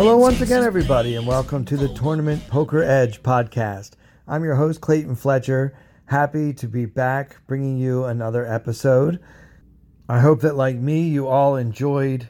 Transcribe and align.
Hello, 0.00 0.16
once 0.16 0.40
again, 0.40 0.64
everybody, 0.64 1.16
and 1.16 1.26
welcome 1.26 1.62
to 1.66 1.76
the 1.76 1.92
Tournament 1.92 2.42
Poker 2.48 2.82
Edge 2.82 3.22
podcast. 3.22 3.96
I'm 4.26 4.42
your 4.42 4.54
host, 4.54 4.80
Clayton 4.80 5.14
Fletcher. 5.14 5.76
Happy 6.06 6.54
to 6.54 6.66
be 6.66 6.86
back 6.86 7.36
bringing 7.46 7.76
you 7.76 8.04
another 8.06 8.46
episode. 8.46 9.20
I 10.08 10.20
hope 10.20 10.40
that, 10.40 10.56
like 10.56 10.76
me, 10.76 11.02
you 11.02 11.28
all 11.28 11.56
enjoyed 11.56 12.26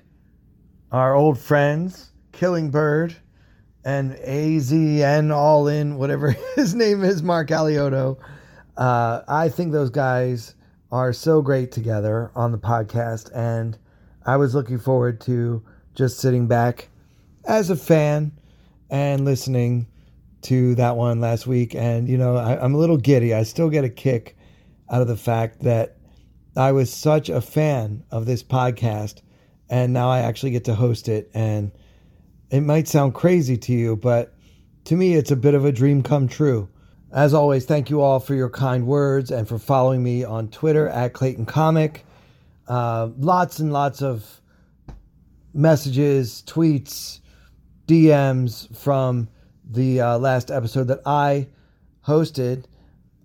our 0.90 1.14
old 1.14 1.38
friends, 1.38 2.10
Killing 2.32 2.72
Bird 2.72 3.14
and 3.84 4.16
AZN 4.16 5.32
All 5.32 5.68
In, 5.68 5.96
whatever 5.96 6.32
his 6.56 6.74
name 6.74 7.04
is, 7.04 7.23
Mark 7.23 7.50
Alioto. 7.50 8.18
Uh, 8.76 9.23
I 9.28 9.48
think 9.48 9.70
those 9.70 9.90
guys 9.90 10.56
are 10.90 11.12
so 11.12 11.40
great 11.40 11.70
together 11.70 12.32
on 12.34 12.50
the 12.50 12.59
podcast, 12.59 13.30
and 13.32 13.78
I 14.26 14.38
was 14.38 14.56
looking 14.56 14.80
forward 14.80 15.20
to 15.20 15.62
just 15.95 16.18
sitting 16.18 16.48
back 16.48 16.89
as 17.46 17.70
a 17.70 17.76
fan 17.76 18.32
and 18.90 19.24
listening 19.24 19.86
to 20.42 20.74
that 20.76 20.96
one 20.96 21.20
last 21.20 21.46
week. 21.46 21.74
And, 21.74 22.08
you 22.08 22.18
know, 22.18 22.36
I, 22.36 22.62
I'm 22.62 22.74
a 22.74 22.78
little 22.78 22.96
giddy. 22.96 23.34
I 23.34 23.42
still 23.42 23.70
get 23.70 23.84
a 23.84 23.88
kick 23.88 24.36
out 24.90 25.02
of 25.02 25.09
the 25.09 25.16
fact 25.16 25.60
that 25.62 25.98
I 26.56 26.73
was 26.73 26.92
such 26.92 27.28
a 27.28 27.40
fan 27.40 28.04
of 28.10 28.26
this 28.26 28.42
podcast 28.42 29.23
and 29.68 29.92
now 29.92 30.10
I 30.10 30.20
actually 30.20 30.50
get 30.50 30.65
to 30.65 30.74
host 30.74 31.09
it. 31.09 31.30
And 31.32 31.70
it 32.50 32.62
might 32.62 32.88
sound 32.88 33.15
crazy 33.15 33.56
to 33.56 33.72
you, 33.72 33.96
but 33.96 34.34
to 34.84 34.96
me, 34.96 35.15
it's 35.15 35.30
a 35.30 35.37
bit 35.37 35.54
of 35.54 35.65
a 35.65 35.72
dream 35.72 36.02
come 36.02 36.26
true. 36.26 36.68
As 37.12 37.34
always, 37.34 37.65
thank 37.65 37.90
you 37.90 38.00
all 38.00 38.20
for 38.20 38.34
your 38.34 38.50
kind 38.50 38.87
words 38.87 39.30
and 39.30 39.48
for 39.48 39.59
following 39.59 40.02
me 40.02 40.24
on 40.24 40.48
Twitter 40.48 40.88
at 40.88 41.12
Clayton 41.12 41.46
Comic. 41.46 42.04
Uh, 42.66 43.10
lots 43.18 43.59
and 43.59 43.72
lots 43.72 44.02
of 44.02 44.40
messages, 45.54 46.43
tweets, 46.46 47.20
DMs 47.91 48.73
from 48.77 49.27
the 49.69 50.01
uh, 50.01 50.16
last 50.16 50.52
episode 50.52 50.87
that 50.87 51.01
I 51.05 51.49
hosted 52.07 52.66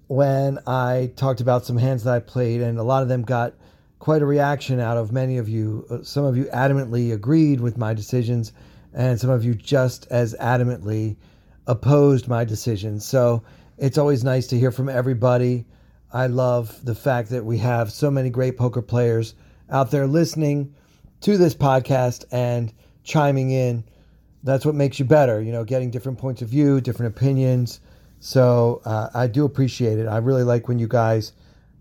when 0.07 0.57
I 0.65 1.11
talked 1.15 1.39
about 1.39 1.65
some 1.65 1.77
hands 1.77 2.03
that 2.05 2.15
I 2.15 2.19
played, 2.19 2.61
and 2.61 2.79
a 2.79 2.83
lot 2.83 3.03
of 3.03 3.07
them 3.07 3.21
got 3.21 3.53
quite 3.99 4.23
a 4.23 4.25
reaction 4.25 4.79
out 4.79 4.97
of 4.97 5.11
many 5.11 5.37
of 5.37 5.47
you. 5.47 5.85
Uh, 5.87 6.01
some 6.01 6.25
of 6.25 6.35
you 6.35 6.45
adamantly 6.45 7.13
agreed 7.13 7.61
with 7.61 7.77
my 7.77 7.93
decisions, 7.93 8.53
and 8.91 9.19
some 9.19 9.29
of 9.29 9.45
you 9.45 9.53
just 9.53 10.07
as 10.09 10.33
adamantly 10.41 11.17
opposed 11.67 12.27
my 12.27 12.43
decisions. 12.43 13.05
So 13.05 13.43
it's 13.77 13.99
always 13.99 14.23
nice 14.23 14.47
to 14.47 14.57
hear 14.57 14.71
from 14.71 14.89
everybody. 14.89 15.67
I 16.11 16.25
love 16.25 16.83
the 16.83 16.95
fact 16.95 17.29
that 17.29 17.45
we 17.45 17.59
have 17.59 17.91
so 17.91 18.09
many 18.09 18.31
great 18.31 18.57
poker 18.57 18.81
players 18.81 19.35
out 19.69 19.91
there 19.91 20.07
listening 20.07 20.73
to 21.21 21.37
this 21.37 21.53
podcast 21.53 22.25
and 22.31 22.73
chiming 23.03 23.51
in 23.51 23.83
that's 24.45 24.63
what 24.65 24.75
makes 24.75 24.99
you 24.99 25.05
better, 25.05 25.41
you 25.41 25.51
know, 25.51 25.63
getting 25.63 25.89
different 25.89 26.19
points 26.19 26.43
of 26.43 26.47
view, 26.49 26.79
different 26.79 27.17
opinions. 27.17 27.81
So 28.19 28.81
uh, 28.85 29.09
I 29.13 29.25
do 29.25 29.43
appreciate 29.43 29.97
it. 29.97 30.07
I 30.07 30.17
really 30.17 30.43
like 30.43 30.67
when 30.67 30.77
you 30.77 30.87
guys 30.87 31.33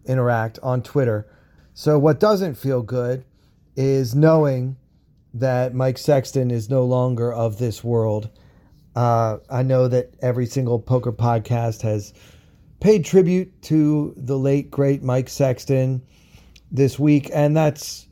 interact 0.06 0.58
on 0.62 0.82
Twitter. 0.82 1.28
So 1.74 1.98
what 1.98 2.18
doesn't 2.18 2.54
feel 2.54 2.80
good 2.80 3.24
is 3.76 4.14
knowing 4.14 4.76
that 5.34 5.74
Mike 5.74 5.98
Sexton 5.98 6.50
is 6.50 6.70
no 6.70 6.84
longer 6.84 7.32
of 7.32 7.58
this 7.58 7.84
world. 7.84 8.30
Uh, 8.96 9.38
I 9.50 9.62
know 9.62 9.86
that 9.88 10.14
every 10.22 10.46
single 10.46 10.78
poker 10.78 11.12
podcast 11.12 11.82
has 11.82 12.14
paid 12.80 13.04
tribute 13.04 13.60
to 13.62 14.14
the 14.16 14.38
late 14.38 14.70
great 14.70 15.02
Mike 15.02 15.28
Sexton 15.28 16.00
this 16.70 16.98
week, 16.98 17.30
and 17.34 17.54
that's 17.54 18.06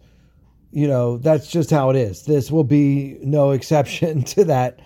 you 0.72 0.88
know, 0.88 1.18
that's 1.18 1.48
just 1.48 1.70
how 1.70 1.90
it 1.90 1.96
is. 1.96 2.24
This 2.24 2.50
will 2.50 2.64
be 2.64 3.18
no 3.22 3.50
exception 3.52 4.22
to 4.24 4.44
that 4.44 4.80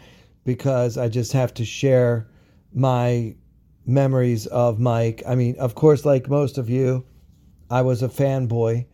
because 0.45 0.99
I 0.99 1.09
just 1.09 1.33
have 1.33 1.55
to 1.55 1.65
share 1.65 2.29
my 2.75 3.35
memories 3.87 4.47
of 4.47 4.79
Mike. 4.79 5.23
I 5.27 5.37
mean, 5.37 5.57
of 5.59 5.75
course, 5.75 6.05
like 6.05 6.29
most 6.29 6.59
of 6.59 6.69
you, 6.69 7.07
I 7.71 7.83
was 7.83 8.03
a 8.03 8.09
fanboy 8.09 8.87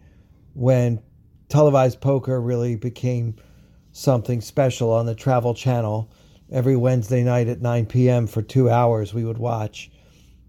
when 0.54 1.00
televised 1.48 2.00
poker 2.00 2.41
really 2.41 2.76
became 2.76 3.36
something 3.92 4.41
special 4.41 4.91
on 4.91 5.06
the 5.06 5.14
Travel 5.14 5.54
Channel. 5.54 6.10
Every 6.50 6.76
Wednesday 6.76 7.22
night 7.22 7.48
at 7.48 7.62
9 7.62 7.86
p.m. 7.86 8.26
for 8.26 8.42
two 8.42 8.69
hours, 8.69 9.14
we 9.14 9.25
would 9.25 9.38
watch 9.38 9.91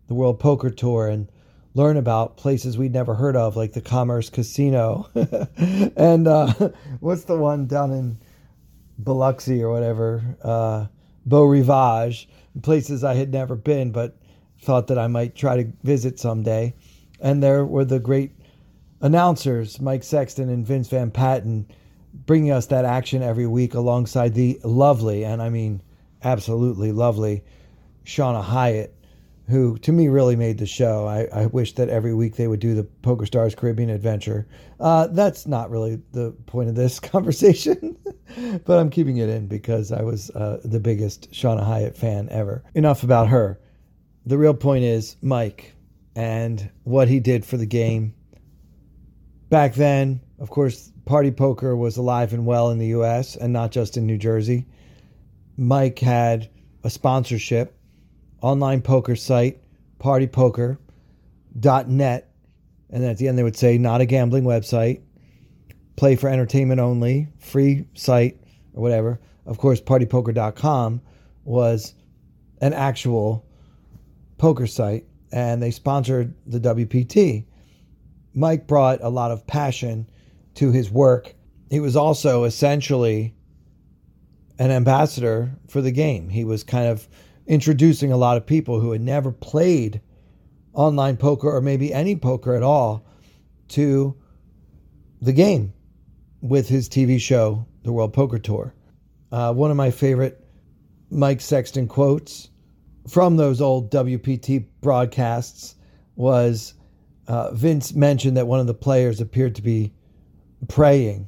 the 0.08 0.14
World 0.14 0.40
Poker 0.40 0.70
Tour 0.70 1.08
and 1.08 1.30
learn 1.76 1.98
about 1.98 2.38
places 2.38 2.78
we'd 2.78 2.94
never 2.94 3.16
heard 3.16 3.36
of, 3.36 3.56
like 3.56 3.74
the 3.74 3.82
Commerce 3.82 4.30
Casino. 4.30 5.10
and 5.96 6.28
uh, 6.28 6.54
what's 7.00 7.24
the 7.24 7.38
one 7.38 7.66
down 7.66 7.92
in 7.92 8.18
Biloxi 9.00 9.64
or 9.64 9.72
whatever? 9.72 10.24
Uh, 10.44 10.88
Beau 11.26 11.46
Rivage, 11.46 12.28
places 12.62 13.04
I 13.04 13.16
had 13.16 13.32
never 13.32 13.56
been, 13.56 13.92
but 13.92 14.18
thought 14.62 14.88
that 14.88 15.00
I 15.00 15.08
might 15.08 15.36
try 15.36 15.64
to 15.64 15.72
visit 15.84 16.20
someday. 16.20 16.74
And 17.20 17.42
there 17.42 17.66
were 17.66 17.86
the 17.86 18.00
great 18.00 18.32
announcers, 19.02 19.80
Mike 19.80 20.04
Sexton 20.04 20.50
and 20.50 20.66
Vince 20.66 20.90
Van 20.90 21.12
Patten, 21.12 21.68
bringing 22.14 22.52
us 22.52 22.68
that 22.68 22.86
action 22.86 23.24
every 23.24 23.48
week 23.48 23.74
alongside 23.74 24.34
the 24.34 24.60
lovely, 24.64 25.26
and 25.26 25.42
I 25.42 25.50
mean 25.50 25.82
absolutely 26.24 26.92
lovely, 26.92 27.44
Shana 28.06 28.44
Hiatt 28.44 28.92
who 29.50 29.78
to 29.80 29.92
me 29.92 30.08
really 30.08 30.36
made 30.36 30.58
the 30.58 30.66
show. 30.66 31.06
I, 31.08 31.28
I 31.34 31.46
wish 31.48 31.74
that 31.74 31.90
every 31.90 32.14
week 32.14 32.36
they 32.36 32.48
would 32.48 32.60
do 32.60 32.74
the 32.74 32.84
Poker 32.84 33.26
Stars 33.26 33.56
Caribbean 33.56 33.90
Adventure. 33.90 34.48
Uh, 34.80 35.08
that's 35.08 35.46
not 35.46 35.70
really 35.70 36.02
the 36.12 36.32
point 36.46 36.70
of 36.70 36.76
this 36.76 37.00
conversation, 37.00 37.98
but 38.66 38.80
I'm 38.80 38.90
keeping 38.90 39.18
it 39.18 39.30
in 39.30 39.48
because 39.48 39.92
I 39.92 40.02
was 40.02 40.30
uh, 40.32 40.62
the 40.64 40.80
biggest 40.80 41.32
Shana 41.32 41.66
Hiatt 41.66 41.98
fan 41.98 42.30
ever. 42.30 42.64
Enough 42.74 43.04
about 43.04 43.28
her. 43.30 43.60
The 44.26 44.38
real 44.38 44.54
point 44.54 44.86
is 44.86 45.18
Mike 45.22 45.76
and 46.16 46.70
what 46.84 47.10
he 47.10 47.20
did 47.20 47.46
for 47.46 47.58
the 47.58 47.66
game. 47.66 48.14
Back 49.50 49.74
then, 49.74 50.22
of 50.40 50.50
course, 50.50 50.92
party 51.06 51.32
poker 51.32 51.76
was 51.76 51.98
alive 51.98 52.34
and 52.34 52.46
well 52.46 52.72
in 52.72 52.80
the 52.80 52.88
US 52.88 53.36
and 53.36 53.52
not 53.52 53.72
just 53.72 53.98
in 53.98 54.06
New 54.06 54.18
Jersey. 54.18 54.66
Mike 55.58 56.00
had 56.00 56.50
a 56.84 56.90
sponsorship 56.90 57.78
online 58.44 58.82
poker 58.82 59.16
site, 59.16 59.60
partypoker.net. 60.00 62.30
And 62.90 63.04
then 63.04 63.10
at 63.10 63.18
the 63.18 63.28
end, 63.28 63.40
they 63.40 63.44
would 63.44 63.58
say, 63.58 63.80
not 63.80 64.02
a 64.02 64.06
gambling 64.06 64.44
website, 64.44 65.02
play 65.96 66.16
for 66.16 66.30
entertainment 66.30 66.80
only, 66.80 67.30
free 67.40 67.88
site, 67.96 68.40
or 68.74 68.84
whatever. 68.84 69.20
Of 69.48 69.58
course, 69.58 69.82
partypoker.com 69.82 71.02
was 71.46 71.96
an 72.62 72.74
actual 72.74 73.44
poker 74.38 74.68
site, 74.68 75.06
and 75.32 75.64
they 75.64 75.72
sponsored 75.72 76.36
the 76.46 76.60
WPT. 76.60 77.46
Mike 78.36 78.68
brought 78.68 79.02
a 79.02 79.10
lot 79.10 79.32
of 79.32 79.48
passion 79.48 80.08
to 80.56 80.72
his 80.72 80.92
work. 80.92 81.34
He 81.70 81.80
was 81.80 81.96
also 81.96 82.44
essentially 82.44 83.34
an 84.60 84.70
ambassador 84.70 85.52
for 85.68 85.82
the 85.82 85.92
game. 85.92 86.30
He 86.30 86.44
was 86.44 86.64
kind 86.64 86.88
of 86.88 87.08
introducing 87.48 88.12
a 88.12 88.18
lot 88.18 88.38
of 88.38 88.46
people 88.46 88.80
who 88.80 88.92
had 88.92 89.02
never 89.02 89.32
played 89.32 90.02
online 90.74 91.18
poker 91.18 91.50
or 91.50 91.62
maybe 91.62 91.94
any 91.94 92.16
poker 92.16 92.56
at 92.56 92.64
all 92.64 93.06
to 93.70 94.16
the 95.22 95.34
game 95.34 95.74
with 96.42 96.68
his 96.68 96.90
TV 96.90 97.20
show, 97.20 97.66
The 97.84 97.92
World 97.92 98.14
Poker 98.14 98.40
Tour. 98.40 98.74
Uh, 99.32 99.54
one 99.54 99.72
of 99.72 99.78
my 99.78 99.92
favorite 99.92 100.46
Mike 101.10 101.42
Sexton 101.42 101.88
quotes 101.88 102.50
from 103.08 103.38
those 103.38 103.62
old 103.62 103.92
WPT 103.92 104.66
broadcasts 104.82 105.76
was 106.16 106.74
uh, 107.28 107.52
Vince 107.54 107.94
mentioned 107.94 108.38
that 108.38 108.48
one 108.48 108.60
of 108.60 108.68
the 108.68 108.74
players 108.74 109.22
appeared 109.22 109.56
to 109.56 109.62
be 109.62 109.94
praying. 110.68 111.28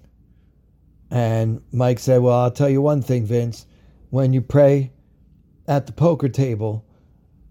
And 1.12 1.62
Mike 1.72 2.00
said, 2.00 2.22
Well, 2.22 2.38
I'll 2.38 2.51
tell 2.51 2.69
you 2.69 2.81
one 2.81 3.01
thing, 3.01 3.25
Vince. 3.25 3.66
When 4.10 4.34
you 4.34 4.42
pray 4.42 4.92
at 5.67 5.88
the 5.88 5.91
poker 5.91 6.29
table, 6.29 6.85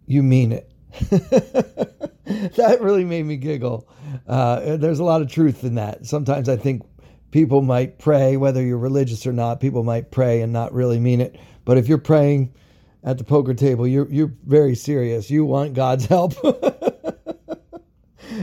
you 0.06 0.22
mean 0.22 0.52
it. 0.52 0.70
that 2.56 2.78
really 2.80 3.04
made 3.04 3.24
me 3.24 3.36
giggle. 3.36 3.88
Uh, 4.26 4.76
there's 4.76 5.00
a 5.00 5.04
lot 5.04 5.20
of 5.22 5.30
truth 5.30 5.64
in 5.64 5.74
that. 5.74 6.06
Sometimes 6.06 6.48
I 6.48 6.56
think 6.56 6.82
people 7.30 7.62
might 7.62 7.98
pray, 7.98 8.36
whether 8.36 8.62
you're 8.62 8.78
religious 8.78 9.26
or 9.26 9.32
not, 9.32 9.60
people 9.60 9.82
might 9.82 10.10
pray 10.10 10.40
and 10.40 10.52
not 10.52 10.72
really 10.72 11.00
mean 11.00 11.20
it. 11.20 11.38
But 11.64 11.78
if 11.78 11.88
you're 11.88 11.98
praying 11.98 12.52
at 13.02 13.18
the 13.18 13.24
poker 13.24 13.54
table, 13.54 13.86
you're 13.86 14.10
you're 14.10 14.32
very 14.46 14.74
serious. 14.74 15.30
You 15.30 15.44
want 15.44 15.74
God's 15.74 16.06
help. 16.14 16.34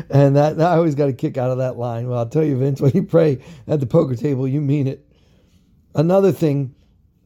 and 0.10 0.36
that, 0.36 0.60
I 0.60 0.76
always 0.76 0.96
got 0.96 1.10
a 1.10 1.14
kick 1.14 1.38
out 1.38 1.52
of 1.52 1.60
that 1.60 1.78
line. 1.78 2.08
Well, 2.08 2.20
I'll 2.20 2.30
tell 2.30 2.44
you, 2.44 2.58
Vince, 2.58 2.82
when 2.82 2.92
you 2.94 3.04
pray 3.04 3.42
at 3.68 3.80
the 3.80 3.86
poker 3.86 4.16
table, 4.16 4.48
you 4.48 4.62
mean 4.62 4.88
it. 4.88 5.08
Another 5.96 6.32
thing 6.32 6.76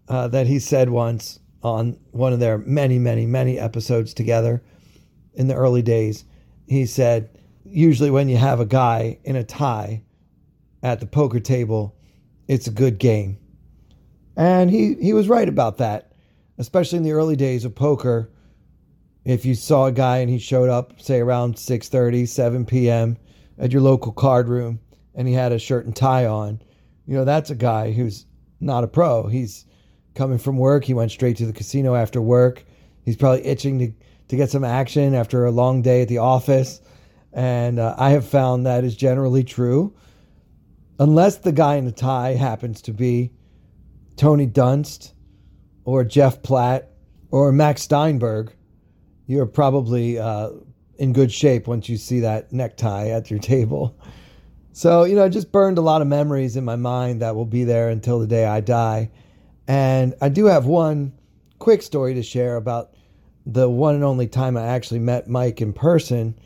uh, 0.07 0.27
that 0.29 0.47
he 0.47 0.59
said 0.59 0.89
once 0.89 1.39
on 1.65 1.97
one 2.11 2.31
of 2.31 2.39
their 2.39 2.59
many, 2.59 2.99
many, 2.99 3.25
many 3.25 3.57
episodes 3.57 4.13
together 4.13 4.61
in 5.33 5.47
the 5.47 5.55
early 5.55 5.81
days, 5.81 6.23
he 6.67 6.85
said, 6.85 7.27
usually 7.63 8.11
when 8.11 8.29
you 8.29 8.37
have 8.37 8.59
a 8.59 8.67
guy 8.67 9.17
in 9.23 9.35
a 9.35 9.43
tie 9.43 10.03
at 10.83 10.99
the 10.99 11.07
poker 11.07 11.39
table, 11.39 11.97
it's 12.47 12.67
a 12.67 12.71
good 12.71 12.99
game. 12.99 13.39
And 14.37 14.69
he, 14.69 14.93
he 15.01 15.11
was 15.11 15.27
right 15.27 15.49
about 15.49 15.79
that, 15.79 16.11
especially 16.59 16.97
in 16.97 17.03
the 17.03 17.13
early 17.13 17.35
days 17.35 17.65
of 17.65 17.73
poker. 17.73 18.29
If 19.23 19.43
you 19.43 19.55
saw 19.55 19.87
a 19.87 19.91
guy 19.91 20.17
and 20.17 20.29
he 20.29 20.37
showed 20.37 20.69
up, 20.69 21.01
say 21.01 21.19
around 21.19 21.55
6:30, 21.55 22.27
7 22.27 22.65
p.m. 22.67 23.17
at 23.57 23.71
your 23.71 23.81
local 23.81 24.11
card 24.11 24.49
room 24.49 24.79
and 25.15 25.27
he 25.27 25.33
had 25.33 25.51
a 25.51 25.57
shirt 25.57 25.87
and 25.87 25.95
tie 25.95 26.27
on, 26.27 26.61
you 27.07 27.15
know, 27.15 27.25
that's 27.25 27.49
a 27.49 27.55
guy 27.55 27.91
who's 27.91 28.27
not 28.59 28.83
a 28.83 28.87
pro. 28.87 29.25
He's 29.25 29.65
coming 30.15 30.37
from 30.37 30.57
work. 30.57 30.83
He 30.85 30.93
went 30.93 31.11
straight 31.11 31.37
to 31.37 31.45
the 31.45 31.53
casino 31.53 31.93
after 31.93 32.21
work. 32.21 32.65
He's 33.03 33.15
probably 33.15 33.45
itching 33.45 33.79
to, 33.79 33.91
to 34.29 34.35
get 34.35 34.49
some 34.49 34.63
action 34.63 35.13
after 35.13 35.45
a 35.45 35.51
long 35.51 35.81
day 35.81 36.01
at 36.01 36.07
the 36.07 36.17
office. 36.17 36.81
And 37.33 37.79
uh, 37.79 37.95
I 37.97 38.11
have 38.11 38.25
found 38.25 38.65
that 38.65 38.83
is 38.83 38.95
generally 38.95 39.43
true. 39.43 39.93
Unless 40.97 41.39
the 41.39 41.51
guy 41.51 41.75
in 41.75 41.85
the 41.85 41.91
tie 41.91 42.33
happens 42.33 42.81
to 42.83 42.93
be 42.93 43.33
Tony 44.15 44.47
Dunst 44.47 45.11
or 45.83 46.03
Jeff 46.05 46.41
Platt 46.41 46.89
or 47.29 47.51
Max 47.51 47.81
Steinberg, 47.81 48.53
you're 49.27 49.45
probably 49.45 50.17
uh, 50.17 50.51
in 50.97 51.11
good 51.11 51.31
shape 51.31 51.67
once 51.67 51.89
you 51.89 51.97
see 51.97 52.21
that 52.21 52.53
necktie 52.53 53.09
at 53.09 53.29
your 53.29 53.39
table. 53.39 53.99
So, 54.71 55.03
you 55.03 55.15
know, 55.15 55.27
just 55.29 55.51
burned 55.51 55.77
a 55.77 55.81
lot 55.81 56.01
of 56.01 56.07
memories 56.07 56.55
in 56.55 56.63
my 56.65 56.75
mind 56.75 57.21
that 57.21 57.35
will 57.35 57.45
be 57.45 57.65
there 57.65 57.89
until 57.89 58.19
the 58.19 58.27
day 58.27 58.45
I 58.45 58.61
die. 58.61 59.11
And 59.67 60.13
I 60.21 60.29
do 60.29 60.45
have 60.45 60.65
one 60.65 61.13
quick 61.59 61.81
story 61.81 62.13
to 62.13 62.23
share 62.23 62.55
about 62.55 62.93
the 63.45 63.69
one 63.69 63.95
and 63.95 64.03
only 64.03 64.27
time 64.27 64.57
I 64.57 64.65
actually 64.67 64.99
met 64.99 65.29
Mike 65.29 65.61
in 65.61 65.73
person. 65.73 66.37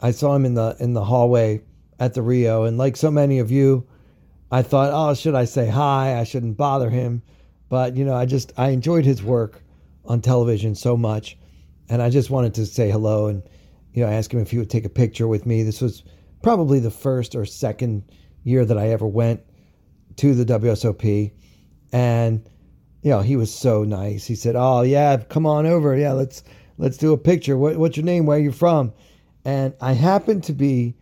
I 0.00 0.10
saw 0.10 0.34
him 0.34 0.44
in 0.44 0.54
the 0.54 0.76
in 0.78 0.92
the 0.92 1.04
hallway 1.04 1.62
at 1.98 2.14
the 2.14 2.22
Rio 2.22 2.64
and 2.64 2.78
like 2.78 2.96
so 2.96 3.10
many 3.10 3.38
of 3.38 3.50
you, 3.50 3.86
I 4.50 4.62
thought, 4.62 4.90
"Oh, 4.92 5.14
should 5.14 5.34
I 5.34 5.44
say 5.44 5.68
hi? 5.68 6.18
I 6.18 6.24
shouldn't 6.24 6.56
bother 6.56 6.90
him." 6.90 7.22
But, 7.68 7.96
you 7.96 8.04
know, 8.04 8.14
I 8.14 8.26
just 8.26 8.52
I 8.56 8.70
enjoyed 8.70 9.04
his 9.04 9.22
work 9.22 9.62
on 10.04 10.20
television 10.20 10.74
so 10.74 10.96
much 10.96 11.36
and 11.88 12.02
I 12.02 12.10
just 12.10 12.30
wanted 12.30 12.54
to 12.54 12.66
say 12.66 12.90
hello 12.90 13.26
and 13.26 13.42
you 13.92 14.04
know 14.04 14.10
ask 14.10 14.32
him 14.32 14.40
if 14.40 14.50
he 14.50 14.58
would 14.58 14.70
take 14.70 14.84
a 14.84 14.90
picture 14.90 15.26
with 15.26 15.46
me. 15.46 15.62
This 15.62 15.80
was 15.80 16.04
probably 16.42 16.78
the 16.78 16.90
first 16.90 17.34
or 17.34 17.44
second 17.44 18.04
year 18.44 18.64
that 18.64 18.78
I 18.78 18.88
ever 18.90 19.06
went 19.06 19.40
to 20.16 20.34
the 20.34 20.44
WSOP, 20.44 21.32
and 21.92 22.48
you 23.02 23.10
know 23.10 23.20
he 23.20 23.36
was 23.36 23.54
so 23.54 23.84
nice. 23.84 24.26
He 24.26 24.34
said, 24.34 24.54
"Oh 24.56 24.82
yeah, 24.82 25.16
come 25.16 25.46
on 25.46 25.66
over. 25.66 25.96
Yeah, 25.96 26.12
let's 26.12 26.42
let's 26.78 26.96
do 26.96 27.12
a 27.12 27.18
picture. 27.18 27.56
What, 27.56 27.76
what's 27.76 27.96
your 27.96 28.06
name? 28.06 28.26
Where 28.26 28.38
are 28.38 28.40
you 28.40 28.52
from?" 28.52 28.92
And 29.44 29.74
I 29.80 29.92
happened 29.92 30.44
to 30.44 30.52
be 30.52 30.94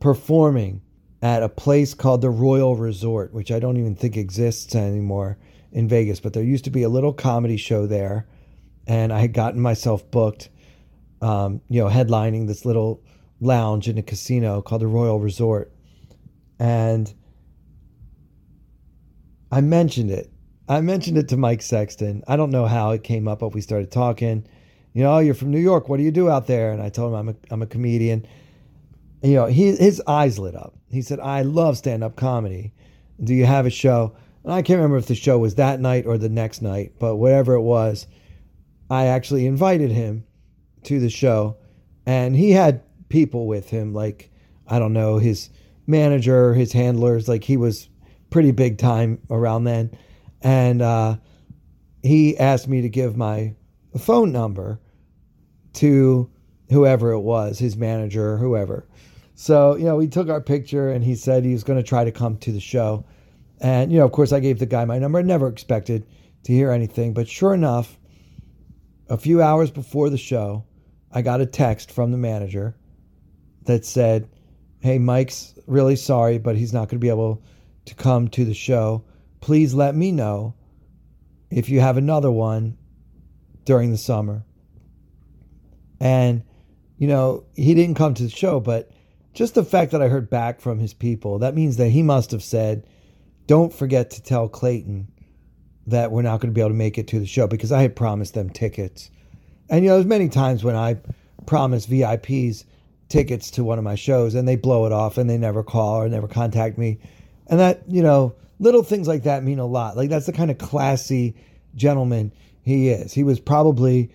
performing 0.00 0.80
at 1.22 1.42
a 1.42 1.48
place 1.48 1.94
called 1.94 2.22
the 2.22 2.30
Royal 2.30 2.76
Resort, 2.76 3.32
which 3.32 3.50
I 3.50 3.58
don't 3.58 3.76
even 3.76 3.94
think 3.94 4.16
exists 4.16 4.74
anymore 4.74 5.38
in 5.72 5.88
Vegas, 5.88 6.20
but 6.20 6.32
there 6.32 6.42
used 6.42 6.64
to 6.64 6.70
be 6.70 6.82
a 6.82 6.88
little 6.88 7.12
comedy 7.12 7.56
show 7.56 7.86
there 7.86 8.26
and 8.88 9.12
I 9.12 9.20
had 9.20 9.34
gotten 9.34 9.60
myself 9.60 10.10
booked, 10.10 10.48
um, 11.20 11.60
you 11.68 11.80
know, 11.82 11.90
headlining 11.90 12.46
this 12.46 12.64
little 12.64 13.02
lounge 13.38 13.86
in 13.86 13.98
a 13.98 14.02
casino 14.02 14.62
called 14.62 14.80
the 14.80 14.86
Royal 14.86 15.20
Resort, 15.20 15.70
and 16.58 17.12
I 19.52 19.60
mentioned 19.60 20.10
it. 20.10 20.32
I 20.68 20.80
mentioned 20.80 21.16
it 21.16 21.28
to 21.28 21.36
Mike 21.36 21.62
Sexton. 21.62 22.22
I 22.28 22.36
don't 22.36 22.50
know 22.50 22.66
how 22.66 22.90
it 22.90 23.02
came 23.02 23.26
up, 23.26 23.38
but 23.40 23.54
we 23.54 23.60
started 23.60 23.90
talking. 23.90 24.46
You 24.92 25.02
know, 25.02 25.14
oh, 25.14 25.18
you're 25.18 25.34
from 25.34 25.50
New 25.50 25.60
York. 25.60 25.88
What 25.88 25.96
do 25.96 26.02
you 26.02 26.10
do 26.10 26.28
out 26.28 26.46
there? 26.46 26.72
And 26.72 26.82
I 26.82 26.88
told 26.88 27.12
him 27.12 27.18
I'm 27.18 27.28
a 27.30 27.34
I'm 27.50 27.62
a 27.62 27.66
comedian. 27.66 28.26
You 29.22 29.34
know, 29.34 29.46
he 29.46 29.74
his 29.76 30.02
eyes 30.06 30.38
lit 30.38 30.54
up. 30.54 30.74
He 30.90 31.02
said, 31.02 31.20
"I 31.20 31.42
love 31.42 31.78
stand 31.78 32.04
up 32.04 32.16
comedy. 32.16 32.72
Do 33.22 33.34
you 33.34 33.46
have 33.46 33.66
a 33.66 33.70
show?" 33.70 34.14
And 34.44 34.52
I 34.52 34.62
can't 34.62 34.78
remember 34.78 34.96
if 34.96 35.06
the 35.06 35.14
show 35.14 35.38
was 35.38 35.56
that 35.56 35.80
night 35.80 36.06
or 36.06 36.16
the 36.16 36.28
next 36.28 36.62
night, 36.62 36.94
but 36.98 37.16
whatever 37.16 37.54
it 37.54 37.62
was, 37.62 38.06
I 38.90 39.06
actually 39.06 39.46
invited 39.46 39.90
him 39.90 40.24
to 40.84 41.00
the 41.00 41.10
show, 41.10 41.56
and 42.06 42.36
he 42.36 42.52
had 42.52 42.82
people 43.08 43.46
with 43.46 43.68
him, 43.68 43.92
like, 43.92 44.30
I 44.66 44.78
don't 44.78 44.92
know, 44.92 45.18
his 45.18 45.50
manager, 45.86 46.54
his 46.54 46.72
handlers, 46.72 47.28
like, 47.28 47.44
he 47.44 47.56
was 47.56 47.88
pretty 48.30 48.52
big 48.52 48.78
time 48.78 49.18
around 49.28 49.64
then. 49.64 49.90
And 50.42 50.82
uh, 50.82 51.16
he 52.02 52.38
asked 52.38 52.68
me 52.68 52.82
to 52.82 52.88
give 52.88 53.16
my 53.16 53.54
phone 53.98 54.32
number 54.32 54.80
to 55.74 56.30
whoever 56.70 57.12
it 57.12 57.20
was, 57.20 57.58
his 57.58 57.76
manager, 57.76 58.32
or 58.32 58.36
whoever. 58.36 58.86
So, 59.34 59.76
you 59.76 59.84
know, 59.84 59.96
we 59.96 60.08
took 60.08 60.28
our 60.28 60.40
picture 60.40 60.90
and 60.90 61.04
he 61.04 61.14
said 61.14 61.44
he 61.44 61.52
was 61.52 61.64
going 61.64 61.78
to 61.78 61.88
try 61.88 62.04
to 62.04 62.12
come 62.12 62.38
to 62.38 62.52
the 62.52 62.60
show. 62.60 63.04
And, 63.60 63.92
you 63.92 63.98
know, 63.98 64.04
of 64.04 64.12
course, 64.12 64.32
I 64.32 64.40
gave 64.40 64.58
the 64.58 64.66
guy 64.66 64.84
my 64.84 64.98
number. 64.98 65.18
I 65.18 65.22
never 65.22 65.48
expected 65.48 66.06
to 66.44 66.52
hear 66.52 66.70
anything. 66.70 67.14
But 67.14 67.28
sure 67.28 67.54
enough, 67.54 67.98
a 69.08 69.16
few 69.16 69.42
hours 69.42 69.70
before 69.70 70.10
the 70.10 70.18
show, 70.18 70.64
I 71.12 71.22
got 71.22 71.40
a 71.40 71.46
text 71.46 71.90
from 71.90 72.10
the 72.10 72.18
manager 72.18 72.76
that 73.64 73.84
said, 73.84 74.28
Hey, 74.80 74.98
Mike's 74.98 75.54
really 75.66 75.96
sorry, 75.96 76.38
but 76.38 76.56
he's 76.56 76.72
not 76.72 76.88
going 76.88 76.98
to 76.98 77.04
be 77.04 77.08
able 77.08 77.42
to 77.86 77.94
come 77.94 78.28
to 78.28 78.44
the 78.44 78.54
show. 78.54 79.04
Please 79.40 79.74
let 79.74 79.94
me 79.94 80.12
know 80.12 80.54
if 81.50 81.68
you 81.68 81.80
have 81.80 81.96
another 81.96 82.30
one 82.30 82.76
during 83.64 83.90
the 83.90 83.98
summer. 83.98 84.44
And, 86.00 86.42
you 86.96 87.08
know, 87.08 87.44
he 87.54 87.74
didn't 87.74 87.96
come 87.96 88.14
to 88.14 88.22
the 88.22 88.28
show, 88.28 88.60
but 88.60 88.90
just 89.34 89.54
the 89.54 89.64
fact 89.64 89.92
that 89.92 90.02
I 90.02 90.08
heard 90.08 90.30
back 90.30 90.60
from 90.60 90.78
his 90.78 90.94
people, 90.94 91.40
that 91.40 91.54
means 91.54 91.76
that 91.76 91.90
he 91.90 92.02
must 92.02 92.30
have 92.30 92.42
said, 92.42 92.86
Don't 93.46 93.72
forget 93.72 94.10
to 94.10 94.22
tell 94.22 94.48
Clayton 94.48 95.08
that 95.86 96.10
we're 96.10 96.22
not 96.22 96.40
going 96.40 96.52
to 96.52 96.54
be 96.54 96.60
able 96.60 96.70
to 96.70 96.76
make 96.76 96.98
it 96.98 97.08
to 97.08 97.18
the 97.18 97.26
show 97.26 97.46
because 97.46 97.72
I 97.72 97.82
had 97.82 97.96
promised 97.96 98.34
them 98.34 98.50
tickets. 98.50 99.10
And 99.70 99.84
you 99.84 99.90
know, 99.90 99.96
there's 99.96 100.06
many 100.06 100.28
times 100.28 100.64
when 100.64 100.76
I 100.76 100.98
promise 101.46 101.86
VIPs 101.86 102.64
tickets 103.08 103.50
to 103.52 103.64
one 103.64 103.78
of 103.78 103.84
my 103.84 103.94
shows 103.94 104.34
and 104.34 104.46
they 104.46 104.56
blow 104.56 104.86
it 104.86 104.92
off 104.92 105.18
and 105.18 105.28
they 105.28 105.38
never 105.38 105.62
call 105.62 106.02
or 106.02 106.08
never 106.08 106.28
contact 106.28 106.76
me. 106.78 106.98
And 107.46 107.58
that, 107.58 107.82
you 107.88 108.02
know, 108.02 108.34
little 108.58 108.82
things 108.82 109.08
like 109.08 109.24
that 109.24 109.44
mean 109.44 109.58
a 109.58 109.66
lot. 109.66 109.96
Like 109.96 110.10
that's 110.10 110.26
the 110.26 110.32
kind 110.32 110.50
of 110.50 110.58
classy 110.58 111.34
gentleman 111.74 112.32
he 112.62 112.88
is. 112.88 113.12
He 113.12 113.24
was 113.24 113.40
probably 113.40 114.10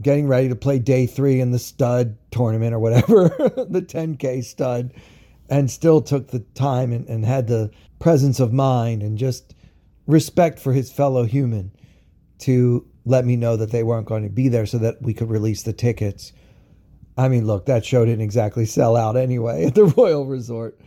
getting 0.00 0.26
ready 0.26 0.48
to 0.48 0.56
play 0.56 0.78
day 0.78 1.06
three 1.06 1.40
in 1.40 1.50
the 1.50 1.58
stud 1.58 2.16
tournament 2.30 2.74
or 2.74 2.78
whatever, 2.78 3.28
the 3.68 3.84
10K 3.86 4.42
stud, 4.44 4.92
and 5.48 5.70
still 5.70 6.00
took 6.00 6.28
the 6.28 6.40
time 6.54 6.92
and, 6.92 7.06
and 7.08 7.24
had 7.24 7.46
the 7.46 7.70
presence 7.98 8.40
of 8.40 8.52
mind 8.52 9.02
and 9.02 9.18
just 9.18 9.54
respect 10.06 10.58
for 10.58 10.72
his 10.72 10.90
fellow 10.90 11.24
human 11.24 11.70
to 12.38 12.86
let 13.04 13.24
me 13.24 13.36
know 13.36 13.56
that 13.56 13.70
they 13.70 13.82
weren't 13.82 14.06
going 14.06 14.22
to 14.22 14.28
be 14.28 14.48
there 14.48 14.66
so 14.66 14.78
that 14.78 15.00
we 15.02 15.14
could 15.14 15.30
release 15.30 15.62
the 15.62 15.72
tickets. 15.72 16.32
I 17.16 17.28
mean, 17.28 17.46
look, 17.46 17.66
that 17.66 17.84
show 17.84 18.04
didn't 18.04 18.22
exactly 18.22 18.64
sell 18.64 18.96
out 18.96 19.16
anyway 19.16 19.64
at 19.66 19.74
the 19.74 19.84
Royal 19.84 20.26
Resort, 20.26 20.80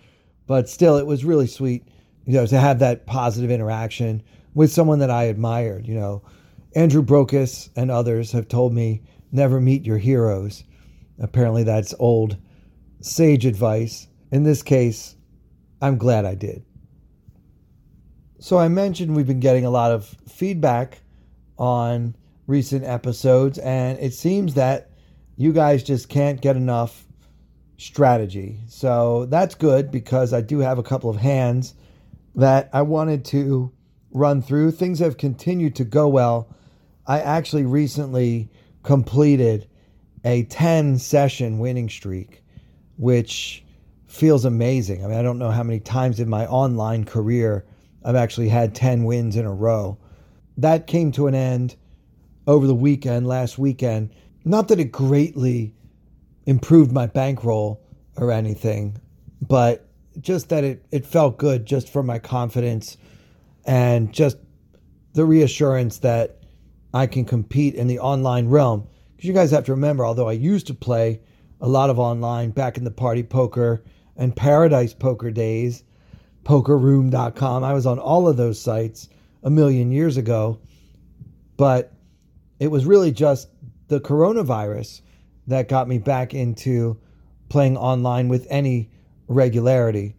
but 0.48 0.70
still, 0.70 0.98
it 0.98 1.06
was 1.06 1.24
really 1.24 1.48
sweet, 1.48 1.88
you 2.26 2.34
know, 2.34 2.46
to 2.46 2.60
have 2.60 2.80
that 2.80 3.06
positive 3.06 3.52
interaction 3.52 4.24
with 4.54 4.72
someone 4.72 5.00
that 5.00 5.12
I 5.12 5.26
admired. 5.26 5.88
You 5.88 5.96
know, 5.96 6.24
Andrew 6.76 7.04
Brokos 7.04 7.70
and 7.76 7.92
others 7.92 8.32
have 8.32 8.48
told 8.48 8.74
me 8.74 9.02
never 9.32 9.62
meet 9.62 9.86
your 9.86 9.98
heroes. 9.98 10.64
Apparently, 11.20 11.64
that's 11.64 11.94
old 12.00 12.38
sage 13.02 13.46
advice. 13.46 14.08
In 14.32 14.44
this 14.44 14.64
case, 14.64 15.16
I'm 15.82 15.98
glad 15.98 16.26
I 16.26 16.36
did. 16.36 16.64
So 18.40 18.58
I 18.58 18.68
mentioned 18.68 19.16
we've 19.16 19.28
been 19.28 19.40
getting 19.40 19.66
a 19.66 19.70
lot 19.70 19.92
of 19.92 20.16
feedback 20.28 21.00
on 21.58 22.16
recent 22.48 22.84
episodes, 22.84 23.58
and 23.60 23.98
it 24.00 24.14
seems 24.14 24.56
that 24.56 24.92
you 25.38 25.54
guys 25.54 25.84
just 25.84 26.10
can't 26.10 26.42
get 26.42 26.56
enough 26.56 27.06
strategy. 27.78 28.60
So 28.68 29.26
that's 29.26 29.56
good 29.56 29.92
because 29.92 30.34
I 30.34 30.42
do 30.42 30.60
have 30.60 30.78
a 30.78 30.84
couple 30.84 31.10
of 31.10 31.18
hands 31.18 31.76
that 32.36 32.70
I 32.74 32.82
wanted 32.82 33.26
to 33.26 33.72
run 34.12 34.42
through. 34.42 34.72
Things 34.72 35.00
have 35.00 35.18
continued 35.18 35.76
to 35.78 35.86
go 35.86 36.08
well. 36.08 36.50
I 37.08 37.20
actually 37.20 37.66
recently 37.66 38.50
completed 38.84 39.68
a 40.24 40.44
10 40.44 40.98
session 40.98 41.60
winning 41.60 41.90
streak, 41.90 42.44
which 42.98 43.64
feels 44.08 44.46
amazing. 44.46 45.04
I 45.04 45.08
mean, 45.08 45.18
I 45.18 45.22
don't 45.22 45.40
know 45.40 45.52
how 45.52 45.64
many 45.64 45.80
times 45.80 46.20
in 46.20 46.30
my 46.30 46.46
online 46.48 47.06
career 47.06 47.66
I've 48.04 48.16
actually 48.16 48.50
had 48.50 48.76
10 48.76 49.04
wins 49.04 49.36
in 49.36 49.46
a 49.46 49.54
row. 49.54 49.98
That 50.58 50.88
came 50.88 51.12
to 51.14 51.28
an 51.28 51.36
end 51.36 51.76
over 52.48 52.68
the 52.68 52.76
weekend, 52.76 53.28
last 53.28 53.58
weekend. 53.58 54.12
Not 54.46 54.68
that 54.68 54.80
it 54.80 54.92
greatly 54.92 55.74
improved 56.46 56.92
my 56.92 57.08
bankroll 57.08 57.82
or 58.16 58.32
anything, 58.32 58.98
but 59.42 59.88
just 60.20 60.50
that 60.50 60.64
it, 60.64 60.86
it 60.92 61.06
felt 61.06 61.38
good 61.38 61.66
just 61.66 61.90
for 61.90 62.04
my 62.04 62.20
confidence 62.20 62.98
and 63.66 64.14
just 64.14 64.38
the 65.14 65.26
reassurance 65.26 66.00
that 66.00 66.40
I 66.94 67.08
can 67.08 67.26
compete 67.26 67.76
in 67.76 67.88
the 67.88 68.00
online 68.00 68.48
realm. 68.48 68.88
Because 69.16 69.28
you 69.28 69.34
guys 69.34 69.52
have 69.52 69.66
to 69.66 69.72
remember, 69.72 70.06
although 70.06 70.30
I 70.30 70.34
used 70.34 70.68
to 70.68 70.74
play 70.74 71.22
a 71.62 71.68
lot 71.68 71.90
of 71.90 72.00
online 72.00 72.52
back 72.52 72.78
in 72.78 72.84
the 72.84 72.92
party 72.92 73.24
poker 73.24 73.84
and 74.16 74.36
paradise 74.36 74.94
poker 74.94 75.32
days, 75.32 75.84
pokerroom.com, 76.44 77.64
I 77.64 77.74
was 77.74 77.86
on 77.86 78.00
all 78.00 78.28
of 78.28 78.38
those 78.38 78.60
sites 78.60 79.10
a 79.44 79.50
million 79.50 79.92
years 79.92 80.18
ago. 80.18 80.60
But 81.58 81.94
it 82.60 82.68
was 82.68 82.86
really 82.86 83.12
just 83.12 83.50
the 83.88 84.00
coronavirus 84.00 85.02
that 85.48 85.70
got 85.70 85.88
me 85.88 85.98
back 85.98 86.34
into 86.34 87.00
playing 87.50 87.78
online 87.78 88.28
with 88.28 88.48
any 88.50 88.90
regularity. 89.28 90.16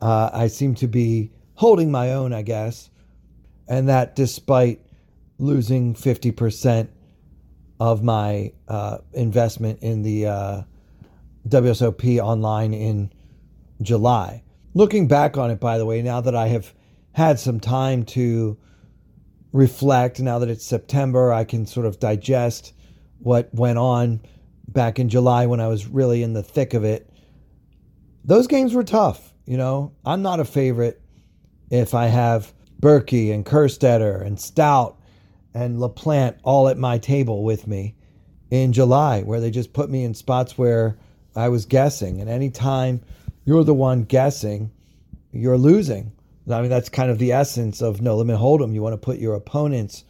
Uh, 0.00 0.30
I 0.32 0.46
seem 0.48 0.74
to 0.76 0.88
be 0.88 1.30
holding 1.54 1.90
my 1.90 2.12
own, 2.12 2.32
I 2.32 2.42
guess, 2.42 2.90
and 3.68 3.88
that 3.88 4.16
despite 4.16 4.80
losing 5.38 5.94
50% 5.94 6.88
of 7.78 8.02
my 8.02 8.52
uh, 8.68 8.98
investment 9.14 9.78
in 9.80 10.02
the 10.02 10.26
uh, 10.26 10.62
WSOP 11.48 12.18
online 12.18 12.74
in 12.74 13.10
July. 13.80 14.42
Looking 14.74 15.08
back 15.08 15.38
on 15.38 15.50
it, 15.50 15.58
by 15.58 15.78
the 15.78 15.86
way, 15.86 16.02
now 16.02 16.20
that 16.20 16.36
I 16.36 16.48
have 16.48 16.72
had 17.12 17.38
some 17.38 17.58
time 17.58 18.04
to 18.04 18.56
reflect, 19.52 20.20
now 20.20 20.38
that 20.38 20.48
it's 20.48 20.64
September, 20.64 21.32
I 21.32 21.44
can 21.44 21.66
sort 21.66 21.86
of 21.86 21.98
digest 21.98 22.74
what 23.18 23.52
went 23.54 23.78
on 23.78 24.20
back 24.68 24.98
in 24.98 25.08
July 25.08 25.46
when 25.46 25.60
I 25.60 25.66
was 25.66 25.86
really 25.86 26.22
in 26.22 26.34
the 26.34 26.42
thick 26.42 26.74
of 26.74 26.84
it. 26.84 27.09
Those 28.24 28.46
games 28.46 28.74
were 28.74 28.84
tough. 28.84 29.32
You 29.46 29.56
know, 29.56 29.92
I'm 30.04 30.22
not 30.22 30.40
a 30.40 30.44
favorite 30.44 31.00
if 31.70 31.94
I 31.94 32.06
have 32.06 32.52
Berkey 32.80 33.32
and 33.32 33.44
Kerstetter 33.44 34.24
and 34.24 34.40
Stout 34.40 34.98
and 35.54 35.78
LaPlante 35.78 36.38
all 36.42 36.68
at 36.68 36.78
my 36.78 36.98
table 36.98 37.42
with 37.42 37.66
me 37.66 37.96
in 38.50 38.72
July, 38.72 39.22
where 39.22 39.40
they 39.40 39.50
just 39.50 39.72
put 39.72 39.90
me 39.90 40.04
in 40.04 40.14
spots 40.14 40.56
where 40.56 40.98
I 41.36 41.48
was 41.48 41.66
guessing. 41.66 42.20
And 42.20 42.30
anytime 42.30 43.00
you're 43.44 43.64
the 43.64 43.74
one 43.74 44.04
guessing, 44.04 44.70
you're 45.32 45.58
losing. 45.58 46.12
I 46.50 46.60
mean, 46.60 46.70
that's 46.70 46.88
kind 46.88 47.10
of 47.10 47.18
the 47.18 47.32
essence 47.32 47.80
of 47.80 48.00
no 48.00 48.16
limit 48.16 48.38
hold'em. 48.38 48.74
You 48.74 48.82
want 48.82 48.94
to 48.94 48.98
put 48.98 49.18
your 49.18 49.34
opponents 49.34 50.04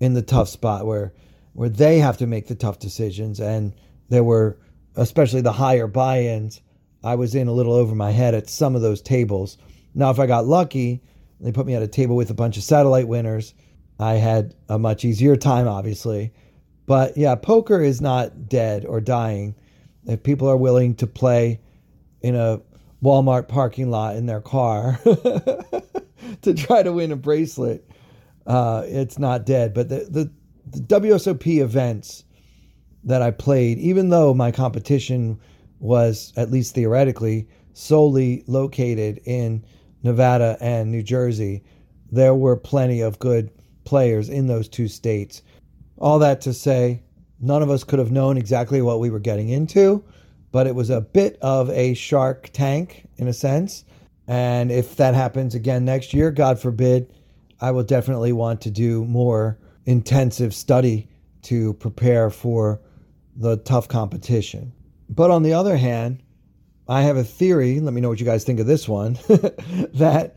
in 0.00 0.14
the 0.14 0.22
tough 0.22 0.48
spot 0.48 0.86
where 0.86 1.12
where 1.52 1.68
they 1.68 1.98
have 1.98 2.16
to 2.18 2.26
make 2.26 2.46
the 2.46 2.54
tough 2.54 2.78
decisions. 2.78 3.40
And 3.40 3.74
there 4.08 4.24
were, 4.24 4.58
especially 4.96 5.40
the 5.40 5.52
higher 5.52 5.86
buy-ins, 5.86 6.60
I 7.02 7.14
was 7.14 7.34
in 7.34 7.48
a 7.48 7.52
little 7.52 7.72
over 7.72 7.94
my 7.94 8.10
head 8.10 8.34
at 8.34 8.50
some 8.50 8.76
of 8.76 8.82
those 8.82 9.00
tables. 9.00 9.56
Now, 9.94 10.10
if 10.10 10.18
I 10.18 10.26
got 10.26 10.46
lucky, 10.46 11.02
they 11.40 11.52
put 11.52 11.66
me 11.66 11.74
at 11.74 11.82
a 11.82 11.88
table 11.88 12.16
with 12.16 12.30
a 12.30 12.34
bunch 12.34 12.56
of 12.56 12.62
satellite 12.62 13.08
winners. 13.08 13.54
I 13.98 14.14
had 14.14 14.54
a 14.68 14.78
much 14.78 15.04
easier 15.04 15.36
time, 15.36 15.66
obviously. 15.66 16.32
But 16.86 17.16
yeah, 17.16 17.34
poker 17.34 17.80
is 17.80 18.00
not 18.00 18.48
dead 18.48 18.84
or 18.84 19.00
dying. 19.00 19.54
If 20.06 20.22
people 20.22 20.48
are 20.48 20.56
willing 20.56 20.94
to 20.96 21.06
play 21.06 21.60
in 22.20 22.34
a 22.34 22.60
Walmart 23.02 23.48
parking 23.48 23.90
lot 23.90 24.16
in 24.16 24.26
their 24.26 24.40
car 24.40 24.98
to 26.42 26.54
try 26.54 26.82
to 26.82 26.92
win 26.92 27.12
a 27.12 27.16
bracelet, 27.16 27.88
uh, 28.46 28.84
it's 28.86 29.18
not 29.18 29.46
dead. 29.46 29.72
But 29.72 29.88
the, 29.88 30.06
the, 30.10 30.32
the 30.78 31.00
WSOP 31.00 31.60
events 31.60 32.24
that 33.04 33.22
I 33.22 33.30
played, 33.30 33.78
even 33.78 34.10
though 34.10 34.34
my 34.34 34.50
competition 34.50 35.38
was, 35.80 36.32
at 36.36 36.50
least 36.50 36.74
theoretically, 36.74 37.48
solely 37.72 38.44
located 38.46 39.20
in 39.24 39.64
Nevada 40.02 40.56
and 40.60 40.90
New 40.90 41.02
Jersey, 41.02 41.64
there 42.12 42.34
were 42.34 42.56
plenty 42.56 43.00
of 43.00 43.18
good 43.18 43.50
players 43.84 44.28
in 44.28 44.46
those 44.46 44.68
two 44.68 44.88
states. 44.88 45.42
All 45.98 46.18
that 46.20 46.40
to 46.42 46.54
say, 46.54 47.02
none 47.40 47.62
of 47.62 47.70
us 47.70 47.84
could 47.84 47.98
have 47.98 48.12
known 48.12 48.36
exactly 48.36 48.80
what 48.82 49.00
we 49.00 49.10
were 49.10 49.18
getting 49.18 49.48
into 49.48 50.04
but 50.52 50.66
it 50.66 50.74
was 50.74 50.90
a 50.90 51.00
bit 51.00 51.38
of 51.40 51.70
a 51.70 51.94
shark 51.94 52.50
tank 52.52 53.08
in 53.16 53.28
a 53.28 53.32
sense. 53.32 53.84
And 54.26 54.70
if 54.70 54.96
that 54.96 55.14
happens 55.14 55.54
again 55.54 55.84
next 55.84 56.12
year, 56.12 56.30
God 56.30 56.60
forbid, 56.60 57.12
I 57.60 57.70
will 57.70 57.82
definitely 57.82 58.32
want 58.32 58.60
to 58.62 58.70
do 58.70 59.04
more 59.04 59.58
intensive 59.86 60.54
study 60.54 61.08
to 61.42 61.74
prepare 61.74 62.30
for 62.30 62.80
the 63.36 63.56
tough 63.58 63.88
competition. 63.88 64.72
But 65.10 65.32
on 65.32 65.42
the 65.42 65.54
other 65.54 65.76
hand, 65.76 66.22
I 66.88 67.02
have 67.02 67.16
a 67.16 67.24
theory, 67.24 67.80
let 67.80 67.92
me 67.92 68.00
know 68.00 68.08
what 68.08 68.20
you 68.20 68.26
guys 68.26 68.44
think 68.44 68.60
of 68.60 68.66
this 68.66 68.88
one, 68.88 69.18
that 69.94 70.36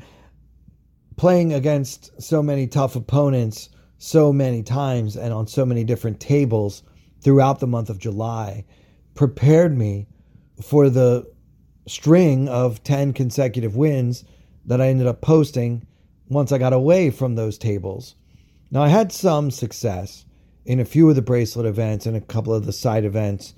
playing 1.15 1.53
against 1.53 2.21
so 2.21 2.41
many 2.41 2.67
tough 2.67 2.95
opponents 2.95 3.69
so 3.99 4.33
many 4.33 4.63
times 4.63 5.15
and 5.15 5.31
on 5.31 5.47
so 5.47 5.65
many 5.65 5.83
different 5.83 6.19
tables 6.19 6.83
throughout 7.21 7.59
the 7.59 7.67
month 7.67 7.89
of 7.89 7.99
July 7.99 8.65
prepared 9.13 9.77
me 9.77 10.07
for 10.61 10.89
the 10.89 11.31
string 11.87 12.49
of 12.49 12.83
10 12.83 13.13
consecutive 13.13 13.75
wins 13.75 14.25
that 14.65 14.81
I 14.81 14.87
ended 14.87 15.07
up 15.07 15.21
posting 15.21 15.85
once 16.29 16.51
I 16.51 16.57
got 16.57 16.73
away 16.73 17.11
from 17.11 17.35
those 17.35 17.57
tables. 17.57 18.15
Now, 18.71 18.81
I 18.81 18.87
had 18.87 19.11
some 19.11 19.51
success 19.51 20.25
in 20.65 20.79
a 20.79 20.85
few 20.85 21.09
of 21.09 21.15
the 21.15 21.21
bracelet 21.21 21.65
events 21.65 22.05
and 22.05 22.17
a 22.17 22.21
couple 22.21 22.53
of 22.53 22.65
the 22.65 22.73
side 22.73 23.05
events, 23.05 23.53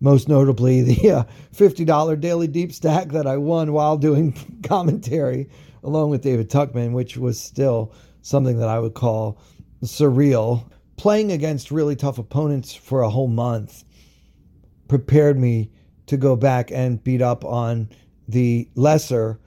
most 0.00 0.28
notably 0.28 0.82
the 0.82 1.10
uh, 1.10 1.24
$50 1.54 2.20
daily 2.20 2.46
deep 2.46 2.72
stack 2.72 3.08
that 3.08 3.26
I 3.26 3.36
won 3.36 3.72
while 3.72 3.96
doing 3.96 4.32
commentary 4.62 5.48
along 5.82 6.10
with 6.10 6.22
David 6.22 6.50
Tuckman, 6.50 6.92
which 6.92 7.16
was 7.16 7.40
still 7.40 7.92
something 8.22 8.58
that 8.58 8.68
I 8.68 8.78
would 8.78 8.94
call 8.94 9.40
surreal. 9.82 10.70
Playing 10.96 11.30
against 11.32 11.70
really 11.70 11.94
tough 11.94 12.18
opponents 12.18 12.74
for 12.74 13.02
a 13.02 13.10
whole 13.10 13.28
month 13.28 13.84
prepared 14.88 15.38
me 15.38 15.70
to 16.06 16.16
go 16.16 16.34
back 16.34 16.70
and 16.70 17.02
beat 17.04 17.22
up 17.22 17.44
on 17.44 17.88
the 18.26 18.68
lesser 18.74 19.38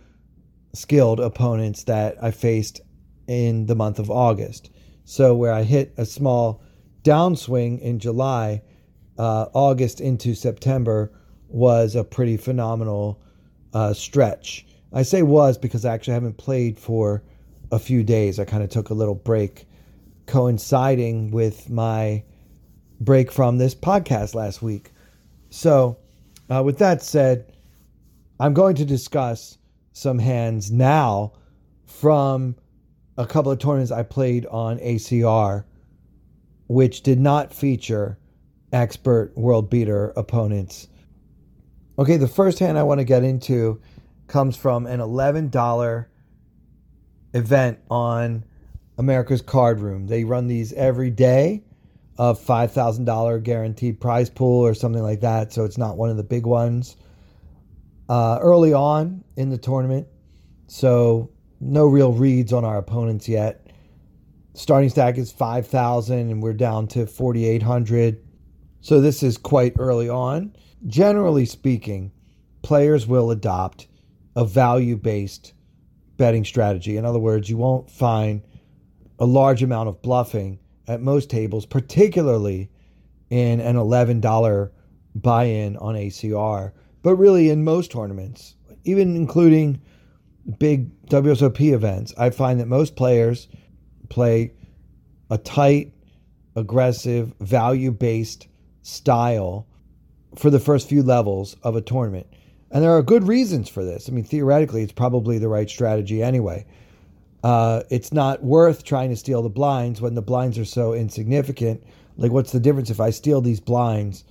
skilled 0.74 1.20
opponents 1.20 1.84
that 1.84 2.16
I 2.24 2.32
faced 2.32 2.82
in 3.28 3.66
the 3.66 3.76
month 3.76 4.00
of 4.00 4.10
August. 4.10 4.70
So, 5.04 5.36
where 5.36 5.52
I 5.52 5.64
hit 5.64 5.94
a 5.98 6.06
small 6.06 6.64
downswing 7.04 7.80
in 7.82 8.00
July, 8.00 8.62
uh, 9.22 9.48
August 9.54 10.02
into 10.02 10.34
September 10.34 11.12
was 11.48 11.96
a 11.96 12.04
pretty 12.04 12.38
phenomenal 12.38 13.22
uh, 13.72 13.94
stretch. 13.94 14.66
I 14.94 15.04
say 15.04 15.22
was 15.22 15.60
because 15.60 15.86
I 15.86 15.94
actually 15.94 16.16
haven't 16.16 16.38
played 16.38 16.80
for 16.80 17.22
a 17.72 17.78
few 17.78 18.04
days. 18.04 18.40
I 18.40 18.46
kind 18.46 18.64
of 18.64 18.72
took 18.72 18.90
a 18.90 18.96
little 18.96 19.14
break 19.14 19.68
coinciding 20.26 21.30
with 21.30 21.70
my 21.70 22.24
break 23.00 23.32
from 23.32 23.60
this 23.60 23.76
podcast 23.76 24.34
last 24.34 24.64
week. 24.64 24.90
So, 25.52 25.98
uh, 26.50 26.64
with 26.66 26.80
that 26.80 27.04
said, 27.04 27.54
I'm 28.40 28.56
going 28.56 28.76
to 28.78 28.86
discuss 28.86 29.60
some 29.94 30.18
hands 30.18 30.72
now 30.72 31.34
from 31.86 32.56
a 33.20 33.28
couple 33.28 33.52
of 33.52 33.60
tournaments 33.60 33.92
I 33.92 34.02
played 34.02 34.48
on 34.48 34.80
ACR, 34.80 35.66
which 36.66 37.04
did 37.04 37.20
not 37.20 37.54
feature 37.54 38.18
expert 38.72 39.36
world 39.38 39.70
beater 39.70 40.14
opponents. 40.16 40.88
Okay, 42.00 42.18
the 42.18 42.28
first 42.28 42.60
hand 42.60 42.78
I 42.78 42.84
want 42.84 43.00
to 43.00 43.06
get 43.06 43.24
into 43.24 43.82
comes 44.28 44.56
from 44.56 44.88
an 44.88 45.00
$11 45.00 46.06
event 47.34 47.80
on 47.90 48.46
America's 48.98 49.42
Card 49.42 49.80
Room. 49.80 50.08
They 50.08 50.24
run 50.24 50.48
these 50.48 50.74
every 50.74 51.10
day 51.10 51.64
of 52.18 52.40
$5,000 52.40 53.44
guaranteed 53.44 54.00
prize 54.00 54.30
pool 54.30 54.66
or 54.66 54.74
something 54.74 55.02
like 55.02 55.22
that. 55.22 55.52
So 55.54 55.66
it's 55.66 55.78
not 55.78 55.98
one 55.98 56.10
of 56.10 56.18
the 56.18 56.24
big 56.24 56.46
ones. 56.46 56.96
Uh, 58.10 58.40
early 58.42 58.74
on 58.74 59.24
in 59.38 59.50
the 59.50 59.58
tournament, 59.58 60.08
so 60.68 61.30
no 61.60 61.86
real 61.86 62.12
reads 62.12 62.52
on 62.52 62.66
our 62.66 62.78
opponents 62.78 63.30
yet. 63.30 63.68
Starting 64.54 64.90
stack 64.90 65.18
is 65.18 65.32
5,000 65.32 66.30
and 66.30 66.44
we're 66.44 66.54
down 66.54 66.88
to 66.90 67.06
4,800. 67.06 68.22
So 68.82 69.00
this 69.00 69.22
is 69.22 69.38
quite 69.38 69.76
early 69.78 70.10
on. 70.10 70.56
Generally 70.88 71.46
speaking, 71.46 72.12
players 72.64 73.08
will 73.08 73.30
adopt 73.30 73.88
a 74.36 74.44
value 74.44 74.96
based 74.98 75.54
betting 76.18 76.44
strategy. 76.44 76.98
In 76.98 77.06
other 77.06 77.20
words, 77.20 77.50
you 77.50 77.58
won't 77.58 77.90
find 77.92 78.42
a 79.20 79.26
large 79.26 79.62
amount 79.62 79.90
of 79.90 80.02
bluffing 80.02 80.60
at 80.88 81.02
most 81.02 81.30
tables, 81.30 81.66
particularly 81.66 82.72
in 83.30 83.60
an 83.60 83.76
$11 83.76 84.72
buy 85.16 85.44
in 85.44 85.78
on 85.78 85.96
ACR, 85.96 86.72
but 87.04 87.16
really 87.16 87.50
in 87.50 87.64
most 87.64 87.92
tournaments, 87.92 88.56
even 88.84 89.16
including 89.16 89.80
big 90.58 90.90
WSOP 91.06 91.72
events. 91.72 92.14
I 92.18 92.32
find 92.32 92.60
that 92.60 92.68
most 92.68 92.96
players 92.96 93.48
play 94.10 94.54
a 95.30 95.38
tight 95.38 95.94
aggressive, 96.56 97.34
value 97.40 97.92
based 97.92 98.48
style 98.82 99.68
for 100.36 100.50
the 100.50 100.60
first 100.60 100.88
few 100.88 101.04
levels 101.04 101.56
of 101.64 101.76
a 101.76 101.82
tournament. 101.82 102.28
And 102.72 102.84
there 102.84 102.92
are 102.92 103.04
good 103.04 103.28
reasons 103.28 103.68
for 103.68 103.84
this. 103.84 104.08
I 104.08 104.14
mean, 104.14 104.24
theoretically, 104.24 104.84
it's 104.84 104.94
probably 104.94 105.38
the 105.38 105.50
right 105.50 105.70
strategy 105.70 106.24
anyway. 106.24 106.66
Uh, 107.44 107.84
it's 107.90 108.14
not 108.14 108.44
worth 108.44 108.84
trying 108.84 109.10
to 109.10 109.16
steal 109.16 109.42
the 109.42 109.50
blinds 109.50 110.00
when 110.00 110.16
the 110.16 110.22
blinds 110.22 110.58
are 110.58 110.66
so 110.66 110.94
insignificant. 110.94 111.84
Like, 112.16 112.32
what's 112.32 112.52
the 112.52 112.60
difference 112.60 112.90
if 112.90 113.00
I 113.00 113.10
steal 113.10 113.42
these 113.42 113.60
blinds 113.60 114.24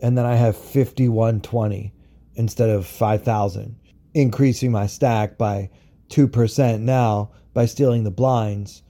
and 0.00 0.16
then 0.16 0.24
I 0.24 0.36
have 0.36 0.56
5120 0.56 1.92
instead 2.34 2.70
of 2.70 2.86
5,000, 2.86 3.76
increasing 4.14 4.72
my 4.72 4.86
stack 4.86 5.36
by 5.36 5.70
2% 6.08 6.80
now 6.80 7.30
by 7.52 7.66
stealing 7.66 8.04
the 8.04 8.10
blinds 8.10 8.82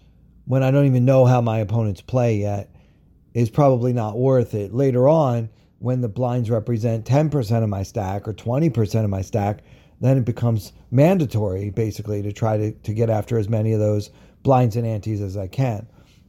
when 0.45 0.62
I 0.62 0.71
don't 0.71 0.87
even 0.87 1.04
know 1.04 1.25
how 1.25 1.40
my 1.40 1.59
opponents 1.59 2.00
play 2.00 2.37
yet 2.37 2.72
is 3.35 3.51
probably 3.51 3.93
not 3.93 4.19
worth 4.19 4.55
it. 4.55 4.75
Later 4.75 5.09
on, 5.09 5.49
when 5.79 6.01
the 6.01 6.09
blinds 6.09 6.51
represent 6.51 7.05
10% 7.05 7.62
of 7.62 7.69
my 7.69 7.83
stack 7.83 8.29
or 8.29 8.33
20% 8.33 9.05
of 9.05 9.11
my 9.11 9.23
stack, 9.23 9.62
then 10.01 10.19
it 10.19 10.25
becomes 10.25 10.73
mandatory 10.91 11.71
basically 11.71 12.23
to 12.23 12.33
try 12.33 12.57
to, 12.57 12.73
to 12.73 12.93
get 12.93 13.11
after 13.11 13.39
as 13.39 13.49
many 13.49 13.73
of 13.73 13.81
those 13.81 14.11
blinds 14.43 14.77
and 14.77 14.87
antes 14.87 15.21
as 15.21 15.37
I 15.37 15.47
can. 15.47 15.87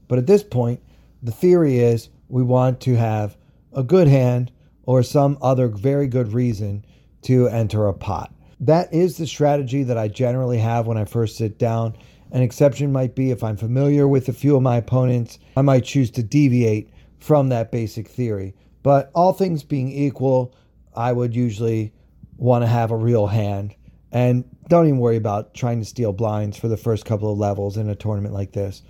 But 0.07 0.19
at 0.19 0.27
this 0.27 0.43
point, 0.43 0.79
the 1.21 1.31
theory 1.31 1.79
is 1.79 2.09
we 2.29 2.43
want 2.43 2.81
to 2.81 2.95
have 2.95 3.37
a 3.73 3.83
good 3.83 4.07
hand 4.07 4.51
or 4.83 5.03
some 5.03 5.37
other 5.41 5.67
very 5.67 6.07
good 6.07 6.33
reason 6.33 6.85
to 7.23 7.47
enter 7.47 7.87
a 7.87 7.93
pot. 7.93 8.33
That 8.59 8.93
is 8.93 9.17
the 9.17 9.27
strategy 9.27 9.83
that 9.83 9.97
I 9.97 10.07
generally 10.07 10.59
have 10.59 10.85
when 10.85 10.97
I 10.97 11.05
first 11.05 11.37
sit 11.37 11.57
down. 11.57 11.95
An 12.31 12.41
exception 12.41 12.91
might 12.91 13.15
be 13.15 13.31
if 13.31 13.43
I'm 13.43 13.57
familiar 13.57 14.07
with 14.07 14.29
a 14.29 14.33
few 14.33 14.55
of 14.55 14.61
my 14.61 14.77
opponents, 14.77 15.39
I 15.57 15.61
might 15.61 15.83
choose 15.83 16.11
to 16.11 16.23
deviate 16.23 16.92
from 17.23 17.47
that 17.47 17.71
basic 17.71 18.05
theory. 18.05 18.53
But 18.83 19.09
all 19.15 19.31
things 19.31 19.63
being 19.63 19.89
equal, 19.89 20.53
I 20.93 21.13
would 21.13 21.33
usually 21.33 21.93
want 22.35 22.63
to 22.63 22.67
have 22.67 22.91
a 22.91 22.97
real 22.97 23.27
hand. 23.27 23.73
And 24.11 24.43
don't 24.67 24.87
even 24.87 24.99
worry 24.99 25.15
about 25.15 25.53
trying 25.53 25.79
to 25.79 25.85
steal 25.85 26.11
blinds 26.11 26.57
for 26.57 26.67
the 26.67 26.75
first 26.75 27.05
couple 27.05 27.31
of 27.31 27.37
levels 27.37 27.77
in 27.77 27.89
a 27.89 27.95
tournament 27.95 28.33
like 28.33 28.51
this. 28.51 28.81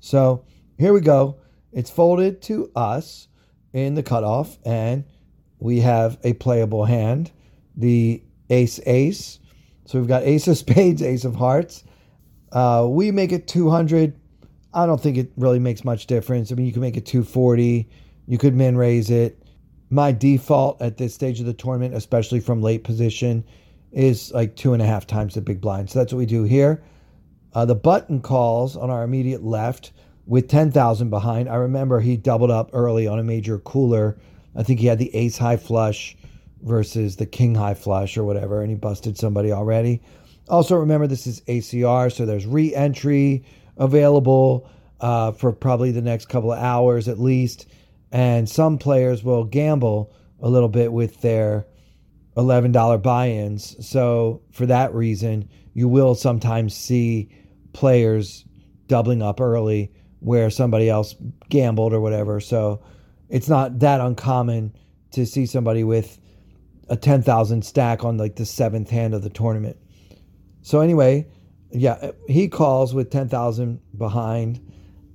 So 0.00 0.44
here 0.78 0.92
we 0.92 1.00
go. 1.00 1.38
It's 1.72 1.88
folded 1.88 2.42
to 2.42 2.72
us 2.74 3.28
in 3.72 3.94
the 3.94 4.02
cutoff, 4.02 4.58
and 4.64 5.04
we 5.60 5.78
have 5.80 6.18
a 6.24 6.32
playable 6.32 6.86
hand, 6.86 7.30
the 7.76 8.20
ace 8.50 8.80
ace. 8.84 9.38
So 9.84 10.00
we've 10.00 10.08
got 10.08 10.24
ace 10.24 10.48
of 10.48 10.58
spades, 10.58 11.02
ace 11.02 11.24
of 11.24 11.36
hearts. 11.36 11.84
Uh, 12.50 12.88
we 12.90 13.12
make 13.12 13.30
it 13.30 13.46
200. 13.46 14.18
I 14.76 14.84
don't 14.84 15.00
think 15.00 15.16
it 15.16 15.32
really 15.38 15.58
makes 15.58 15.84
much 15.84 16.06
difference. 16.06 16.52
I 16.52 16.54
mean, 16.54 16.66
you 16.66 16.72
can 16.72 16.82
make 16.82 16.98
it 16.98 17.06
240. 17.06 17.88
You 18.26 18.38
could 18.38 18.54
min 18.54 18.76
raise 18.76 19.10
it. 19.10 19.42
My 19.88 20.12
default 20.12 20.82
at 20.82 20.98
this 20.98 21.14
stage 21.14 21.40
of 21.40 21.46
the 21.46 21.54
tournament, 21.54 21.94
especially 21.94 22.40
from 22.40 22.60
late 22.60 22.84
position, 22.84 23.42
is 23.90 24.30
like 24.32 24.54
two 24.54 24.74
and 24.74 24.82
a 24.82 24.86
half 24.86 25.06
times 25.06 25.34
the 25.34 25.40
big 25.40 25.62
blind. 25.62 25.88
So 25.88 25.98
that's 25.98 26.12
what 26.12 26.18
we 26.18 26.26
do 26.26 26.42
here. 26.42 26.84
Uh, 27.54 27.64
the 27.64 27.74
button 27.74 28.20
calls 28.20 28.76
on 28.76 28.90
our 28.90 29.02
immediate 29.02 29.42
left 29.42 29.92
with 30.26 30.48
10,000 30.48 31.08
behind. 31.08 31.48
I 31.48 31.54
remember 31.54 32.00
he 32.00 32.18
doubled 32.18 32.50
up 32.50 32.68
early 32.74 33.06
on 33.06 33.18
a 33.18 33.24
major 33.24 33.58
cooler. 33.60 34.18
I 34.54 34.62
think 34.62 34.80
he 34.80 34.86
had 34.86 34.98
the 34.98 35.14
ace 35.14 35.38
high 35.38 35.56
flush 35.56 36.18
versus 36.62 37.16
the 37.16 37.24
king 37.24 37.54
high 37.54 37.74
flush 37.74 38.18
or 38.18 38.24
whatever, 38.24 38.60
and 38.60 38.68
he 38.68 38.76
busted 38.76 39.16
somebody 39.16 39.52
already. 39.52 40.02
Also, 40.50 40.76
remember 40.76 41.06
this 41.06 41.26
is 41.26 41.40
ACR, 41.42 42.12
so 42.12 42.26
there's 42.26 42.44
re 42.44 42.74
entry 42.74 43.42
available 43.76 44.68
uh, 45.00 45.32
for 45.32 45.52
probably 45.52 45.90
the 45.90 46.02
next 46.02 46.26
couple 46.28 46.52
of 46.52 46.58
hours 46.58 47.08
at 47.08 47.18
least. 47.18 47.66
And 48.12 48.48
some 48.48 48.78
players 48.78 49.22
will 49.22 49.44
gamble 49.44 50.14
a 50.40 50.48
little 50.48 50.68
bit 50.68 50.92
with 50.92 51.20
their 51.20 51.66
$11 52.36 53.02
buy 53.02 53.30
ins. 53.30 53.86
So, 53.86 54.42
for 54.52 54.66
that 54.66 54.94
reason, 54.94 55.48
you 55.72 55.88
will 55.88 56.14
sometimes 56.14 56.74
see 56.74 57.30
players 57.72 58.44
doubling 58.86 59.22
up 59.22 59.40
early 59.40 59.92
where 60.20 60.50
somebody 60.50 60.88
else 60.88 61.14
gambled 61.48 61.92
or 61.92 62.00
whatever. 62.00 62.40
So, 62.40 62.82
it's 63.28 63.48
not 63.48 63.80
that 63.80 64.00
uncommon 64.00 64.74
to 65.12 65.26
see 65.26 65.46
somebody 65.46 65.82
with 65.82 66.18
a 66.88 66.96
10,000 66.96 67.64
stack 67.64 68.04
on 68.04 68.18
like 68.18 68.36
the 68.36 68.46
seventh 68.46 68.90
hand 68.90 69.14
of 69.14 69.22
the 69.22 69.30
tournament. 69.30 69.78
So, 70.62 70.80
anyway, 70.80 71.26
yeah, 71.70 71.92
uh, 71.92 72.12
he 72.28 72.48
calls 72.48 72.94
with 72.94 73.10
10,000 73.10 73.80
behind, 73.98 74.60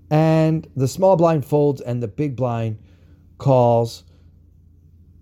and 0.09 0.67
the 0.75 0.87
small 0.87 1.15
blind 1.15 1.45
folds 1.45 1.81
and 1.81 2.01
the 2.01 2.07
big 2.07 2.35
blind 2.35 2.77
calls, 3.37 4.03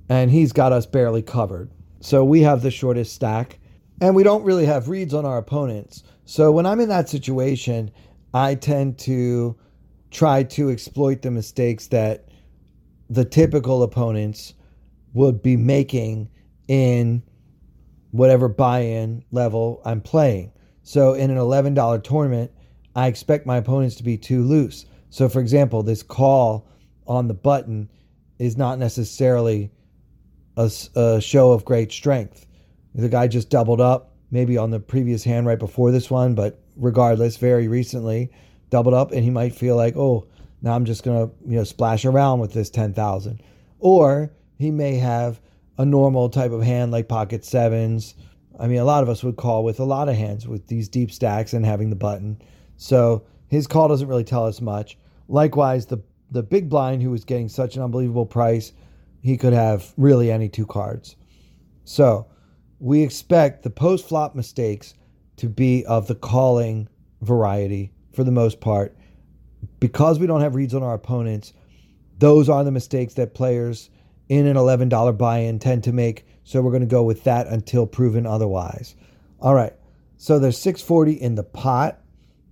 and 0.09 0.31
he's 0.31 0.51
got 0.51 0.71
us 0.71 0.85
barely 0.85 1.21
covered. 1.21 1.71
So, 2.01 2.23
we 2.23 2.41
have 2.41 2.61
the 2.61 2.71
shortest 2.71 3.13
stack, 3.13 3.59
and 4.01 4.15
we 4.15 4.23
don't 4.23 4.43
really 4.43 4.65
have 4.65 4.89
reads 4.89 5.13
on 5.13 5.25
our 5.25 5.37
opponents. 5.37 6.03
So, 6.25 6.51
when 6.51 6.65
I'm 6.65 6.79
in 6.79 6.89
that 6.89 7.09
situation, 7.09 7.91
I 8.33 8.55
tend 8.55 8.97
to 8.99 9.55
try 10.11 10.43
to 10.43 10.69
exploit 10.69 11.21
the 11.21 11.31
mistakes 11.31 11.87
that 11.87 12.29
the 13.09 13.25
typical 13.25 13.83
opponents 13.83 14.53
would 15.13 15.41
be 15.41 15.57
making 15.57 16.29
in 16.67 17.23
whatever 18.11 18.47
buy 18.47 18.79
in 18.79 19.23
level 19.31 19.81
I'm 19.85 20.01
playing. 20.01 20.51
So 20.83 21.13
in 21.13 21.29
an 21.31 21.37
$11 21.37 22.03
tournament, 22.03 22.51
I 22.95 23.07
expect 23.07 23.45
my 23.45 23.57
opponents 23.57 23.95
to 23.97 24.03
be 24.03 24.17
too 24.17 24.43
loose. 24.43 24.85
So, 25.09 25.29
for 25.29 25.39
example, 25.39 25.83
this 25.83 26.03
call 26.03 26.67
on 27.07 27.27
the 27.27 27.33
button 27.33 27.89
is 28.37 28.57
not 28.57 28.79
necessarily 28.79 29.71
a, 30.57 30.71
a, 30.95 31.21
show 31.21 31.51
of 31.51 31.65
great 31.65 31.91
strength. 31.91 32.45
The 32.95 33.09
guy 33.09 33.27
just 33.27 33.49
doubled 33.49 33.81
up, 33.81 34.15
maybe 34.31 34.57
on 34.57 34.71
the 34.71 34.79
previous 34.79 35.23
hand 35.23 35.47
right 35.47 35.59
before 35.59 35.91
this 35.91 36.09
one, 36.09 36.35
but 36.35 36.61
regardless, 36.75 37.37
very 37.37 37.67
recently 37.67 38.31
doubled 38.69 38.93
up, 38.93 39.11
and 39.11 39.23
he 39.23 39.29
might 39.29 39.55
feel 39.55 39.75
like, 39.75 39.95
oh, 39.95 40.27
now 40.61 40.75
I'm 40.75 40.85
just 40.85 41.03
gonna 41.03 41.29
you 41.45 41.57
know 41.57 41.63
splash 41.63 42.05
around 42.05 42.39
with 42.39 42.53
this 42.53 42.69
ten 42.69 42.93
thousand, 42.93 43.41
or 43.79 44.31
he 44.57 44.71
may 44.71 44.95
have 44.95 45.39
a 45.77 45.85
normal 45.85 46.29
type 46.29 46.51
of 46.51 46.61
hand 46.61 46.91
like 46.91 47.07
pocket 47.07 47.45
sevens. 47.45 48.15
I 48.59 48.67
mean, 48.67 48.79
a 48.79 48.85
lot 48.85 49.03
of 49.03 49.09
us 49.09 49.23
would 49.23 49.37
call 49.37 49.63
with 49.63 49.79
a 49.79 49.85
lot 49.85 50.09
of 50.09 50.15
hands 50.15 50.47
with 50.47 50.67
these 50.67 50.89
deep 50.89 51.11
stacks 51.11 51.53
and 51.53 51.65
having 51.65 51.89
the 51.89 51.95
button. 51.95 52.41
So 52.77 53.25
his 53.47 53.67
call 53.67 53.87
doesn't 53.87 54.07
really 54.07 54.23
tell 54.23 54.45
us 54.45 54.61
much. 54.61 54.97
Likewise, 55.27 55.85
the 55.85 55.99
the 56.31 56.43
big 56.43 56.69
blind 56.69 57.01
who 57.01 57.09
was 57.09 57.25
getting 57.25 57.49
such 57.49 57.75
an 57.75 57.81
unbelievable 57.81 58.25
price, 58.25 58.71
he 59.21 59.35
could 59.35 59.53
have 59.53 59.93
really 59.97 60.31
any 60.31 60.47
two 60.47 60.65
cards. 60.65 61.15
So 61.85 62.27
we 62.79 63.01
expect 63.01 63.63
the 63.63 63.71
post 63.71 64.07
flop 64.07 64.35
mistakes 64.35 64.93
to 65.37 65.49
be 65.49 65.83
of 65.85 66.07
the 66.07 66.13
calling 66.13 66.87
variety 67.21 67.91
for 68.13 68.23
the 68.23 68.31
most 68.31 68.59
part 68.59 68.95
because 69.79 70.19
we 70.19 70.27
don't 70.27 70.41
have 70.41 70.55
reads 70.55 70.73
on 70.73 70.83
our 70.83 70.93
opponents, 70.93 71.53
those 72.17 72.49
are 72.49 72.63
the 72.63 72.71
mistakes 72.71 73.13
that 73.15 73.33
players 73.33 73.89
in 74.27 74.45
an 74.45 74.55
$11 74.55 75.17
buy 75.17 75.39
in 75.39 75.59
tend 75.59 75.83
to 75.85 75.91
make. 75.91 76.25
So 76.49 76.63
we're 76.63 76.71
going 76.71 76.81
to 76.81 76.87
go 76.87 77.03
with 77.03 77.25
that 77.25 77.45
until 77.45 77.85
proven 77.85 78.25
otherwise. 78.25 78.95
All 79.39 79.53
right. 79.53 79.73
So 80.17 80.39
there's 80.39 80.57
640 80.57 81.13
in 81.13 81.35
the 81.35 81.43
pot, 81.43 82.01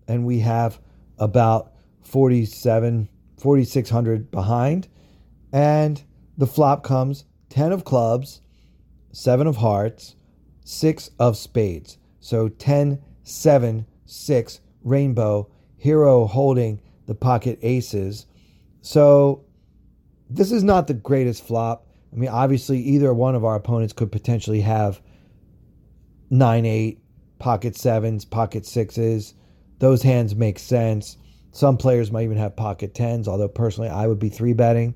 and 0.07 0.23
we 0.23 0.37
have 0.41 0.79
about 1.17 1.71
47, 2.03 3.09
4,600 3.39 4.29
behind. 4.29 4.87
And 5.51 5.99
the 6.37 6.45
flop 6.45 6.83
comes 6.83 7.25
10 7.49 7.71
of 7.71 7.85
clubs, 7.85 8.41
7 9.13 9.47
of 9.47 9.57
hearts, 9.57 10.15
6 10.63 11.09
of 11.17 11.35
spades. 11.35 11.97
So 12.19 12.49
10, 12.49 13.01
7, 13.23 13.87
6, 14.05 14.59
rainbow, 14.83 15.49
hero 15.75 16.27
holding 16.27 16.79
the 17.07 17.15
pocket 17.15 17.57
aces. 17.63 18.27
So 18.83 19.43
this 20.29 20.51
is 20.51 20.63
not 20.63 20.85
the 20.85 20.93
greatest 20.93 21.47
flop. 21.47 21.86
I 22.17 22.19
mean, 22.19 22.29
obviously, 22.31 22.79
either 22.79 23.13
one 23.13 23.35
of 23.35 23.45
our 23.45 23.55
opponents 23.55 23.93
could 23.93 24.11
potentially 24.11 24.61
have 24.61 24.99
nine, 26.31 26.65
eight, 26.65 26.99
pocket 27.37 27.75
sevens, 27.75 28.25
pocket 28.25 28.65
sixes. 28.65 29.35
Those 29.77 30.01
hands 30.01 30.35
make 30.35 30.57
sense. 30.57 31.17
Some 31.51 31.77
players 31.77 32.11
might 32.11 32.23
even 32.23 32.37
have 32.37 32.55
pocket 32.55 32.95
tens, 32.95 33.27
although 33.27 33.47
personally, 33.47 33.89
I 33.89 34.07
would 34.07 34.17
be 34.17 34.29
three 34.29 34.53
betting. 34.53 34.95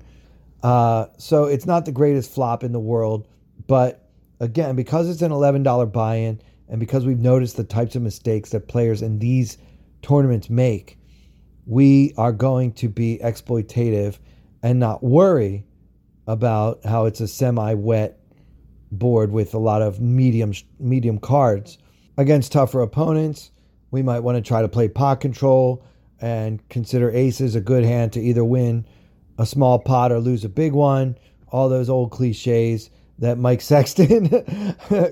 Uh, 0.64 1.06
so 1.16 1.44
it's 1.44 1.64
not 1.64 1.84
the 1.84 1.92
greatest 1.92 2.32
flop 2.32 2.64
in 2.64 2.72
the 2.72 2.80
world, 2.80 3.28
but 3.68 4.10
again, 4.40 4.74
because 4.74 5.08
it's 5.08 5.22
an 5.22 5.30
$11 5.30 5.92
buy 5.92 6.16
in, 6.16 6.40
and 6.68 6.80
because 6.80 7.06
we've 7.06 7.20
noticed 7.20 7.56
the 7.56 7.62
types 7.62 7.94
of 7.94 8.02
mistakes 8.02 8.50
that 8.50 8.66
players 8.66 9.00
in 9.00 9.20
these 9.20 9.58
tournaments 10.02 10.50
make, 10.50 10.98
we 11.66 12.14
are 12.16 12.32
going 12.32 12.72
to 12.72 12.88
be 12.88 13.20
exploitative 13.22 14.18
and 14.60 14.80
not 14.80 15.04
worry 15.04 15.64
about 16.26 16.84
how 16.84 17.06
it's 17.06 17.20
a 17.20 17.28
semi-wet 17.28 18.18
board 18.90 19.32
with 19.32 19.54
a 19.54 19.58
lot 19.58 19.82
of 19.82 20.00
medium 20.00 20.52
medium 20.78 21.18
cards 21.18 21.78
against 22.16 22.52
tougher 22.52 22.80
opponents. 22.82 23.50
We 23.90 24.02
might 24.02 24.20
want 24.20 24.36
to 24.36 24.42
try 24.46 24.62
to 24.62 24.68
play 24.68 24.88
pot 24.88 25.20
control 25.20 25.84
and 26.20 26.66
consider 26.68 27.10
aces 27.10 27.54
a 27.54 27.60
good 27.60 27.84
hand 27.84 28.12
to 28.12 28.20
either 28.20 28.44
win 28.44 28.86
a 29.38 29.46
small 29.46 29.78
pot 29.78 30.12
or 30.12 30.20
lose 30.20 30.44
a 30.44 30.48
big 30.48 30.72
one. 30.72 31.16
All 31.48 31.68
those 31.68 31.90
old 31.90 32.10
cliches 32.10 32.90
that 33.18 33.38
Mike 33.38 33.60
Sexton 33.72 34.28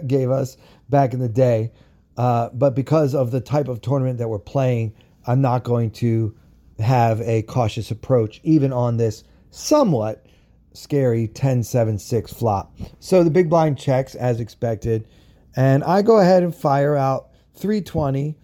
gave 0.06 0.30
us 0.30 0.56
back 0.88 1.12
in 1.12 1.20
the 1.20 1.28
day. 1.28 1.72
Uh, 2.16 2.50
but 2.52 2.74
because 2.74 3.14
of 3.14 3.30
the 3.30 3.40
type 3.40 3.68
of 3.68 3.80
tournament 3.80 4.18
that 4.18 4.28
we're 4.28 4.38
playing, 4.38 4.94
I'm 5.26 5.40
not 5.40 5.64
going 5.64 5.90
to 5.92 6.34
have 6.78 7.20
a 7.22 7.42
cautious 7.42 7.90
approach, 7.90 8.40
even 8.42 8.72
on 8.72 8.96
this 8.96 9.24
somewhat 9.50 10.26
scary 10.72 11.28
10 11.28 11.62
7 11.62 11.98
6 11.98 12.32
flop. 12.32 12.76
So 12.98 13.24
the 13.24 13.30
big 13.30 13.50
blind 13.50 13.78
checks 13.78 14.14
as 14.14 14.40
expected, 14.40 15.08
and 15.56 15.82
I 15.84 16.02
go 16.02 16.18
ahead 16.18 16.42
and 16.42 16.54
fire 16.54 16.96
out 16.96 17.30
320, 17.54 18.36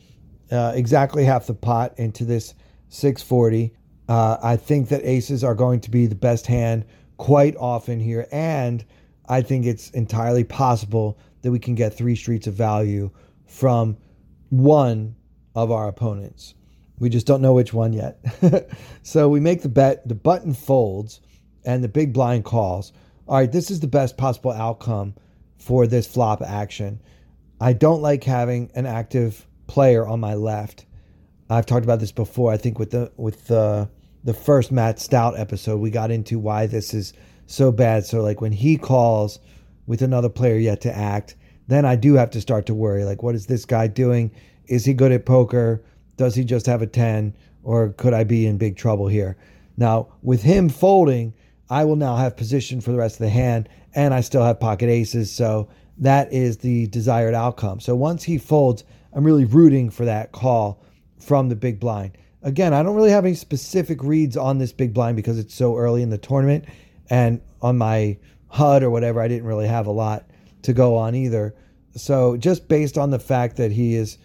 uh, 0.50 0.72
exactly 0.74 1.24
half 1.24 1.46
the 1.46 1.54
pot 1.54 1.94
into 1.98 2.24
this 2.24 2.54
640. 2.88 3.72
Uh, 4.08 4.36
I 4.42 4.56
think 4.56 4.88
that 4.88 5.04
aces 5.04 5.42
are 5.42 5.54
going 5.54 5.80
to 5.80 5.90
be 5.90 6.06
the 6.06 6.14
best 6.14 6.46
hand 6.46 6.84
quite 7.16 7.56
often 7.56 7.98
here, 7.98 8.26
and 8.30 8.84
I 9.28 9.42
think 9.42 9.66
it's 9.66 9.90
entirely 9.90 10.44
possible 10.44 11.18
that 11.42 11.50
we 11.50 11.58
can 11.58 11.74
get 11.74 11.94
three 11.94 12.16
streets 12.16 12.46
of 12.46 12.54
value 12.54 13.10
from 13.46 13.96
one 14.50 15.16
of 15.54 15.70
our 15.70 15.88
opponents. 15.88 16.54
We 16.98 17.08
just 17.08 17.26
don't 17.26 17.42
know 17.42 17.52
which 17.52 17.74
one 17.74 17.92
yet. 17.92 18.18
so 19.02 19.28
we 19.28 19.40
make 19.40 19.62
the 19.62 19.68
bet, 19.68 20.06
the 20.08 20.14
button 20.14 20.54
folds, 20.54 21.20
and 21.66 21.84
the 21.84 21.88
big 21.88 22.12
blind 22.12 22.44
calls. 22.44 22.92
All 23.28 23.36
right, 23.36 23.50
this 23.50 23.70
is 23.70 23.80
the 23.80 23.86
best 23.88 24.16
possible 24.16 24.52
outcome 24.52 25.14
for 25.58 25.86
this 25.86 26.06
flop 26.06 26.40
action. 26.42 27.00
I 27.60 27.72
don't 27.72 28.00
like 28.00 28.24
having 28.24 28.70
an 28.74 28.86
active 28.86 29.46
player 29.66 30.06
on 30.06 30.20
my 30.20 30.34
left. 30.34 30.86
I've 31.50 31.66
talked 31.66 31.84
about 31.84 32.00
this 32.00 32.12
before. 32.12 32.52
I 32.52 32.56
think 32.56 32.78
with 32.78 32.90
the 32.92 33.12
with 33.16 33.46
the 33.46 33.88
the 34.24 34.34
first 34.34 34.72
Matt 34.72 34.98
Stout 35.00 35.38
episode, 35.38 35.78
we 35.78 35.90
got 35.90 36.10
into 36.10 36.38
why 36.38 36.66
this 36.66 36.94
is 36.94 37.12
so 37.46 37.70
bad. 37.72 38.04
So 38.04 38.22
like 38.22 38.40
when 38.40 38.52
he 38.52 38.76
calls 38.76 39.38
with 39.86 40.02
another 40.02 40.28
player 40.28 40.56
yet 40.56 40.80
to 40.82 40.96
act, 40.96 41.36
then 41.68 41.84
I 41.84 41.96
do 41.96 42.14
have 42.14 42.30
to 42.30 42.40
start 42.40 42.66
to 42.66 42.74
worry. 42.74 43.04
Like, 43.04 43.22
what 43.22 43.34
is 43.34 43.46
this 43.46 43.64
guy 43.64 43.86
doing? 43.86 44.30
Is 44.66 44.84
he 44.84 44.94
good 44.94 45.12
at 45.12 45.26
poker? 45.26 45.82
Does 46.16 46.34
he 46.34 46.44
just 46.44 46.66
have 46.66 46.82
a 46.82 46.86
10? 46.86 47.34
Or 47.62 47.90
could 47.90 48.14
I 48.14 48.24
be 48.24 48.46
in 48.46 48.58
big 48.58 48.76
trouble 48.76 49.08
here? 49.08 49.36
Now, 49.76 50.08
with 50.22 50.42
him 50.42 50.68
folding, 50.68 51.34
I 51.68 51.84
will 51.84 51.96
now 51.96 52.16
have 52.16 52.36
position 52.36 52.80
for 52.80 52.92
the 52.92 52.98
rest 52.98 53.16
of 53.16 53.24
the 53.24 53.30
hand, 53.30 53.68
and 53.94 54.14
I 54.14 54.20
still 54.20 54.44
have 54.44 54.60
pocket 54.60 54.88
aces. 54.88 55.32
So 55.32 55.68
that 55.98 56.32
is 56.32 56.58
the 56.58 56.86
desired 56.88 57.34
outcome. 57.34 57.80
So 57.80 57.96
once 57.96 58.22
he 58.22 58.38
folds, 58.38 58.84
I'm 59.12 59.24
really 59.24 59.44
rooting 59.44 59.90
for 59.90 60.04
that 60.04 60.32
call 60.32 60.82
from 61.18 61.48
the 61.48 61.56
big 61.56 61.80
blind. 61.80 62.18
Again, 62.42 62.72
I 62.72 62.82
don't 62.82 62.94
really 62.94 63.10
have 63.10 63.24
any 63.24 63.34
specific 63.34 64.02
reads 64.02 64.36
on 64.36 64.58
this 64.58 64.72
big 64.72 64.94
blind 64.94 65.16
because 65.16 65.38
it's 65.38 65.54
so 65.54 65.76
early 65.76 66.02
in 66.02 66.10
the 66.10 66.18
tournament. 66.18 66.66
And 67.10 67.40
on 67.62 67.78
my 67.78 68.18
HUD 68.48 68.82
or 68.82 68.90
whatever, 68.90 69.20
I 69.20 69.28
didn't 69.28 69.46
really 69.46 69.66
have 69.66 69.86
a 69.86 69.92
lot 69.92 70.30
to 70.62 70.72
go 70.72 70.96
on 70.96 71.14
either. 71.14 71.54
So 71.96 72.36
just 72.36 72.68
based 72.68 72.98
on 72.98 73.10
the 73.10 73.18
fact 73.18 73.56
that 73.56 73.72
he 73.72 73.94
is 73.94 74.18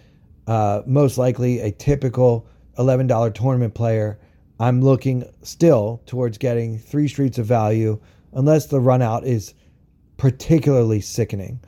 uh, 0.45 0.82
most 0.86 1.17
likely 1.17 1.60
a 1.60 1.71
typical 1.71 2.47
$11 2.77 3.34
tournament 3.34 3.73
player, 3.73 4.19
I'm 4.62 4.80
looking 4.80 5.28
still 5.41 6.04
towards 6.06 6.38
getting 6.38 6.78
three 6.78 7.08
streets 7.08 7.39
of 7.39 7.47
value 7.47 8.00
unless 8.32 8.67
the 8.67 8.80
run 8.80 9.02
out 9.02 9.26
is 9.26 9.56
particularly 10.17 11.02
sickening. 11.02 11.60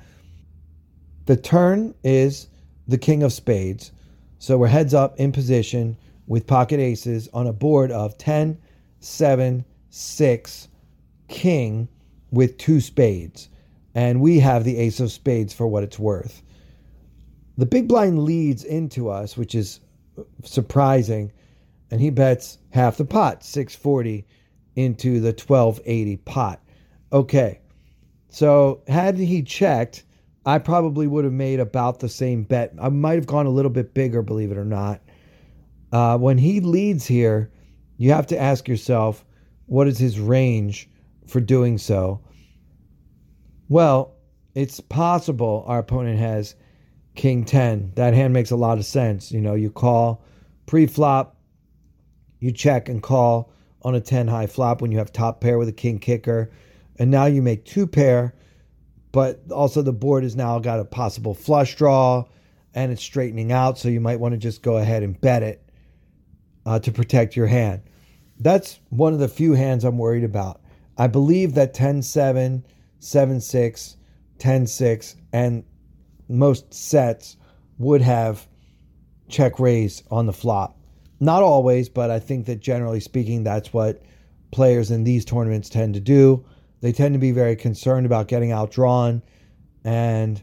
The 1.26 1.36
turn 1.36 1.96
is 2.04 2.50
the 2.88 3.00
king 3.00 3.24
of 3.24 3.34
spades. 3.34 3.92
So 4.38 4.60
we're 4.60 4.68
heads 4.68 4.94
up 4.94 5.20
in 5.20 5.32
position 5.32 5.98
with 6.28 6.46
pocket 6.46 6.80
aces 6.80 7.28
on 7.34 7.48
a 7.48 7.52
board 7.52 7.90
of 7.90 8.16
10, 8.20 8.60
7, 9.00 9.66
6, 9.90 10.68
king 11.30 11.88
with 12.30 12.60
two 12.60 12.80
spades. 12.80 13.50
And 13.96 14.22
we 14.22 14.38
have 14.38 14.66
the 14.66 14.78
ace 14.78 15.00
of 15.00 15.12
spades 15.12 15.52
for 15.52 15.66
what 15.66 15.82
it's 15.82 15.98
worth. 15.98 16.44
The 17.58 17.66
big 17.66 17.88
blind 17.88 18.24
leads 18.24 18.64
into 18.64 19.10
us, 19.10 19.36
which 19.36 19.56
is 19.56 19.80
surprising. 20.44 21.32
And 21.94 22.02
he 22.02 22.10
bets 22.10 22.58
half 22.72 22.98
the 22.98 23.06
pot, 23.06 23.44
640 23.44 24.26
into 24.76 25.20
the 25.20 25.28
1280 25.28 26.18
pot. 26.18 26.60
Okay. 27.12 27.60
So 28.30 28.82
had 28.88 29.16
he 29.16 29.44
checked, 29.44 30.04
I 30.44 30.58
probably 30.58 31.06
would 31.06 31.24
have 31.24 31.36
made 31.36 31.60
about 31.60 32.00
the 32.00 32.10
same 32.10 32.46
bet. 32.46 32.74
I 32.82 32.90
might 32.90 33.14
have 33.14 33.28
gone 33.28 33.46
a 33.46 33.52
little 33.52 33.70
bit 33.70 33.94
bigger, 33.94 34.24
believe 34.24 34.52
it 34.52 34.58
or 34.58 34.66
not. 34.66 35.02
Uh, 35.92 36.18
when 36.18 36.40
he 36.40 36.62
leads 36.62 37.06
here, 37.06 37.52
you 37.98 38.12
have 38.12 38.26
to 38.26 38.42
ask 38.42 38.68
yourself, 38.68 39.24
what 39.68 39.88
is 39.88 40.00
his 40.00 40.20
range 40.20 40.90
for 41.28 41.42
doing 41.42 41.78
so? 41.78 42.22
Well, 43.70 44.16
it's 44.56 44.80
possible 44.80 45.64
our 45.68 45.78
opponent 45.78 46.18
has 46.18 46.56
King 47.14 47.46
10. 47.46 47.92
That 47.94 48.16
hand 48.16 48.34
makes 48.34 48.50
a 48.50 48.56
lot 48.56 48.80
of 48.80 48.86
sense. 48.86 49.32
You 49.32 49.42
know, 49.42 49.54
you 49.54 49.70
call 49.70 50.26
pre 50.66 50.88
flop, 50.88 51.38
you 52.44 52.52
check 52.52 52.90
and 52.90 53.02
call 53.02 53.50
on 53.84 53.96
a 53.96 54.02
10 54.02 54.28
high 54.28 54.48
flop 54.48 54.82
when 54.82 54.92
you 54.92 54.98
have 54.98 55.14
top 55.14 55.40
pair 55.40 55.58
with 55.58 55.70
a 55.70 55.74
king 55.74 55.98
kicker. 55.98 56.52
And 57.00 57.10
now 57.10 57.24
you 57.26 57.42
make 57.42 57.64
two 57.64 57.88
pair, 57.88 58.36
but 59.14 59.50
also 59.50 59.82
the 59.82 59.94
board 59.94 60.24
has 60.24 60.36
now 60.36 60.60
got 60.60 60.82
a 60.82 60.84
possible 60.84 61.34
flush 61.34 61.78
draw 61.78 62.26
and 62.74 62.92
it's 62.92 63.02
straightening 63.02 63.54
out. 63.54 63.78
So 63.78 63.88
you 63.88 64.02
might 64.02 64.20
want 64.20 64.34
to 64.34 64.38
just 64.38 64.62
go 64.62 64.76
ahead 64.76 65.04
and 65.04 65.20
bet 65.22 65.42
it 65.42 65.70
uh, 66.66 66.80
to 66.80 66.92
protect 66.92 67.38
your 67.38 67.48
hand. 67.48 67.82
That's 68.38 68.78
one 68.90 69.14
of 69.14 69.20
the 69.20 69.30
few 69.30 69.54
hands 69.54 69.86
I'm 69.86 69.98
worried 69.98 70.26
about. 70.26 70.60
I 70.98 71.08
believe 71.08 71.54
that 71.54 71.74
10 71.74 72.02
7, 72.02 72.66
7 73.00 73.40
6, 73.40 73.98
10 74.38 74.68
6, 74.68 75.16
and 75.32 75.64
most 76.28 76.74
sets 76.74 77.38
would 77.78 78.02
have 78.02 78.46
check 79.30 79.60
raise 79.60 80.04
on 80.12 80.26
the 80.26 80.34
flop. 80.34 80.78
Not 81.24 81.42
always, 81.42 81.88
but 81.88 82.12
I 82.12 82.20
think 82.20 82.48
that 82.48 82.60
generally 82.60 83.00
speaking, 83.00 83.46
that's 83.46 83.72
what 83.72 84.02
players 84.52 84.92
in 84.92 85.06
these 85.06 85.24
tournaments 85.24 85.70
tend 85.70 85.94
to 85.94 86.02
do. 86.02 86.44
They 86.82 86.92
tend 86.92 87.14
to 87.14 87.20
be 87.20 87.32
very 87.32 87.56
concerned 87.56 88.06
about 88.06 88.28
getting 88.28 88.52
outdrawn. 88.52 89.22
And 89.86 90.42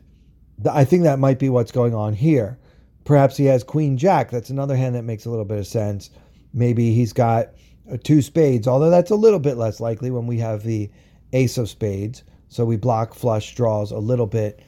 I 0.70 0.86
think 0.86 1.02
that 1.02 1.18
might 1.18 1.38
be 1.38 1.50
what's 1.50 1.70
going 1.70 1.94
on 1.94 2.14
here. 2.14 2.58
Perhaps 3.04 3.36
he 3.36 3.44
has 3.44 3.62
Queen 3.62 3.98
Jack. 3.98 4.30
That's 4.30 4.48
another 4.48 4.74
hand 4.74 4.94
that 4.94 5.02
makes 5.02 5.26
a 5.26 5.30
little 5.30 5.44
bit 5.44 5.58
of 5.58 5.66
sense. 5.66 6.08
Maybe 6.54 6.94
he's 6.94 7.12
got 7.12 7.50
uh, 7.92 7.98
two 8.02 8.22
spades, 8.22 8.66
although 8.66 8.88
that's 8.88 9.10
a 9.10 9.16
little 9.16 9.38
bit 9.38 9.58
less 9.58 9.80
likely 9.80 10.10
when 10.10 10.26
we 10.26 10.38
have 10.38 10.62
the 10.62 10.90
ace 11.34 11.58
of 11.58 11.68
spades. 11.68 12.24
So 12.48 12.64
we 12.64 12.78
block 12.78 13.12
flush 13.12 13.54
draws 13.54 13.92
a 13.92 13.98
little 13.98 14.26
bit. 14.26 14.60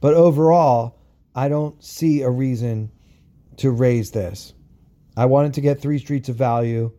But 0.00 0.14
overall, 0.14 1.00
I 1.34 1.48
don't 1.48 1.82
see 1.82 2.22
a 2.22 2.30
reason 2.30 2.92
to 3.56 3.72
raise 3.72 4.12
this. 4.12 4.52
I 5.16 5.26
wanted 5.26 5.54
to 5.54 5.60
get 5.60 5.80
three 5.80 5.98
streets 5.98 6.28
of 6.28 6.36
value. 6.36 6.92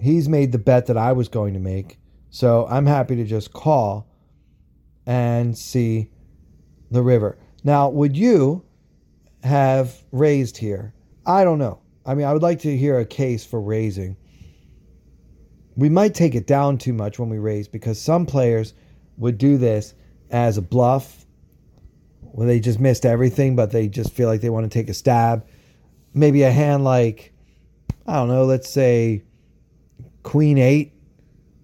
He's 0.00 0.28
made 0.28 0.52
the 0.52 0.58
bet 0.58 0.86
that 0.86 0.96
I 0.96 1.12
was 1.12 1.28
going 1.28 1.54
to 1.54 1.60
make. 1.60 1.98
So 2.30 2.66
I'm 2.68 2.86
happy 2.86 3.14
to 3.16 3.24
just 3.24 3.52
call 3.52 4.08
and 5.06 5.56
see 5.56 6.10
the 6.90 7.02
river. 7.02 7.38
Now, 7.62 7.88
would 7.88 8.16
you 8.16 8.64
have 9.44 10.02
raised 10.10 10.56
here? 10.56 10.94
I 11.24 11.44
don't 11.44 11.58
know. 11.58 11.80
I 12.04 12.14
mean, 12.14 12.26
I 12.26 12.32
would 12.32 12.42
like 12.42 12.60
to 12.60 12.76
hear 12.76 12.98
a 12.98 13.04
case 13.04 13.44
for 13.44 13.60
raising. 13.60 14.16
We 15.76 15.88
might 15.88 16.14
take 16.14 16.34
it 16.34 16.46
down 16.46 16.78
too 16.78 16.92
much 16.92 17.18
when 17.18 17.28
we 17.28 17.38
raise 17.38 17.68
because 17.68 18.00
some 18.00 18.26
players 18.26 18.74
would 19.16 19.38
do 19.38 19.56
this 19.56 19.94
as 20.30 20.58
a 20.58 20.62
bluff 20.62 21.24
where 22.20 22.46
they 22.46 22.60
just 22.60 22.80
missed 22.80 23.06
everything, 23.06 23.54
but 23.54 23.70
they 23.70 23.88
just 23.88 24.12
feel 24.12 24.28
like 24.28 24.40
they 24.40 24.50
want 24.50 24.64
to 24.64 24.78
take 24.78 24.88
a 24.88 24.94
stab. 24.94 25.46
Maybe 26.14 26.42
a 26.42 26.50
hand 26.50 26.82
like, 26.82 27.31
I 28.06 28.14
don't 28.14 28.28
know, 28.28 28.44
let's 28.44 28.68
say 28.68 29.22
Queen 30.22 30.58
8, 30.58 30.92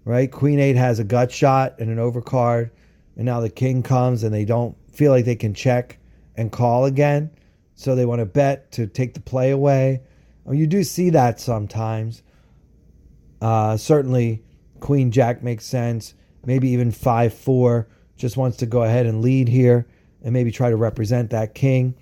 right? 0.04 0.30
Queen 0.30 0.60
8 0.60 0.76
has 0.76 0.98
a 0.98 1.04
gut 1.04 1.32
shot 1.32 1.76
and 1.78 1.90
an 1.90 1.98
overcard, 1.98 2.70
and 3.16 3.24
now 3.26 3.40
the 3.40 3.50
king 3.50 3.82
comes 3.82 4.22
and 4.22 4.32
they 4.32 4.44
don't 4.44 4.76
feel 4.92 5.10
like 5.10 5.24
they 5.24 5.36
can 5.36 5.54
check 5.54 5.98
and 6.36 6.52
call 6.52 6.84
again. 6.84 7.30
So 7.74 7.94
they 7.94 8.06
want 8.06 8.20
to 8.20 8.26
bet 8.26 8.72
to 8.72 8.86
take 8.86 9.14
the 9.14 9.20
play 9.20 9.50
away. 9.50 10.02
Oh, 10.46 10.52
you 10.52 10.66
do 10.66 10.82
see 10.82 11.10
that 11.10 11.40
sometimes. 11.40 12.22
Uh, 13.40 13.76
certainly, 13.76 14.42
Queen 14.80 15.10
Jack 15.10 15.42
makes 15.42 15.64
sense. 15.64 16.14
Maybe 16.44 16.68
even 16.70 16.90
5 16.90 17.34
4 17.34 17.88
just 18.16 18.36
wants 18.36 18.56
to 18.58 18.66
go 18.66 18.82
ahead 18.82 19.06
and 19.06 19.22
lead 19.22 19.48
here 19.48 19.86
and 20.22 20.32
maybe 20.32 20.50
try 20.50 20.70
to 20.70 20.76
represent 20.76 21.30
that 21.30 21.54
king. 21.54 21.94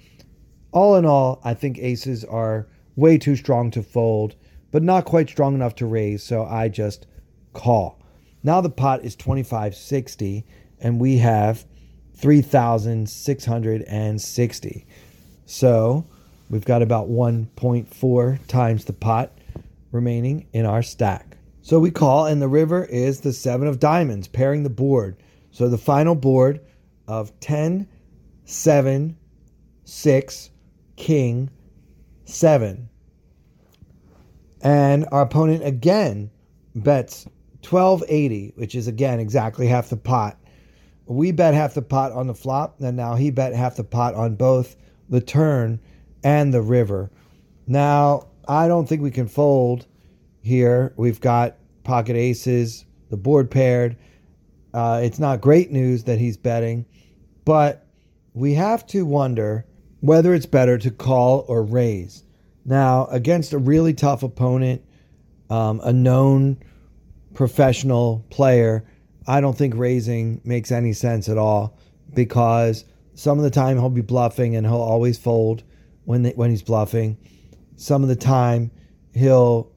All 0.73 0.97
in 0.97 1.05
all, 1.05 1.41
I 1.45 1.55
think 1.55 1.79
aces 1.79 2.25
are 2.25 2.69
way 2.97 3.19
too 3.19 3.37
strong 3.37 3.71
to 3.71 3.83
fold, 3.83 4.35
but 4.73 4.83
not 4.83 5.05
quite 5.05 5.29
strong 5.29 5.55
enough 5.55 5.75
to 5.77 5.87
raise, 5.87 6.23
so 6.23 6.45
I 6.45 6.69
just 6.69 7.07
call. 7.53 8.01
Now 8.43 8.61
the 8.61 8.71
pot 8.71 9.05
is 9.05 9.15
2560 9.15 10.45
and 10.81 11.01
we 11.01 11.19
have 11.19 11.65
3660. 12.15 14.87
So, 15.49 16.05
we've 16.51 16.65
got 16.65 16.83
about 16.83 17.09
1.4 17.09 18.47
times 18.49 18.85
the 18.85 18.93
pot 18.93 19.39
remaining 19.93 20.49
in 20.53 20.67
our 20.67 20.83
stack. 20.83 21.37
So 21.63 21.79
we 21.81 21.91
call, 21.91 22.27
and 22.27 22.41
the 22.41 22.49
river 22.49 22.85
is 22.85 23.21
the 23.21 23.33
seven 23.33 23.67
of 23.67 23.81
diamonds, 23.81 24.29
pairing 24.29 24.63
the 24.63 24.71
board. 24.71 25.17
So 25.51 25.69
the 25.69 25.79
final 25.79 26.15
board 26.15 26.61
of 27.09 27.39
10, 27.41 27.89
7, 28.45 29.17
6, 29.85 30.51
king, 30.97 31.51
7. 32.27 32.89
And 34.61 35.07
our 35.13 35.23
opponent 35.23 35.65
again 35.65 36.31
bets 36.75 37.27
1280, 37.63 38.53
which 38.57 38.75
is 38.75 38.89
again 38.89 39.21
exactly 39.21 39.67
half 39.67 39.89
the 39.89 39.97
pot. 39.97 40.39
We 41.07 41.33
bet 41.33 41.55
half 41.55 41.75
the 41.75 41.83
pot 41.83 42.13
on 42.13 42.27
the 42.27 42.35
flop, 42.35 42.81
and 42.81 42.97
now 42.97 43.15
he 43.15 43.31
bet 43.31 43.55
half 43.55 43.77
the 43.77 43.85
pot 43.85 44.15
on 44.15 44.35
both 44.35 44.77
the 45.09 45.21
turn 45.21 45.81
and 46.25 46.53
the 46.53 46.63
river. 46.63 47.11
Now, 47.67 48.29
I 48.49 48.69
don't 48.69 48.89
think 48.89 49.03
we 49.03 49.11
can 49.11 49.29
fold 49.29 49.87
here. 50.43 50.93
We've 50.97 51.21
got 51.21 51.57
pocket 51.85 52.17
aces, 52.17 52.85
the 53.11 53.17
board 53.17 53.51
paired. 53.51 53.97
Uh, 54.75 55.01
it's 55.03 55.19
not 55.19 55.41
great 55.41 55.71
news 55.71 56.05
that 56.05 56.19
he's 56.19 56.37
betting, 56.37 56.85
but 57.45 57.87
we 58.35 58.55
have 58.55 58.87
to 58.89 59.07
wonder 59.07 59.65
whether 60.07 60.33
it's 60.35 60.47
better 60.47 60.79
to 60.79 60.91
call 60.91 61.45
or 61.49 61.63
raise. 61.63 62.23
Now, 62.65 63.07
against 63.07 63.53
a 63.53 63.59
really 63.59 63.93
tough 63.93 64.23
opponent, 64.23 64.83
um, 65.51 65.81
a 65.83 65.93
known 65.93 66.59
professional 67.35 68.25
player, 68.31 68.85
I 69.27 69.41
don't 69.41 69.59
think 69.59 69.75
raising 69.77 70.41
makes 70.45 70.71
any 70.71 70.93
sense 70.93 71.29
at 71.29 71.39
all 71.39 71.77
because 72.15 72.85
some 73.15 73.39
of 73.39 73.45
the 73.45 73.51
time 73.51 73.79
he'll 73.79 73.91
be 73.91 74.01
bluffing 74.01 74.55
and 74.55 74.65
he'll 74.65 74.77
always 74.77 75.19
fold 75.19 75.65
when 76.05 76.23
they, 76.23 76.31
when 76.31 76.51
he's 76.51 76.63
bluffing. 76.63 77.19
Some 77.77 78.03
of 78.03 78.09
the 78.09 78.17
time 78.17 78.71
he'll 79.13 79.73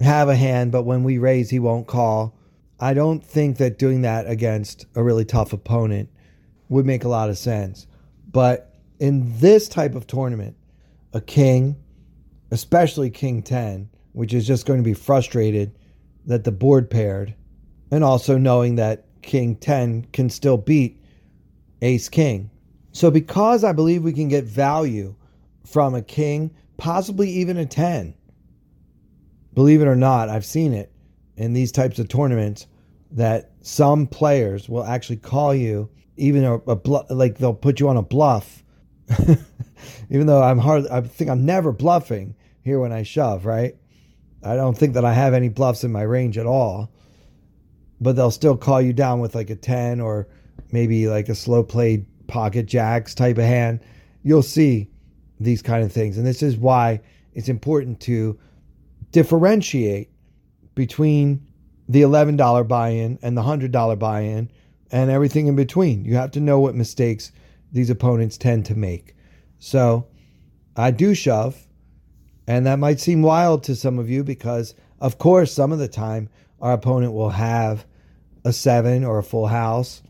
have 0.00 0.28
a 0.28 0.36
hand, 0.36 0.72
but 0.72 0.84
when 0.84 1.04
we 1.04 1.18
raise, 1.18 1.50
he 1.50 1.58
won't 1.58 1.86
call. 1.86 2.38
I 2.80 2.94
don't 2.94 3.22
think 3.22 3.58
that 3.58 3.78
doing 3.78 4.02
that 4.02 4.28
against 4.28 4.86
a 4.94 5.02
really 5.02 5.24
tough 5.24 5.52
opponent 5.52 6.08
would 6.68 6.86
make 6.86 7.04
a 7.04 7.08
lot 7.08 7.28
of 7.28 7.36
sense. 7.36 7.86
But 8.30 8.65
in 8.98 9.38
this 9.38 9.68
type 9.68 9.94
of 9.94 10.06
tournament, 10.06 10.56
a 11.12 11.20
king, 11.20 11.76
especially 12.50 13.10
king 13.10 13.42
10, 13.42 13.88
which 14.12 14.32
is 14.32 14.46
just 14.46 14.66
going 14.66 14.78
to 14.78 14.84
be 14.84 14.94
frustrated 14.94 15.76
that 16.26 16.44
the 16.44 16.52
board 16.52 16.90
paired, 16.90 17.34
and 17.90 18.02
also 18.02 18.38
knowing 18.38 18.76
that 18.76 19.04
king 19.22 19.56
10 19.56 20.06
can 20.12 20.30
still 20.30 20.56
beat 20.56 21.00
ace 21.82 22.08
king. 22.08 22.50
So, 22.92 23.10
because 23.10 23.62
I 23.62 23.72
believe 23.72 24.02
we 24.02 24.12
can 24.12 24.28
get 24.28 24.44
value 24.44 25.14
from 25.66 25.94
a 25.94 26.02
king, 26.02 26.54
possibly 26.78 27.28
even 27.30 27.56
a 27.58 27.66
10, 27.66 28.14
believe 29.52 29.82
it 29.82 29.88
or 29.88 29.96
not, 29.96 30.28
I've 30.28 30.46
seen 30.46 30.72
it 30.72 30.90
in 31.36 31.52
these 31.52 31.72
types 31.72 31.98
of 31.98 32.08
tournaments 32.08 32.66
that 33.10 33.50
some 33.60 34.06
players 34.06 34.68
will 34.68 34.84
actually 34.84 35.16
call 35.16 35.54
you, 35.54 35.90
even 36.16 36.44
a, 36.44 36.56
a 36.66 36.78
like 37.10 37.38
they'll 37.38 37.52
put 37.54 37.80
you 37.80 37.88
on 37.88 37.96
a 37.96 38.02
bluff 38.02 38.64
even 40.10 40.26
though 40.26 40.42
I'm 40.42 40.58
hard, 40.58 40.86
I 40.88 41.00
think 41.00 41.30
I'm 41.30 41.44
never 41.44 41.72
bluffing 41.72 42.34
here 42.62 42.80
when 42.80 42.92
I 42.92 43.02
shove, 43.02 43.46
right? 43.46 43.76
I 44.42 44.56
don't 44.56 44.76
think 44.76 44.94
that 44.94 45.04
I 45.04 45.12
have 45.12 45.34
any 45.34 45.48
bluffs 45.48 45.84
in 45.84 45.92
my 45.92 46.02
range 46.02 46.38
at 46.38 46.46
all. 46.46 46.90
But 48.00 48.14
they'll 48.14 48.30
still 48.30 48.56
call 48.56 48.80
you 48.82 48.92
down 48.92 49.20
with 49.20 49.34
like 49.34 49.50
a 49.50 49.56
10 49.56 50.00
or 50.00 50.28
maybe 50.70 51.08
like 51.08 51.28
a 51.28 51.34
slow 51.34 51.62
played 51.62 52.06
pocket 52.26 52.66
jacks 52.66 53.14
type 53.14 53.38
of 53.38 53.44
hand. 53.44 53.80
You'll 54.22 54.42
see 54.42 54.90
these 55.40 55.62
kind 55.62 55.82
of 55.82 55.92
things. 55.92 56.18
And 56.18 56.26
this 56.26 56.42
is 56.42 56.56
why 56.56 57.00
it's 57.34 57.48
important 57.48 58.00
to 58.00 58.38
differentiate 59.12 60.10
between 60.74 61.46
the 61.88 62.02
$11 62.02 62.68
buy 62.68 62.88
in 62.90 63.18
and 63.22 63.36
the 63.36 63.42
$100 63.42 63.98
buy 63.98 64.20
in 64.20 64.50
and 64.90 65.10
everything 65.10 65.46
in 65.46 65.56
between. 65.56 66.04
You 66.04 66.16
have 66.16 66.32
to 66.32 66.40
know 66.40 66.60
what 66.60 66.74
mistakes 66.74 67.32
these 67.76 67.90
opponents 67.90 68.38
tend 68.38 68.66
to 68.66 68.74
make. 68.74 69.14
So 69.58 70.06
I 70.76 70.90
do 70.90 71.14
shove, 71.14 71.66
and 72.46 72.66
that 72.66 72.78
might 72.78 73.00
seem 73.00 73.22
wild 73.22 73.64
to 73.64 73.76
some 73.76 73.98
of 73.98 74.08
you 74.10 74.24
because, 74.24 74.74
of 75.00 75.18
course, 75.18 75.52
some 75.52 75.72
of 75.72 75.78
the 75.78 75.88
time 75.88 76.28
our 76.60 76.72
opponent 76.72 77.12
will 77.12 77.30
have 77.30 77.86
a 78.44 78.52
seven 78.52 79.04
or 79.04 79.18
a 79.18 79.22
full 79.22 79.46
house, 79.46 80.02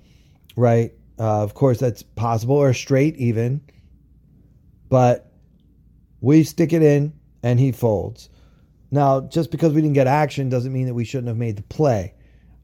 right? 0.56 0.92
Uh, 1.18 1.42
of 1.42 1.54
course, 1.54 1.78
that's 1.78 2.02
possible, 2.02 2.56
or 2.56 2.72
straight 2.72 3.16
even. 3.16 3.60
But 4.88 5.32
we 6.20 6.44
stick 6.44 6.72
it 6.72 6.82
in 6.82 7.12
and 7.42 7.58
he 7.58 7.72
folds. 7.72 8.28
Now, 8.90 9.22
just 9.22 9.50
because 9.50 9.72
we 9.72 9.82
didn't 9.82 9.94
get 9.94 10.06
action 10.06 10.48
doesn't 10.48 10.72
mean 10.72 10.86
that 10.86 10.94
we 10.94 11.04
shouldn't 11.04 11.28
have 11.28 11.36
made 11.36 11.56
the 11.56 11.62
play. 11.62 12.14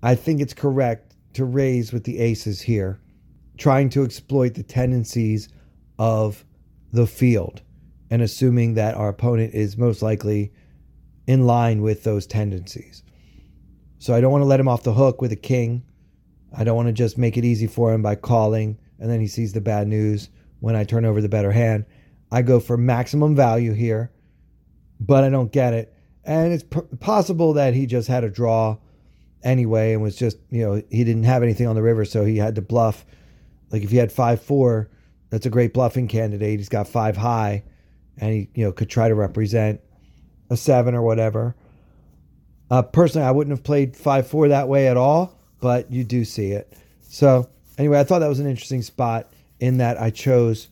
I 0.03 0.15
think 0.15 0.41
it's 0.41 0.55
correct 0.55 1.17
to 1.35 1.45
raise 1.45 1.93
with 1.93 2.05
the 2.05 2.19
aces 2.19 2.61
here, 2.61 3.01
trying 3.57 3.89
to 3.91 4.05
exploit 4.05 4.55
the 4.55 4.63
tendencies 4.63 5.49
of 5.99 6.45
the 6.93 7.07
field 7.07 7.63
and 8.11 8.23
assuming 8.23 8.75
that 8.75 8.95
our 8.95 9.09
opponent 9.09 9.55
is 9.55 9.77
most 9.77 10.03
likely 10.03 10.53
in 11.27 11.47
line 11.47 11.83
with 11.83 12.05
those 12.05 12.27
tendencies. 12.27 13.03
So 13.99 14.15
I 14.15 14.21
don't 14.21 14.33
want 14.33 14.43
to 14.43 14.47
let 14.47 14.61
him 14.61 14.69
off 14.69 14.83
the 14.83 14.93
hook 14.93 15.23
with 15.23 15.33
a 15.33 15.37
king. 15.37 15.85
I 16.55 16.65
don't 16.65 16.77
want 16.77 16.89
to 16.89 16.93
just 16.93 17.17
make 17.17 17.37
it 17.37 17.45
easy 17.45 17.67
for 17.67 17.93
him 17.93 18.03
by 18.03 18.17
calling 18.17 18.79
and 19.03 19.11
then 19.11 19.21
he 19.21 19.27
sees 19.27 19.53
the 19.53 19.61
bad 19.61 19.89
news 19.89 20.29
when 20.61 20.77
I 20.77 20.85
turn 20.85 21.05
over 21.05 21.21
the 21.21 21.29
better 21.29 21.51
hand. 21.51 21.87
I 22.31 22.43
go 22.43 22.61
for 22.61 22.77
maximum 22.77 23.35
value 23.35 23.73
here, 23.73 24.13
but 25.01 25.25
I 25.25 25.29
don't 25.29 25.51
get 25.51 25.75
it. 25.75 25.93
And 26.25 26.53
it's 26.53 26.65
possible 27.01 27.55
that 27.55 27.75
he 27.75 27.87
just 27.87 28.07
had 28.07 28.23
a 28.23 28.31
draw 28.31 28.79
anyway 29.43 29.93
and 29.93 30.03
was 30.03 30.15
just, 30.15 30.39
you 30.51 30.65
know, 30.65 30.83
he 30.89 31.03
didn't 31.03 31.25
have 31.25 31.43
anything 31.43 31.67
on 31.67 31.75
the 31.75 31.83
river, 31.83 32.05
so 32.05 32.25
he 32.25 32.37
had 32.37 32.55
to 32.55 32.63
bluff. 32.63 33.05
Like 33.73 33.83
if 33.83 33.91
he 33.91 33.97
had 33.97 34.13
5 34.13 34.43
4, 34.43 34.89
that's 35.33 35.47
a 35.47 35.51
great 35.51 35.73
bluffing 35.73 36.09
candidate. 36.09 36.59
He's 36.59 36.69
got 36.69 36.87
five 36.87 37.17
high, 37.17 37.65
and 38.19 38.33
he 38.35 38.51
you 38.55 38.65
know 38.67 38.71
could 38.71 38.91
try 38.91 39.09
to 39.09 39.15
represent 39.15 39.81
a 40.51 40.59
seven 40.59 40.95
or 40.95 41.01
whatever. 41.01 41.57
Uh, 42.71 42.83
personally, 42.83 43.27
I 43.27 43.31
wouldn't 43.31 43.57
have 43.57 43.65
played 43.65 43.97
five 43.97 44.27
four 44.27 44.49
that 44.49 44.69
way 44.69 44.89
at 44.89 44.99
all, 44.99 45.41
but 45.59 45.91
you 45.91 46.05
do 46.05 46.27
see 46.27 46.53
it. 46.53 46.75
So 47.01 47.49
anyway, 47.79 47.99
I 47.99 48.05
thought 48.05 48.19
that 48.19 48.29
was 48.29 48.41
an 48.41 48.47
interesting 48.47 48.83
spot 48.83 49.33
in 49.59 49.79
that 49.79 49.99
I 49.99 50.11
chose 50.11 50.69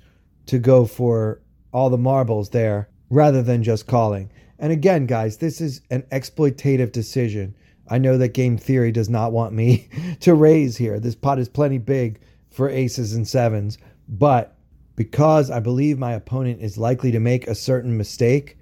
to 0.47 0.59
go 0.59 0.85
for 0.85 1.41
all 1.73 1.89
the 1.89 1.97
marbles 1.97 2.51
there 2.51 2.91
rather 3.09 3.43
than 3.43 3.63
just 3.63 3.87
calling. 3.87 4.31
And 4.59 4.73
again, 4.73 5.07
guys, 5.07 5.39
this 5.39 5.63
is 5.63 5.81
an 5.91 6.03
exploitative 6.13 6.93
decision. 6.93 7.55
I 7.89 7.97
know 7.97 8.19
that 8.19 8.35
game 8.35 8.59
theory 8.59 8.93
does 8.93 9.09
not 9.09 9.33
want 9.33 9.55
me 9.55 9.89
to 10.21 10.35
raise 10.35 10.77
here. 10.77 11.01
This 11.01 11.15
pot 11.15 11.39
is 11.39 11.49
plenty 11.49 11.79
big 11.79 12.21
for 12.51 12.69
aces 12.69 13.15
and 13.15 13.27
sevens. 13.27 13.79
But 14.09 14.57
because 14.97 15.51
I 15.51 15.61
believe 15.61 15.99
my 15.99 16.13
opponent 16.13 16.61
is 16.61 16.77
likely 16.77 17.13
to 17.13 17.21
make 17.21 17.47
a 17.47 17.55
certain 17.55 17.97
mistake, 17.97 18.59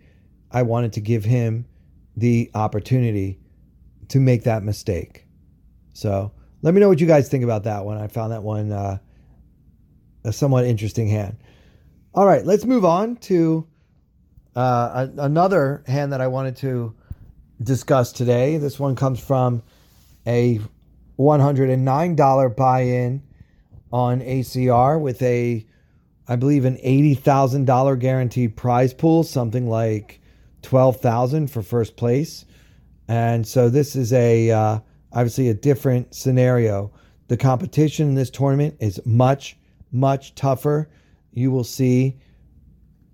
I 0.51 0.63
wanted 0.63 0.93
to 0.95 1.01
give 1.01 1.25
him 1.25 1.67
the 2.17 2.51
opportunity 2.55 3.39
to 4.09 4.21
make 4.21 4.45
that 4.45 4.63
mistake. 4.63 5.27
So 5.93 6.33
let 6.63 6.75
me 6.75 6.81
know 6.81 6.89
what 6.89 7.01
you 7.01 7.07
guys 7.07 7.29
think 7.29 7.45
about 7.45 7.65
that 7.65 7.85
one. 7.85 7.99
I 7.99 8.09
found 8.09 8.33
that 8.33 8.43
one 8.43 8.73
uh, 8.73 8.99
a 10.25 10.33
somewhat 10.33 10.65
interesting 10.65 11.09
hand. 11.09 11.37
All 12.15 12.27
right, 12.27 12.45
let's 12.45 12.65
move 12.65 12.85
on 12.85 13.17
to 13.17 13.67
uh, 14.57 15.09
a, 15.17 15.23
another 15.23 15.85
hand 15.87 16.13
that 16.13 16.21
I 16.21 16.27
wanted 16.27 16.57
to 16.57 16.95
discuss 17.63 18.13
today. 18.13 18.59
This 18.59 18.79
one 18.79 18.97
comes 18.97 19.21
from 19.21 19.63
a 20.27 20.61
$109 21.19 22.57
buy 22.57 22.81
in 22.81 23.23
on 23.93 24.21
ACR 24.21 25.01
with 25.01 25.21
a, 25.23 25.67
I 26.27 26.37
believe, 26.37 26.65
an 26.65 26.79
eighty 26.83 27.15
thousand 27.15 27.65
dollar 27.65 27.97
guaranteed 27.97 28.57
prize 28.57 28.93
pool, 28.95 29.23
something 29.23 29.69
like 29.69 30.21
twelve 30.63 31.01
thousand 31.01 31.51
for 31.51 31.63
first 31.63 31.97
place. 31.97 32.45
And 33.09 33.47
so 33.47 33.71
this 33.71 33.97
is 33.97 34.13
a 34.13 34.51
uh, 34.51 34.79
obviously 35.13 35.49
a 35.49 35.55
different 35.55 36.15
scenario. 36.15 36.93
The 37.29 37.37
competition 37.37 38.09
in 38.09 38.15
this 38.15 38.31
tournament 38.31 38.77
is 38.81 39.01
much 39.05 39.57
much 39.91 40.35
tougher. 40.35 40.89
You 41.33 41.51
will 41.51 41.65
see 41.65 42.19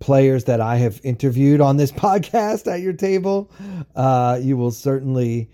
players 0.00 0.44
that 0.44 0.60
I 0.60 0.76
have 0.76 1.00
interviewed 1.04 1.60
on 1.60 1.76
this 1.76 1.92
podcast 2.06 2.70
at 2.70 2.80
your 2.80 2.92
table. 2.92 3.50
Uh, 3.94 4.38
you 4.42 4.56
will 4.56 4.70
certainly 4.70 5.50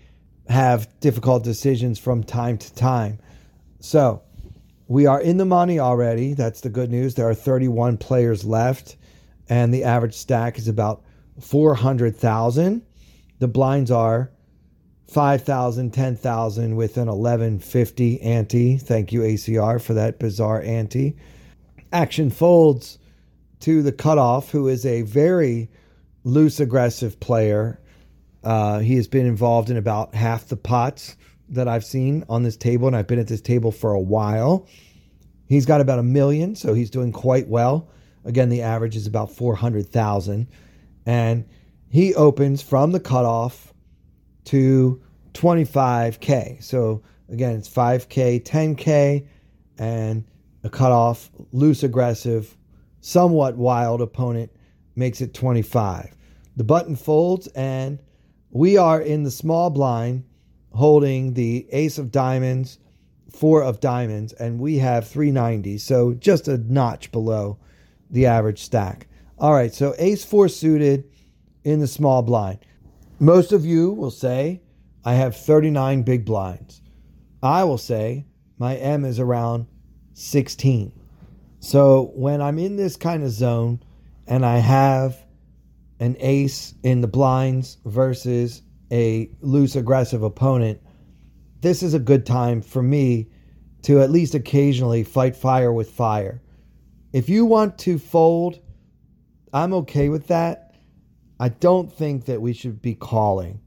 have 0.49 0.87
difficult 0.99 1.43
decisions 1.43 1.99
from 1.99 2.23
time 2.23 2.57
to 2.57 2.73
time. 2.75 3.19
So 3.79 4.21
we 4.91 5.05
are 5.05 5.21
in 5.21 5.37
the 5.37 5.45
money 5.45 5.79
already. 5.79 6.33
That's 6.33 6.59
the 6.59 6.69
good 6.69 6.91
news. 6.91 7.15
There 7.15 7.29
are 7.29 7.33
31 7.33 7.97
players 7.97 8.43
left, 8.43 8.97
and 9.47 9.73
the 9.73 9.85
average 9.85 10.15
stack 10.15 10.57
is 10.57 10.67
about 10.67 11.01
400,000. 11.39 12.81
The 13.39 13.47
blinds 13.47 13.89
are 13.89 14.31
5,000, 15.07 15.91
10,000 15.91 16.75
with 16.75 16.97
an 16.97 17.07
1150 17.07 18.21
ante. 18.21 18.77
Thank 18.77 19.13
you, 19.13 19.21
ACR, 19.21 19.81
for 19.81 19.93
that 19.93 20.19
bizarre 20.19 20.61
ante. 20.61 21.15
Action 21.93 22.29
folds 22.29 22.99
to 23.61 23.81
the 23.81 23.93
cutoff, 23.93 24.51
who 24.51 24.67
is 24.67 24.85
a 24.85 25.03
very 25.03 25.69
loose, 26.25 26.59
aggressive 26.59 27.17
player. 27.21 27.79
Uh, 28.43 28.79
he 28.79 28.97
has 28.97 29.07
been 29.07 29.25
involved 29.25 29.69
in 29.69 29.77
about 29.77 30.15
half 30.15 30.49
the 30.49 30.57
pots 30.57 31.15
that 31.51 31.67
I've 31.67 31.85
seen 31.85 32.23
on 32.29 32.43
this 32.43 32.57
table, 32.57 32.87
and 32.87 32.95
I've 32.95 33.07
been 33.07 33.19
at 33.19 33.27
this 33.27 33.41
table 33.41 33.71
for 33.71 33.93
a 33.93 33.99
while. 33.99 34.67
He's 35.47 35.65
got 35.65 35.81
about 35.81 35.99
a 35.99 36.03
million, 36.03 36.55
so 36.55 36.73
he's 36.73 36.89
doing 36.89 37.11
quite 37.11 37.47
well. 37.47 37.89
Again, 38.23 38.49
the 38.49 38.61
average 38.61 38.95
is 38.95 39.05
about 39.05 39.31
400,000. 39.31 40.47
And 41.05 41.45
he 41.89 42.15
opens 42.15 42.61
from 42.61 42.91
the 42.93 42.99
cutoff 42.99 43.73
to 44.45 45.01
25K. 45.33 46.63
So 46.63 47.03
again, 47.29 47.55
it's 47.55 47.69
5K, 47.69 48.43
10K, 48.43 49.27
and 49.77 50.23
a 50.63 50.69
cutoff, 50.69 51.29
loose, 51.51 51.83
aggressive, 51.83 52.55
somewhat 53.01 53.57
wild 53.57 54.01
opponent 54.01 54.51
makes 54.95 55.21
it 55.21 55.33
25. 55.33 56.15
The 56.55 56.63
button 56.63 56.95
folds, 56.95 57.47
and 57.47 57.99
we 58.51 58.77
are 58.77 59.01
in 59.01 59.23
the 59.23 59.31
small 59.31 59.69
blind 59.69 60.23
holding 60.73 61.33
the 61.33 61.67
ace 61.71 61.97
of 61.97 62.11
diamonds, 62.11 62.79
four 63.31 63.63
of 63.63 63.79
diamonds, 63.79 64.33
and 64.33 64.59
we 64.59 64.77
have 64.77 65.07
390. 65.07 65.77
So 65.77 66.13
just 66.13 66.47
a 66.47 66.57
notch 66.57 67.11
below 67.11 67.57
the 68.09 68.25
average 68.25 68.61
stack. 68.61 69.07
All 69.37 69.53
right, 69.53 69.73
so 69.73 69.95
ace 69.97 70.23
four 70.23 70.47
suited 70.47 71.05
in 71.63 71.79
the 71.79 71.87
small 71.87 72.21
blind. 72.21 72.59
Most 73.19 73.51
of 73.51 73.65
you 73.65 73.91
will 73.91 74.11
say, 74.11 74.61
I 75.03 75.13
have 75.13 75.35
39 75.35 76.03
big 76.03 76.25
blinds. 76.25 76.81
I 77.41 77.63
will 77.63 77.77
say 77.77 78.25
my 78.57 78.75
M 78.75 79.05
is 79.05 79.19
around 79.19 79.65
16. 80.13 80.91
So 81.59 82.11
when 82.15 82.41
I'm 82.41 82.59
in 82.59 82.75
this 82.75 82.95
kind 82.95 83.23
of 83.23 83.31
zone 83.31 83.81
and 84.27 84.45
I 84.45 84.57
have 84.57 85.17
an 85.99 86.15
ace 86.19 86.73
in 86.83 87.01
the 87.01 87.07
blinds 87.07 87.77
versus 87.85 88.61
a 88.91 89.29
loose 89.41 89.75
aggressive 89.75 90.23
opponent, 90.23 90.81
this 91.61 91.81
is 91.81 91.93
a 91.93 91.99
good 91.99 92.25
time 92.25 92.61
for 92.61 92.83
me 92.83 93.29
to 93.83 94.01
at 94.01 94.11
least 94.11 94.35
occasionally 94.35 95.03
fight 95.03 95.35
fire 95.35 95.71
with 95.71 95.89
fire. 95.89 96.41
If 97.13 97.29
you 97.29 97.45
want 97.45 97.77
to 97.79 97.97
fold, 97.97 98.59
I'm 99.53 99.73
okay 99.73 100.09
with 100.09 100.27
that. 100.27 100.75
I 101.39 101.49
don't 101.49 101.91
think 101.91 102.25
that 102.25 102.41
we 102.41 102.53
should 102.53 102.81
be 102.81 102.95
calling. 102.95 103.59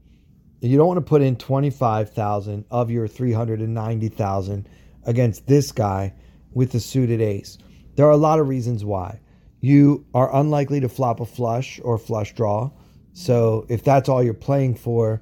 You 0.61 0.77
don't 0.77 0.87
want 0.87 0.97
to 0.97 1.01
put 1.01 1.21
in 1.21 1.35
25,000 1.35 2.65
of 2.71 2.89
your 2.89 3.07
390,000 3.07 4.69
against 5.03 5.45
this 5.45 5.71
guy 5.71 6.13
with 6.53 6.71
the 6.71 6.79
suited 6.79 7.21
ace. 7.21 7.57
There 7.95 8.07
are 8.07 8.11
a 8.11 8.17
lot 8.17 8.39
of 8.39 8.47
reasons 8.47 8.83
why. 8.83 9.19
You 9.61 10.05
are 10.13 10.35
unlikely 10.35 10.79
to 10.79 10.89
flop 10.89 11.19
a 11.19 11.25
flush 11.25 11.79
or 11.83 11.97
flush 11.97 12.33
draw. 12.33 12.71
So 13.17 13.65
if 13.69 13.81
that's 13.81 14.09
all 14.09 14.21
you're 14.21 14.33
playing 14.33 14.75
for, 14.75 15.21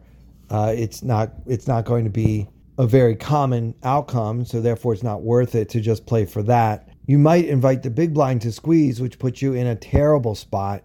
uh, 0.49 0.73
it's 0.75 1.03
not 1.03 1.32
it's 1.45 1.67
not 1.67 1.86
going 1.86 2.03
to 2.06 2.10
be 2.10 2.49
a 2.79 2.88
very 2.88 3.15
common 3.15 3.75
outcome. 3.84 4.45
So 4.45 4.62
therefore, 4.62 4.93
it's 4.93 5.03
not 5.03 5.21
worth 5.21 5.53
it 5.53 5.69
to 5.69 5.79
just 5.79 6.08
play 6.08 6.25
for 6.25 6.41
that. 6.43 6.89
You 7.06 7.19
might 7.19 7.45
invite 7.45 7.84
the 7.84 7.91
big 7.91 8.15
blind 8.15 8.41
to 8.41 8.51
squeeze, 8.51 8.99
which 8.99 9.19
puts 9.19 9.43
you 9.43 9.53
in 9.53 9.67
a 9.67 9.75
terrible 9.75 10.34
spot. 10.34 10.84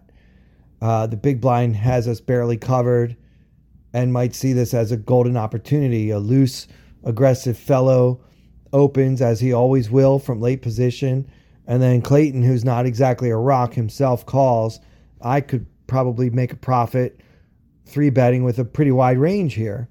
Uh, 0.81 1.07
the 1.07 1.17
big 1.17 1.41
blind 1.41 1.77
has 1.77 2.07
us 2.07 2.21
barely 2.21 2.57
covered 2.57 3.17
and 3.91 4.13
might 4.13 4.35
see 4.35 4.53
this 4.53 4.75
as 4.75 4.91
a 4.91 4.97
golden 4.97 5.35
opportunity. 5.35 6.11
A 6.11 6.19
loose, 6.19 6.67
aggressive 7.03 7.57
fellow 7.57 8.21
opens, 8.71 9.19
as 9.19 9.39
he 9.39 9.51
always 9.51 9.89
will, 9.89 10.19
from 10.19 10.39
late 10.39 10.61
position. 10.61 11.27
And 11.65 11.81
then 11.81 12.03
Clayton, 12.03 12.43
who's 12.43 12.63
not 12.63 12.85
exactly 12.85 13.31
a 13.31 13.35
rock 13.35 13.73
himself, 13.73 14.27
calls. 14.27 14.79
I 15.21 15.41
could 15.41 15.65
probably 15.89 16.29
make 16.29 16.53
a 16.53 16.55
profit 16.55 17.19
three 17.85 18.09
betting 18.09 18.43
with 18.43 18.59
a 18.59 18.65
pretty 18.65 18.91
wide 18.91 19.17
range 19.17 19.55
here 19.55 19.89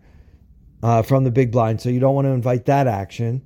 uh, 0.82 1.02
from 1.02 1.24
the 1.24 1.30
big 1.30 1.50
blind. 1.50 1.80
So 1.80 1.88
you 1.90 2.00
don't 2.00 2.14
want 2.14 2.26
to 2.26 2.30
invite 2.30 2.66
that 2.66 2.86
action. 2.86 3.42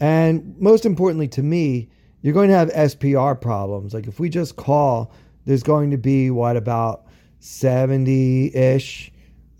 And 0.00 0.56
most 0.58 0.86
importantly 0.86 1.28
to 1.28 1.42
me, 1.42 1.90
you're 2.22 2.34
going 2.34 2.48
to 2.48 2.56
have 2.56 2.70
SPR 2.70 3.40
problems. 3.40 3.94
Like 3.94 4.06
if 4.06 4.18
we 4.18 4.30
just 4.30 4.56
call, 4.56 5.12
there's 5.44 5.62
going 5.62 5.90
to 5.90 5.98
be 5.98 6.30
what 6.30 6.56
about 6.56 7.04
70 7.40 8.56
ish 8.56 9.12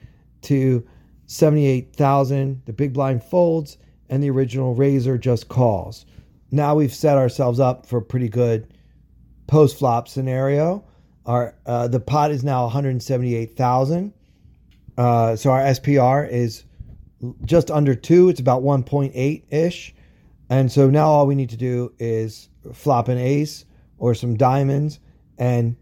to 0.44 0.88
78,000. 1.28 2.64
The 2.66 2.74
big 2.74 2.94
blind 2.94 3.24
folds 3.24 3.78
and 4.10 4.24
the 4.24 4.30
original 4.30 4.74
raiser 4.74 5.18
just 5.18 5.48
calls. 5.50 6.06
Now 6.52 6.76
we've 6.76 6.94
set 6.94 7.18
ourselves 7.18 7.60
up 7.60 7.86
for 7.86 7.98
a 7.98 8.02
pretty 8.02 8.30
good 8.30 8.74
post 9.48 9.78
flop 9.78 10.08
scenario. 10.08 10.84
Our 11.26 11.56
uh, 11.66 11.90
the 11.90 12.00
pot 12.00 12.32
is 12.32 12.44
now 12.44 12.64
178,000. 12.64 14.14
Uh, 14.98 15.36
so 15.36 15.52
our 15.52 15.62
SPR 15.62 16.30
is 16.30 16.64
just 17.46 17.70
under 17.70 17.94
two. 17.94 18.30
It's 18.30 18.40
about 18.40 18.64
1.8 18.64 19.44
ish. 19.52 19.94
And 20.50 20.72
so 20.72 20.90
now 20.90 21.08
all 21.08 21.28
we 21.28 21.36
need 21.36 21.50
to 21.50 21.58
do 21.58 21.94
is 22.00 22.50
flop 22.74 23.10
an 23.10 23.18
ace 23.18 23.66
or 23.98 24.16
some 24.16 24.38
diamonds 24.38 25.00
and 25.38 25.76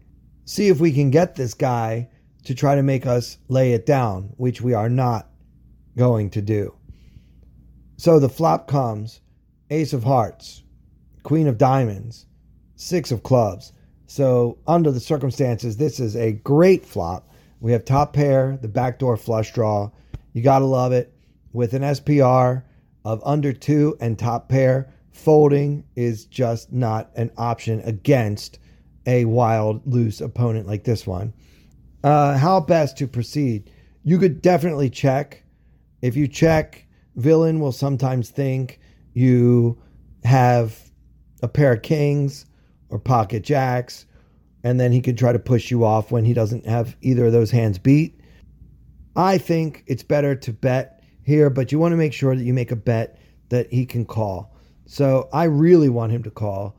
see 0.44 0.68
if 0.68 0.80
we 0.80 0.92
can 0.92 1.10
get 1.10 1.36
this 1.36 1.54
guy 1.54 2.08
to 2.44 2.54
try 2.54 2.74
to 2.74 2.82
make 2.82 3.06
us 3.06 3.38
lay 3.48 3.72
it 3.72 3.86
down, 3.86 4.32
which 4.36 4.60
we 4.60 4.74
are 4.74 4.88
not 4.88 5.28
going 5.96 6.30
to 6.30 6.42
do. 6.42 6.74
So 7.96 8.18
the 8.18 8.28
flop 8.28 8.68
comes 8.68 9.20
ace 9.70 9.92
of 9.92 10.04
hearts, 10.04 10.62
queen 11.22 11.46
of 11.46 11.58
diamonds, 11.58 12.26
six 12.76 13.10
of 13.10 13.22
clubs. 13.22 13.72
So, 14.08 14.58
under 14.68 14.92
the 14.92 15.00
circumstances, 15.00 15.76
this 15.76 15.98
is 15.98 16.14
a 16.14 16.32
great 16.32 16.86
flop. 16.86 17.28
We 17.60 17.72
have 17.72 17.84
top 17.84 18.12
pair, 18.12 18.56
the 18.62 18.68
backdoor 18.68 19.16
flush 19.16 19.52
draw. 19.52 19.90
You 20.32 20.42
got 20.42 20.60
to 20.60 20.64
love 20.64 20.92
it. 20.92 21.12
With 21.52 21.74
an 21.74 21.82
SPR 21.82 22.62
of 23.04 23.22
under 23.24 23.52
two 23.52 23.96
and 24.00 24.16
top 24.18 24.48
pair, 24.48 24.92
folding 25.10 25.84
is 25.96 26.26
just 26.26 26.72
not 26.72 27.10
an 27.16 27.32
option 27.36 27.80
against 27.80 28.58
a 29.06 29.24
wild, 29.24 29.80
loose 29.86 30.20
opponent 30.20 30.66
like 30.66 30.84
this 30.84 31.06
one. 31.06 31.32
Uh, 32.04 32.36
how 32.36 32.60
best 32.60 32.98
to 32.98 33.08
proceed? 33.08 33.70
You 34.04 34.18
could 34.18 34.42
definitely 34.42 34.90
check. 34.90 35.42
If 36.06 36.14
you 36.14 36.28
check, 36.28 36.86
villain 37.16 37.58
will 37.58 37.72
sometimes 37.72 38.30
think 38.30 38.78
you 39.12 39.76
have 40.22 40.78
a 41.42 41.48
pair 41.48 41.72
of 41.72 41.82
kings 41.82 42.46
or 42.90 43.00
pocket 43.00 43.42
jacks, 43.42 44.06
and 44.62 44.78
then 44.78 44.92
he 44.92 45.00
could 45.00 45.18
try 45.18 45.32
to 45.32 45.40
push 45.40 45.68
you 45.68 45.84
off 45.84 46.12
when 46.12 46.24
he 46.24 46.32
doesn't 46.32 46.64
have 46.64 46.96
either 47.00 47.26
of 47.26 47.32
those 47.32 47.50
hands 47.50 47.78
beat. 47.78 48.20
I 49.16 49.36
think 49.36 49.82
it's 49.88 50.04
better 50.04 50.36
to 50.36 50.52
bet 50.52 51.02
here, 51.24 51.50
but 51.50 51.72
you 51.72 51.80
want 51.80 51.90
to 51.90 51.96
make 51.96 52.12
sure 52.12 52.36
that 52.36 52.44
you 52.44 52.54
make 52.54 52.70
a 52.70 52.76
bet 52.76 53.18
that 53.48 53.72
he 53.72 53.84
can 53.84 54.04
call. 54.04 54.56
So 54.84 55.28
I 55.32 55.44
really 55.44 55.88
want 55.88 56.12
him 56.12 56.22
to 56.22 56.30
call, 56.30 56.78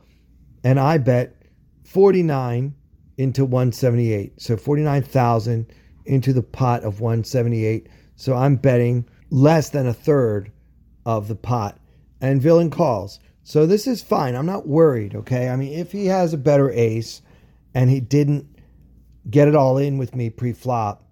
and 0.64 0.80
I 0.80 1.00
bet 1.00 1.36
49 1.84 2.74
into 3.18 3.44
178. 3.44 4.42
So 4.42 4.56
49,000 4.56 5.70
into 6.06 6.32
the 6.32 6.44
pot 6.44 6.86
of 6.86 7.02
178. 7.02 7.90
So 8.16 8.34
I'm 8.34 8.56
betting 8.56 9.06
less 9.30 9.70
than 9.70 9.88
a 9.88 9.94
third 9.94 10.52
of 11.06 11.28
the 11.28 11.36
pot. 11.36 11.80
And 12.22 12.42
Villain 12.42 12.70
calls. 12.70 13.20
So 13.44 13.66
this 13.66 13.88
is 13.88 14.02
fine. 14.02 14.36
I'm 14.36 14.46
not 14.46 14.68
worried, 14.68 15.16
okay? 15.16 15.50
I 15.50 15.56
mean, 15.56 15.74
if 15.74 15.92
he 15.92 16.08
has 16.08 16.34
a 16.34 16.38
better 16.38 16.70
ace 16.72 17.22
and 17.74 17.90
he 17.90 18.00
didn't 18.00 18.46
get 19.30 19.48
it 19.48 19.56
all 19.56 19.78
in 19.78 19.98
with 19.98 20.16
me 20.16 20.30
pre-flop, 20.30 21.08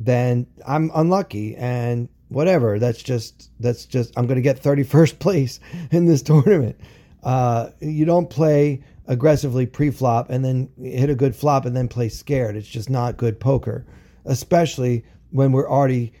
then 0.00 0.46
I'm 0.66 0.90
unlucky 0.94 1.56
and 1.56 2.08
whatever. 2.28 2.78
That's 2.78 3.02
just 3.02 3.50
that's 3.60 3.86
just 3.86 4.12
I'm 4.16 4.26
going 4.26 4.36
to 4.36 4.42
get 4.42 4.62
31st 4.62 5.18
place 5.20 5.60
in 5.90 6.06
this 6.06 6.22
tournament. 6.22 6.78
Uh, 7.22 7.70
you 7.80 8.04
don't 8.04 8.30
play 8.30 8.82
aggressively 9.06 9.66
pre-flop 9.66 10.30
and 10.30 10.44
then 10.44 10.68
hit 10.82 11.10
a 11.10 11.14
good 11.14 11.34
flop 11.34 11.64
and 11.64 11.76
then 11.76 11.88
play 11.88 12.08
scared. 12.08 12.56
It's 12.56 12.68
just 12.68 12.90
not 12.90 13.16
good 13.16 13.38
poker, 13.38 13.86
especially 14.24 15.04
when 15.30 15.52
we're 15.52 15.68
already 15.68 16.12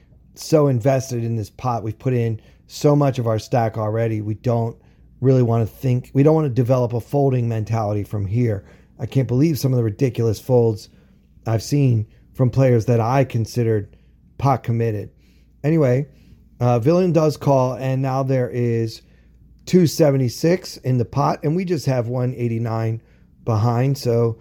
so 0.42 0.68
invested 0.68 1.24
in 1.24 1.36
this 1.36 1.50
pot. 1.50 1.82
We've 1.82 1.98
put 1.98 2.14
in 2.14 2.40
so 2.66 2.96
much 2.96 3.18
of 3.18 3.26
our 3.26 3.38
stack 3.38 3.78
already. 3.78 4.20
We 4.20 4.34
don't 4.34 4.76
really 5.20 5.42
want 5.42 5.68
to 5.68 5.74
think, 5.74 6.10
we 6.14 6.22
don't 6.22 6.34
want 6.34 6.46
to 6.46 6.54
develop 6.54 6.92
a 6.92 7.00
folding 7.00 7.48
mentality 7.48 8.04
from 8.04 8.26
here. 8.26 8.66
I 8.98 9.06
can't 9.06 9.28
believe 9.28 9.58
some 9.58 9.72
of 9.72 9.76
the 9.76 9.84
ridiculous 9.84 10.40
folds 10.40 10.88
I've 11.46 11.62
seen 11.62 12.06
from 12.34 12.50
players 12.50 12.86
that 12.86 13.00
I 13.00 13.24
considered 13.24 13.96
pot 14.38 14.62
committed. 14.62 15.10
Anyway, 15.64 16.08
uh, 16.60 16.78
Villain 16.78 17.12
does 17.12 17.36
call, 17.36 17.74
and 17.74 18.02
now 18.02 18.22
there 18.22 18.50
is 18.50 19.02
276 19.66 20.76
in 20.78 20.98
the 20.98 21.04
pot, 21.04 21.40
and 21.42 21.56
we 21.56 21.64
just 21.64 21.86
have 21.86 22.08
189 22.08 23.02
behind. 23.44 23.98
So 23.98 24.38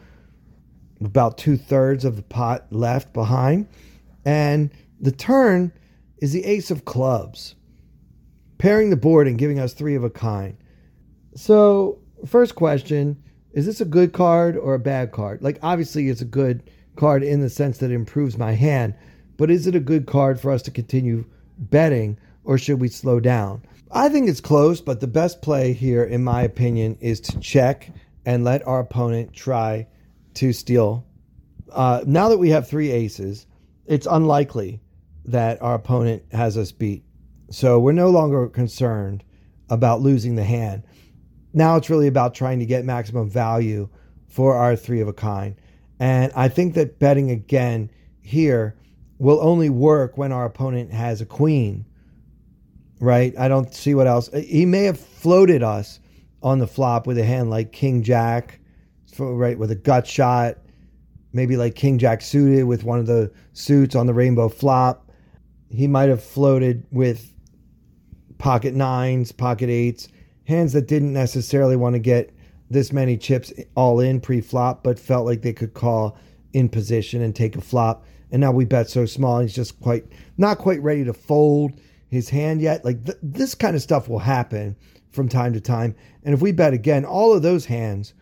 about 1.02 1.38
two 1.38 1.58
thirds 1.58 2.06
of 2.06 2.16
the 2.16 2.24
pot 2.24 2.68
left 2.72 3.14
behind. 3.14 3.68
And 4.24 4.72
the 5.00 5.12
turn 5.12 5.72
is 6.20 6.34
the 6.34 6.46
ace 6.46 6.72
of 6.72 6.86
clubs, 6.86 7.56
pairing 8.58 8.90
the 8.90 8.96
board 8.96 9.28
and 9.28 9.38
giving 9.38 9.60
us 9.60 9.74
three 9.74 9.96
of 9.96 10.04
a 10.04 10.10
kind. 10.10 10.58
So, 11.36 12.00
first 12.26 12.56
question 12.56 13.22
is 13.54 13.66
this 13.66 13.80
a 13.80 13.86
good 13.86 14.12
card 14.12 14.58
or 14.58 14.74
a 14.74 14.80
bad 14.80 15.12
card? 15.12 15.42
Like, 15.42 15.60
obviously, 15.62 16.10
it's 16.10 16.22
a 16.22 16.26
good 16.26 16.70
card 16.98 17.24
in 17.24 17.40
the 17.40 17.50
sense 17.50 17.78
that 17.78 17.92
it 17.92 17.96
improves 17.96 18.38
my 18.38 18.52
hand, 18.52 18.96
but 19.38 19.50
is 19.50 19.66
it 19.66 19.76
a 19.76 19.80
good 19.80 20.08
card 20.08 20.40
for 20.40 20.52
us 20.52 20.62
to 20.64 20.72
continue 20.72 21.26
betting 21.58 22.18
or 22.44 22.58
should 22.58 22.82
we 22.82 22.90
slow 22.90 23.20
down? 23.20 23.62
I 23.92 24.10
think 24.10 24.28
it's 24.28 24.42
close, 24.42 24.82
but 24.82 25.00
the 25.00 25.08
best 25.08 25.42
play 25.42 25.72
here, 25.72 26.04
in 26.04 26.24
my 26.24 26.42
opinion, 26.42 26.98
is 27.00 27.22
to 27.22 27.40
check 27.40 27.92
and 28.26 28.44
let 28.44 28.66
our 28.68 28.80
opponent 28.80 29.34
try 29.34 29.88
to 30.36 30.52
steal. 30.52 31.06
Uh, 31.72 32.04
now 32.06 32.30
that 32.30 32.38
we 32.38 32.50
have 32.50 32.68
three 32.68 32.92
aces, 32.92 33.46
it's 33.86 34.08
unlikely 34.10 34.82
that 35.26 35.62
our 35.62 35.76
opponent 35.76 36.24
has 36.32 36.58
us 36.58 36.72
beat. 36.72 37.04
So 37.50 37.80
we're 37.80 37.92
no 37.92 38.10
longer 38.10 38.48
concerned 38.48 39.24
about 39.70 40.02
losing 40.02 40.36
the 40.36 40.44
hand. 40.44 40.84
Now 41.54 41.76
it's 41.76 41.90
really 41.90 42.08
about 42.08 42.36
trying 42.36 42.60
to 42.60 42.66
get 42.66 42.86
maximum 42.86 43.30
value 43.30 43.90
for 44.28 44.56
our 44.56 44.76
three 44.76 45.02
of 45.02 45.08
a 45.08 45.14
kind. 45.14 45.56
And 46.00 46.32
I 46.36 46.50
think 46.50 46.74
that 46.74 47.00
betting 47.00 47.32
again 47.32 47.90
here 48.22 48.76
will 49.18 49.40
only 49.42 49.70
work 49.70 50.18
when 50.18 50.32
our 50.32 50.46
opponent 50.46 50.92
has 50.92 51.22
a 51.22 51.26
queen, 51.26 51.86
right? 53.00 53.34
I 53.38 53.48
don't 53.48 53.74
see 53.74 53.96
what 53.96 54.08
else. 54.08 54.30
He 54.34 54.66
may 54.66 54.84
have 54.84 55.00
floated 55.00 55.64
us 55.64 56.00
on 56.44 56.60
the 56.60 56.68
flop 56.68 57.08
with 57.08 57.18
a 57.18 57.24
hand 57.24 57.50
like 57.50 57.72
King 57.72 58.04
Jack, 58.04 58.60
right, 59.18 59.58
with 59.58 59.72
a 59.72 59.76
gut 59.76 60.06
shot, 60.06 60.58
maybe 61.32 61.56
like 61.56 61.76
King 61.76 61.98
Jack 61.98 62.22
suited 62.22 62.66
with 62.66 62.84
one 62.84 63.00
of 63.00 63.08
the 63.08 63.32
suits 63.54 63.96
on 63.96 64.06
the 64.06 64.14
rainbow 64.14 64.50
flop. 64.50 65.05
He 65.76 65.88
might 65.88 66.10
have 66.10 66.24
floated 66.24 66.86
with 66.92 67.34
pocket 68.38 68.74
nines, 68.74 69.32
pocket 69.32 69.70
eights, 69.70 70.08
hands 70.46 70.74
that 70.74 70.88
didn't 70.88 71.14
necessarily 71.14 71.76
want 71.76 71.94
to 71.94 72.00
get 72.00 72.32
this 72.70 72.92
many 72.92 73.18
chips 73.18 73.54
all 73.76 74.00
in 74.00 74.20
pre 74.20 74.42
flop, 74.42 74.84
but 74.84 75.00
felt 75.00 75.26
like 75.26 75.42
they 75.42 75.54
could 75.54 75.74
call 75.74 76.18
in 76.54 76.70
position 76.70 77.22
and 77.22 77.36
take 77.36 77.56
a 77.56 77.62
flop. 77.62 78.06
And 78.32 78.42
now 78.42 78.52
we 78.52 78.66
bet 78.66 78.90
so 78.90 79.06
small, 79.06 79.40
he's 79.40 79.54
just 79.54 79.80
quite 79.82 80.06
not 80.38 80.58
quite 80.58 80.82
ready 80.82 81.04
to 81.04 81.14
fold 81.14 81.80
his 82.08 82.30
hand 82.30 82.62
yet. 82.62 82.84
Like 82.84 83.06
th- 83.06 83.18
this 83.22 83.56
kind 83.56 83.76
of 83.76 83.82
stuff 83.82 84.08
will 84.10 84.20
happen 84.20 84.76
from 85.12 85.30
time 85.30 85.54
to 85.54 85.62
time. 85.62 85.96
And 86.24 86.34
if 86.34 86.42
we 86.42 86.52
bet 86.52 86.74
again, 86.74 87.06
all 87.06 87.34
of 87.34 87.42
those 87.42 87.66
hands 87.66 88.14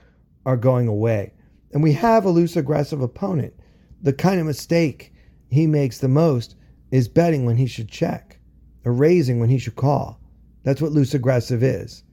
are 0.45 0.57
going 0.57 0.87
away. 0.87 1.33
And 1.71 1.81
we 1.81 1.93
have 1.93 2.25
a 2.25 2.29
loose 2.29 2.55
aggressive 2.55 3.01
opponent. 3.01 3.53
The 4.01 4.13
kind 4.13 4.39
of 4.39 4.45
mistake 4.45 5.13
he 5.49 5.67
makes 5.67 5.99
the 5.99 6.07
most 6.09 6.55
is 6.93 7.07
betting 7.07 7.43
when 7.43 7.57
he 7.57 7.65
should 7.65 7.89
check 7.89 8.37
or 8.85 8.93
raising 8.93 9.39
when 9.39 9.49
he 9.49 9.57
should 9.57 9.75
call. 9.75 10.21
That's 10.61 10.79
what 10.79 10.91
loose 10.91 11.15
aggressive 11.15 11.63
is. 11.63 12.03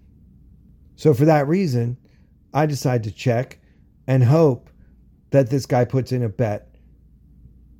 So 0.96 1.12
for 1.12 1.26
that 1.26 1.46
reason, 1.46 1.98
I 2.54 2.64
decide 2.64 3.04
to 3.04 3.10
check 3.10 3.60
and 4.06 4.24
hope 4.24 4.70
that 5.32 5.50
this 5.50 5.66
guy 5.66 5.84
puts 5.84 6.12
in 6.12 6.22
a 6.22 6.30
bet. 6.30 6.74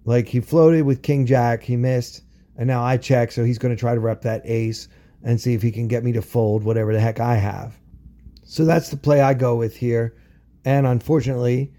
Like 0.04 0.28
he 0.28 0.40
floated 0.40 0.82
with 0.82 1.00
King 1.00 1.24
Jack, 1.24 1.62
he 1.62 1.74
missed, 1.74 2.20
and 2.58 2.66
now 2.66 2.82
I 2.82 2.98
check, 2.98 3.32
so 3.32 3.44
he's 3.44 3.58
going 3.58 3.74
to 3.74 3.80
try 3.80 3.94
to 3.94 4.00
rep 4.00 4.20
that 4.22 4.42
ace 4.44 4.86
and 5.22 5.40
see 5.40 5.54
if 5.54 5.62
he 5.62 5.72
can 5.72 5.88
get 5.88 6.04
me 6.04 6.12
to 6.12 6.20
fold 6.20 6.64
whatever 6.64 6.92
the 6.92 7.00
heck 7.00 7.18
I 7.18 7.36
have. 7.36 7.80
So 8.44 8.66
that's 8.66 8.90
the 8.90 8.98
play 8.98 9.22
I 9.22 9.32
go 9.32 9.56
with 9.56 9.74
here. 9.74 10.18
And 10.66 10.86
unfortunately, 10.86 11.72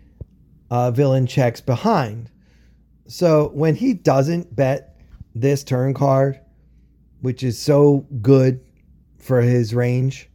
uh, 0.72 0.90
villain 0.90 1.28
checks 1.28 1.62
behind. 1.62 2.32
So 3.06 3.52
when 3.54 3.76
he 3.76 3.94
doesn't 3.94 4.56
bet 4.56 4.91
this 5.34 5.64
turn 5.64 5.94
card, 5.94 6.40
which 7.22 7.44
is 7.44 7.60
so 7.60 8.06
good 8.22 8.60
for 9.18 9.42
his 9.42 9.74
range, 9.74 10.30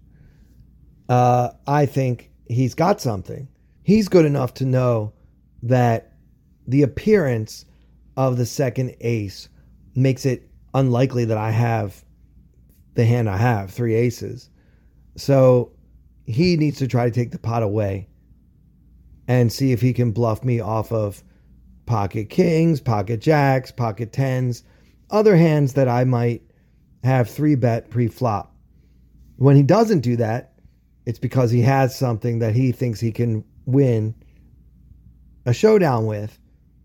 uh, 1.09 1.51
I 1.67 1.87
think 1.87 2.31
he's 2.49 2.75
got 2.75 3.01
something. 3.01 3.49
He's 3.83 4.09
good 4.09 4.25
enough 4.25 4.55
to 4.55 4.65
know 4.65 5.13
that 5.63 6.13
the 6.67 6.83
appearance 6.83 7.65
of 8.17 8.37
the 8.37 8.47
second 8.47 8.97
ace 9.01 9.49
makes 9.95 10.27
it 10.27 10.51
unlikely 10.75 11.25
that 11.27 11.39
I 11.39 11.51
have 11.51 12.05
the 12.95 13.05
hand 13.05 13.29
I 13.29 13.37
have, 13.37 13.71
three 13.71 13.95
aces. 13.95 14.51
So 15.17 15.73
he 16.27 16.57
needs 16.57 16.79
to 16.79 16.89
try 16.89 17.05
to 17.05 17.11
take 17.11 17.31
the 17.31 17.39
pot 17.39 17.63
away 17.63 18.09
and 19.29 19.53
see 19.53 19.73
if 19.73 19.81
he 19.81 19.93
can 19.93 20.13
bluff 20.13 20.45
me 20.45 20.61
off 20.61 20.93
of 20.93 21.23
pocket 21.85 22.31
kings, 22.31 22.81
pocket 22.81 23.21
jacks, 23.21 23.71
pocket 23.71 24.13
tens, 24.13 24.65
other 25.11 25.37
hands 25.37 25.75
that 25.75 25.89
I 25.89 26.05
might 26.05 26.43
have 27.05 27.31
three 27.31 27.55
bet 27.55 27.91
pre 27.91 28.09
flop. 28.09 28.55
When 29.37 29.57
he 29.57 29.63
doesn't 29.63 30.01
do 30.01 30.17
that, 30.17 30.55
it's 31.05 31.19
because 31.19 31.51
he 31.51 31.63
has 31.63 31.97
something 31.97 32.41
that 32.41 32.55
he 32.55 32.73
thinks 32.73 32.99
he 32.99 33.13
can 33.13 33.45
win 33.65 34.15
a 35.45 35.53
showdown 35.53 36.07
with. 36.07 36.39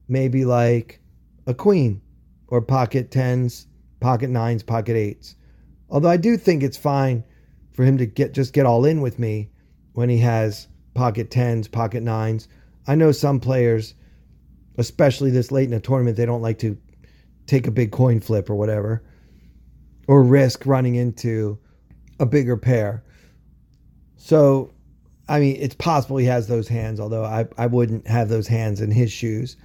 Maybe 0.08 0.46
like 0.46 1.02
a 1.48 1.54
queen 1.54 2.02
or 2.48 2.62
pocket 2.62 3.12
tens, 3.12 3.68
pocket 4.00 4.30
nines, 4.30 4.62
pocket 4.62 4.96
eights. 4.96 5.36
Although 5.90 6.10
I 6.10 6.18
do 6.18 6.38
think 6.38 6.62
it's 6.62 6.78
fine 6.78 7.24
for 7.72 7.84
him 7.84 7.98
to 7.98 8.06
get 8.06 8.34
just 8.34 8.54
get 8.54 8.66
all 8.66 8.86
in 8.86 9.02
with 9.02 9.18
me 9.18 9.50
when 9.94 10.10
he 10.10 10.18
has 10.20 10.68
pocket 10.94 11.32
tens, 11.32 11.68
pocket 11.68 12.04
nines. 12.04 12.48
I 12.88 12.96
know 12.96 13.12
some 13.12 13.40
players, 13.40 13.94
especially 14.78 15.32
this 15.32 15.52
late 15.52 15.68
in 15.68 15.74
a 15.74 15.80
tournament, 15.80 16.18
they 16.18 16.26
don't 16.26 16.42
like 16.42 16.60
to 16.60 16.78
take 17.48 17.68
a 17.68 17.72
big 17.72 17.92
coin 17.92 18.20
flip 18.20 18.50
or 18.50 18.56
whatever, 18.56 19.04
or 20.08 20.24
risk 20.24 20.66
running 20.66 20.96
into 20.96 21.58
a 22.20 22.26
bigger 22.26 22.58
pair. 22.58 23.04
So, 24.18 24.72
I 25.28 25.40
mean, 25.40 25.58
it's 25.60 25.76
possible 25.76 26.18
he 26.18 26.26
has 26.26 26.48
those 26.48 26.68
hands, 26.68 27.00
although 27.00 27.24
I, 27.24 27.48
I 27.58 27.68
wouldn't 27.68 28.08
have 28.08 28.30
those 28.30 28.48
hands 28.48 28.82
in 28.82 28.92
his 28.92 29.12
shoes. 29.12 29.58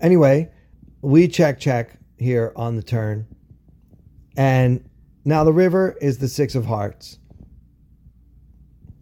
Anyway, 0.00 0.50
we 1.02 1.28
check, 1.28 1.60
check 1.60 1.98
here 2.18 2.52
on 2.56 2.76
the 2.76 2.82
turn. 2.82 3.26
And 4.36 4.88
now 5.24 5.44
the 5.44 5.52
river 5.52 5.96
is 6.00 6.18
the 6.18 6.28
six 6.28 6.54
of 6.54 6.64
hearts. 6.64 7.18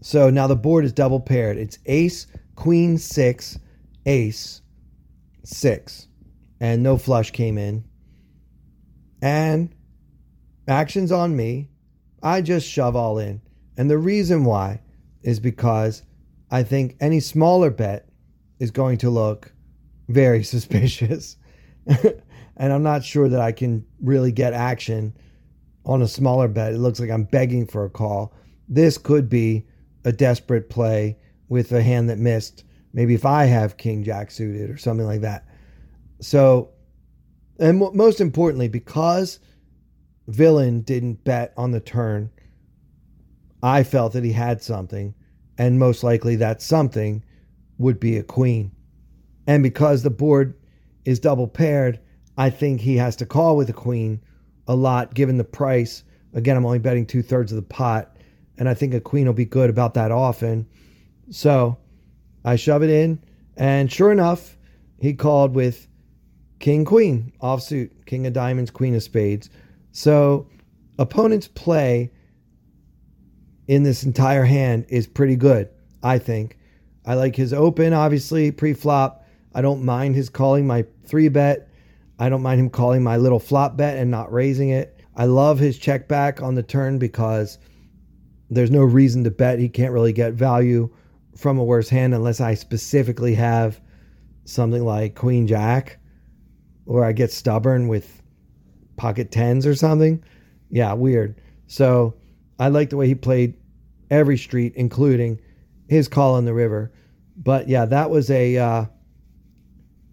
So 0.01 0.31
now 0.31 0.47
the 0.47 0.57
board 0.57 0.85
is 0.85 0.93
double 0.93 1.21
paired. 1.21 1.57
It's 1.57 1.79
ace, 1.87 2.27
queen, 2.57 2.99
six, 2.99 3.59
ace, 4.07 4.63
six. 5.45 6.09
And 6.61 6.83
no 6.83 6.97
flush 6.97 7.31
came 7.31 7.59
in. 7.59 7.85
And 9.23 9.75
action's 10.67 11.13
on 11.13 11.37
me. 11.37 11.71
I 12.23 12.41
just 12.41 12.69
shove 12.69 12.97
all 12.97 13.19
in. 13.19 13.41
And 13.77 13.91
the 13.91 13.99
reason 13.99 14.45
why 14.45 14.81
is 15.23 15.41
because 15.41 16.03
I 16.51 16.63
think 16.63 16.97
any 17.01 17.21
smaller 17.21 17.71
bet 17.71 18.09
is 18.59 18.71
going 18.71 18.99
to 18.99 19.11
look 19.11 19.53
very 20.09 20.43
suspicious. 20.55 21.37
and 21.87 22.73
I'm 22.73 22.83
not 22.83 23.05
sure 23.05 23.29
that 23.29 23.41
I 23.41 23.53
can 23.53 23.85
really 24.03 24.33
get 24.33 24.53
action 24.53 25.15
on 25.85 26.03
a 26.03 26.09
smaller 26.09 26.49
bet. 26.49 26.75
It 26.75 26.79
looks 26.79 27.01
like 27.01 27.11
I'm 27.11 27.25
begging 27.25 27.67
for 27.67 27.85
a 27.85 27.91
call. 27.91 28.35
This 28.69 28.99
could 28.99 29.29
be 29.29 29.67
a 30.05 30.13
desperate 30.13 30.69
play 30.69 31.17
with 31.49 31.73
a 31.73 31.83
hand 31.83 32.11
that 32.11 32.19
missed. 32.19 32.65
Maybe 32.93 33.15
if 33.15 33.25
I 33.25 33.45
have 33.45 33.77
King 33.77 34.03
Jack 34.03 34.31
suited 34.31 34.71
or 34.71 34.77
something 34.77 35.07
like 35.07 35.23
that. 35.23 35.47
So, 36.21 36.71
and 37.59 37.79
most 37.79 38.21
importantly, 38.21 38.69
because 38.69 39.41
Villain 40.27 40.83
didn't 40.83 41.25
bet 41.25 41.53
on 41.57 41.73
the 41.73 41.81
turn, 41.81 42.31
I 43.63 43.83
felt 43.83 44.13
that 44.13 44.25
he 44.25 44.33
had 44.33 44.63
something, 44.63 45.15
and 45.57 45.79
most 45.79 46.05
likely 46.05 46.37
that 46.37 46.63
something 46.63 47.25
would 47.79 47.99
be 47.99 48.17
a 48.17 48.23
queen. 48.23 48.73
And 49.47 49.63
because 49.63 50.03
the 50.03 50.11
board 50.11 50.55
is 51.05 51.19
double 51.19 51.49
paired, 51.49 51.99
I 52.37 52.51
think 52.51 52.81
he 52.81 52.97
has 52.97 53.17
to 53.17 53.27
call 53.27 53.57
with 53.57 53.69
a 53.71 53.73
queen 53.75 54.21
a 54.69 54.77
lot 54.77 55.15
given 55.15 55.39
the 55.39 55.45
price. 55.45 56.05
Again, 56.35 56.57
I'm 56.57 56.67
only 56.67 56.79
betting 56.79 57.07
two 57.07 57.23
thirds 57.23 57.51
of 57.51 57.57
the 57.57 57.63
pot, 57.63 58.17
and 58.59 58.69
I 58.69 58.75
think 58.75 58.95
a 58.95 59.01
queen 59.01 59.27
will 59.27 59.33
be 59.33 59.45
good 59.45 59.71
about 59.71 59.95
that 59.95 60.13
often. 60.13 60.69
So 61.31 61.79
I 62.45 62.57
shove 62.57 62.83
it 62.83 62.91
in, 62.91 63.21
and 63.57 63.91
sure 63.91 64.13
enough, 64.13 64.57
he 65.01 65.15
called 65.15 65.55
with 65.55 65.89
king 66.59 66.85
queen 66.85 67.33
offsuit, 67.43 67.91
king 68.07 68.27
of 68.27 68.33
diamonds, 68.33 68.71
queen 68.71 68.95
of 68.95 69.03
spades. 69.03 69.51
So 69.93 70.49
opponent's 70.99 71.49
play 71.49 72.11
in 73.67 73.83
this 73.83 74.03
entire 74.03 74.45
hand 74.45 74.87
is 74.89 75.07
pretty 75.07 75.37
good, 75.37 75.69
I 76.03 76.19
think. 76.19 76.59
I 77.07 77.15
like 77.15 77.37
his 77.37 77.53
open, 77.53 77.93
obviously, 77.93 78.51
pre 78.51 78.75
flop. 78.75 79.25
I 79.55 79.63
don't 79.63 79.85
mind 79.85 80.15
his 80.15 80.29
calling 80.29 80.67
my 80.67 80.85
three 81.05 81.29
bet. 81.29 81.69
I 82.19 82.29
don't 82.29 82.43
mind 82.43 82.61
him 82.61 82.71
calling 82.71 83.03
my 83.03 83.17
little 83.17 83.39
flop 83.39 83.77
bet 83.77 83.97
and 83.97 84.11
not 84.11 84.33
raising 84.33 84.71
it. 84.71 85.01
I 85.17 85.25
love 85.25 85.59
his 85.59 85.79
check 85.79 86.09
back 86.09 86.43
on 86.43 86.55
the 86.55 86.63
turn 86.63 86.99
because 86.99 87.59
there's 88.51 88.71
no 88.71 88.83
reason 88.83 89.25
to 89.25 89.31
bet. 89.31 89.59
He 89.59 89.69
can't 89.69 89.93
really 89.93 90.13
get 90.13 90.35
value 90.35 90.91
from 91.37 91.59
a 91.59 91.65
worse 91.65 91.89
hand 91.89 92.15
unless 92.15 92.41
I 92.41 92.55
specifically 92.55 93.35
have 93.35 93.81
something 94.45 94.85
like 94.85 95.15
Queen 95.15 95.47
Jack 95.47 95.99
or 96.89 97.05
I 97.05 97.13
get 97.13 97.31
stubborn 97.31 97.87
with 97.87 98.23
pocket 98.97 99.31
tens 99.31 99.67
or 99.67 99.75
something. 99.75 100.25
Yeah, 100.71 100.95
weird. 100.95 101.41
So 101.67 102.15
I 102.59 102.69
like 102.69 102.91
the 102.91 102.97
way 102.97 103.07
he 103.07 103.15
played 103.15 103.55
every 104.11 104.39
street, 104.39 104.73
including 104.75 105.39
his 105.87 106.09
call 106.09 106.35
on 106.35 106.47
the 106.47 106.55
river. 106.55 106.91
But 107.37 107.69
yeah, 107.69 107.85
that 107.85 108.11
was 108.11 108.31
a 108.31 108.57
uh, 108.57 108.87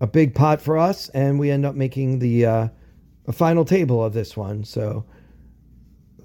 a 0.01 0.07
big 0.07 0.35
pot 0.35 0.61
for 0.61 0.77
us, 0.77 1.09
and 1.09 1.39
we 1.39 1.49
end 1.49 1.65
up 1.65 1.75
making 1.75 2.19
the 2.19 2.45
uh, 2.45 2.67
a 3.25 3.31
final 3.31 3.65
table 3.65 4.03
of 4.03 4.13
this 4.13 4.37
one. 4.37 4.63
So 4.65 5.05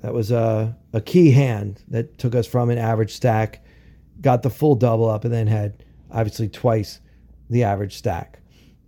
that 0.03 0.13
was 0.13 0.33
a 0.33 0.77
a 0.93 1.01
key 1.01 1.31
hand 1.31 1.83
that 1.89 2.19
took 2.19 2.35
us 2.35 2.47
from 2.47 2.71
an 2.71 2.79
average 2.79 3.15
stack, 3.15 3.65
got 4.21 4.43
the 4.43 4.51
full 4.51 4.75
double 4.75 5.09
up, 5.09 5.25
and 5.25 5.33
then 5.33 5.47
had 5.47 5.85
obviously 6.11 6.49
twice 6.49 7.01
the 7.49 7.63
average 7.63 7.97
stack. 7.97 8.41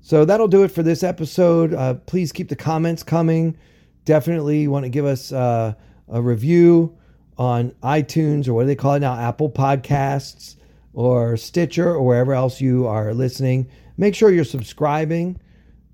So 0.02 0.24
that'll 0.24 0.48
do 0.48 0.64
it 0.64 0.68
for 0.72 0.82
this 0.82 1.04
episode. 1.04 1.72
Uh, 1.72 1.94
please 1.94 2.32
keep 2.32 2.48
the 2.48 2.56
comments 2.56 3.04
coming. 3.04 3.56
Definitely 4.04 4.66
want 4.66 4.84
to 4.84 4.88
give 4.88 5.04
us 5.04 5.32
uh, 5.32 5.74
a 6.08 6.20
review 6.20 6.96
on 7.38 7.70
iTunes 7.84 8.48
or 8.48 8.54
what 8.54 8.62
do 8.62 8.66
they 8.66 8.74
call 8.74 8.94
it 8.94 9.00
now? 9.00 9.14
Apple 9.14 9.48
Podcasts 9.48 10.56
or 10.92 11.36
Stitcher 11.36 11.88
or 11.88 12.02
wherever 12.02 12.34
else 12.34 12.60
you 12.60 12.86
are 12.88 13.14
listening. 13.14 13.68
Make 13.96 14.16
sure 14.16 14.30
you're 14.30 14.44
subscribing 14.44 15.40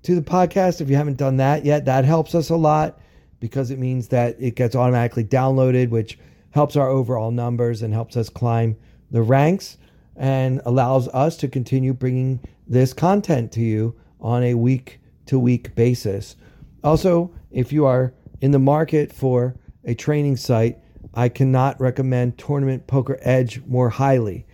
to 0.03 0.15
the 0.15 0.21
podcast 0.21 0.81
if 0.81 0.89
you 0.89 0.95
haven't 0.95 1.17
done 1.17 1.37
that 1.37 1.63
yet. 1.63 1.85
That 1.85 2.03
helps 2.03 2.33
us 2.33 2.49
a 2.49 2.55
lot 2.55 2.99
because 3.39 3.69
it 3.69 3.77
means 3.77 4.07
that 4.07 4.37
it 4.39 4.55
gets 4.55 4.75
automatically 4.75 5.23
downloaded, 5.23 5.89
which 5.89 6.17
helps 6.49 6.75
our 6.75 6.89
overall 6.89 7.29
numbers 7.29 7.83
and 7.83 7.93
helps 7.93 8.17
us 8.17 8.27
climb 8.27 8.75
the 9.11 9.21
ranks 9.21 9.77
and 10.15 10.61
allows 10.65 11.07
us 11.09 11.37
to 11.37 11.47
continue 11.47 11.93
bringing 11.93 12.39
this 12.69 12.93
content 12.93 13.51
to 13.53 13.61
you 13.61 13.99
on 14.21 14.43
a 14.43 14.53
week 14.53 14.99
to 15.25 15.39
week 15.39 15.75
basis. 15.75 16.35
Also, 16.83 17.31
if 17.51 17.73
you 17.73 17.85
are 17.85 18.13
in 18.41 18.51
the 18.51 18.59
market 18.59 19.11
for 19.11 19.55
a 19.83 19.95
training 19.95 20.37
site, 20.37 20.77
I 21.15 21.29
cannot 21.29 21.81
recommend 21.81 22.37
Tournament 22.37 22.85
Poker 22.87 23.17
Edge 23.21 23.61
more 23.65 23.89
highly. 23.89 24.45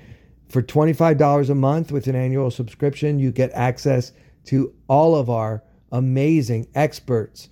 For 0.47 0.61
$25 0.61 1.49
a 1.49 1.55
month 1.55 1.91
with 1.91 2.07
an 2.07 2.15
annual 2.15 2.49
subscription, 2.49 3.19
you 3.19 3.31
get 3.31 3.51
access 3.51 4.13
to 4.45 4.73
all 4.87 5.15
of 5.15 5.29
our 5.29 5.63
amazing 5.91 6.67
experts 6.73 7.49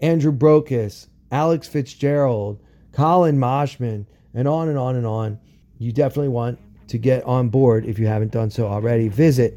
Andrew 0.00 0.32
Brokos, 0.32 1.06
Alex 1.30 1.68
Fitzgerald, 1.68 2.60
Colin 2.90 3.38
Moshman, 3.38 4.04
and 4.34 4.48
on 4.48 4.68
and 4.68 4.76
on 4.76 4.96
and 4.96 5.06
on. 5.06 5.38
You 5.78 5.92
definitely 5.92 6.30
want 6.30 6.58
to 6.88 6.98
get 6.98 7.22
on 7.22 7.48
board 7.48 7.86
if 7.86 8.00
you 8.00 8.06
haven't 8.08 8.32
done 8.32 8.50
so 8.50 8.66
already. 8.66 9.08
Visit 9.08 9.56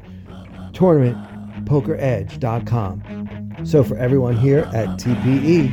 tournamentpokeredge.com. 0.76 3.64
So, 3.64 3.82
for 3.82 3.96
everyone 3.96 4.36
here 4.36 4.68
at 4.74 4.88
TPE, 5.00 5.72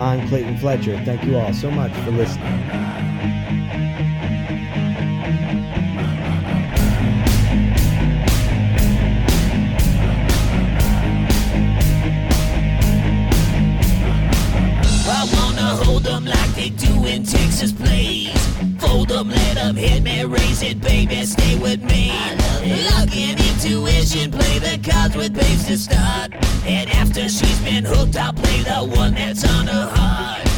I'm 0.00 0.28
Clayton 0.28 0.58
Fletcher. 0.58 1.02
Thank 1.04 1.24
you 1.24 1.38
all 1.38 1.54
so 1.54 1.70
much 1.70 1.92
for 2.04 2.10
listening. 2.10 2.96
Texas. 17.24 17.72
Fold 18.78 19.08
them, 19.08 19.28
let 19.28 19.54
them 19.54 19.76
hit 19.76 20.02
me, 20.02 20.24
raise 20.24 20.62
it, 20.62 20.80
baby, 20.80 21.24
stay 21.24 21.58
with 21.58 21.82
me. 21.82 22.15
And 24.18 24.32
play 24.32 24.58
the 24.58 24.90
cards 24.90 25.14
with 25.14 25.34
babes 25.34 25.66
to 25.66 25.76
start. 25.76 26.32
And 26.64 26.88
after 26.90 27.28
she's 27.28 27.60
been 27.60 27.84
hooked, 27.84 28.16
I'll 28.16 28.32
play 28.32 28.62
the 28.62 28.96
one 28.96 29.12
that's 29.12 29.44
on 29.44 29.66
her 29.66 29.90
heart. 29.94 30.55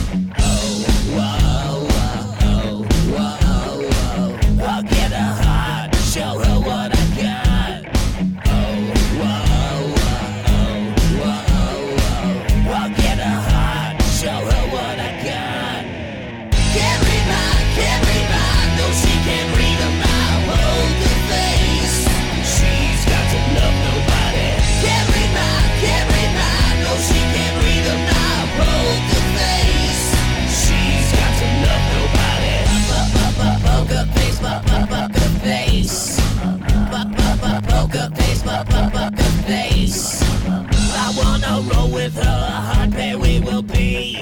With 42.09 42.25
her, 42.25 42.91
pair 42.91 43.19
we 43.19 43.41
will 43.41 43.63
be. 43.63 44.17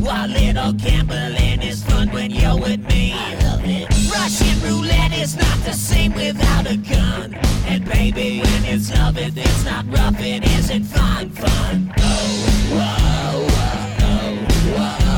While 0.00 0.28
little 0.28 0.72
gambling 0.72 1.62
is 1.62 1.84
fun 1.84 2.08
when 2.10 2.30
you're 2.30 2.56
with 2.56 2.80
me. 2.88 3.14
Russian 4.10 4.56
roulette 4.62 5.12
is 5.12 5.36
not 5.36 5.58
the 5.64 5.72
same 5.72 6.12
without 6.14 6.66
a 6.66 6.76
gun. 6.76 7.34
And 7.66 7.84
baby, 7.84 8.40
when 8.40 8.64
it's 8.64 8.90
love, 8.94 9.18
it, 9.18 9.36
it's 9.36 9.64
not 9.64 9.84
rough, 9.88 10.20
it 10.20 10.44
isn't 10.58 10.84
fun, 10.84 11.30
fun. 11.30 11.92
Oh, 11.98 12.36
whoa, 12.76 13.46
whoa, 13.54 14.36
whoa, 14.76 15.04
whoa. 15.04 15.09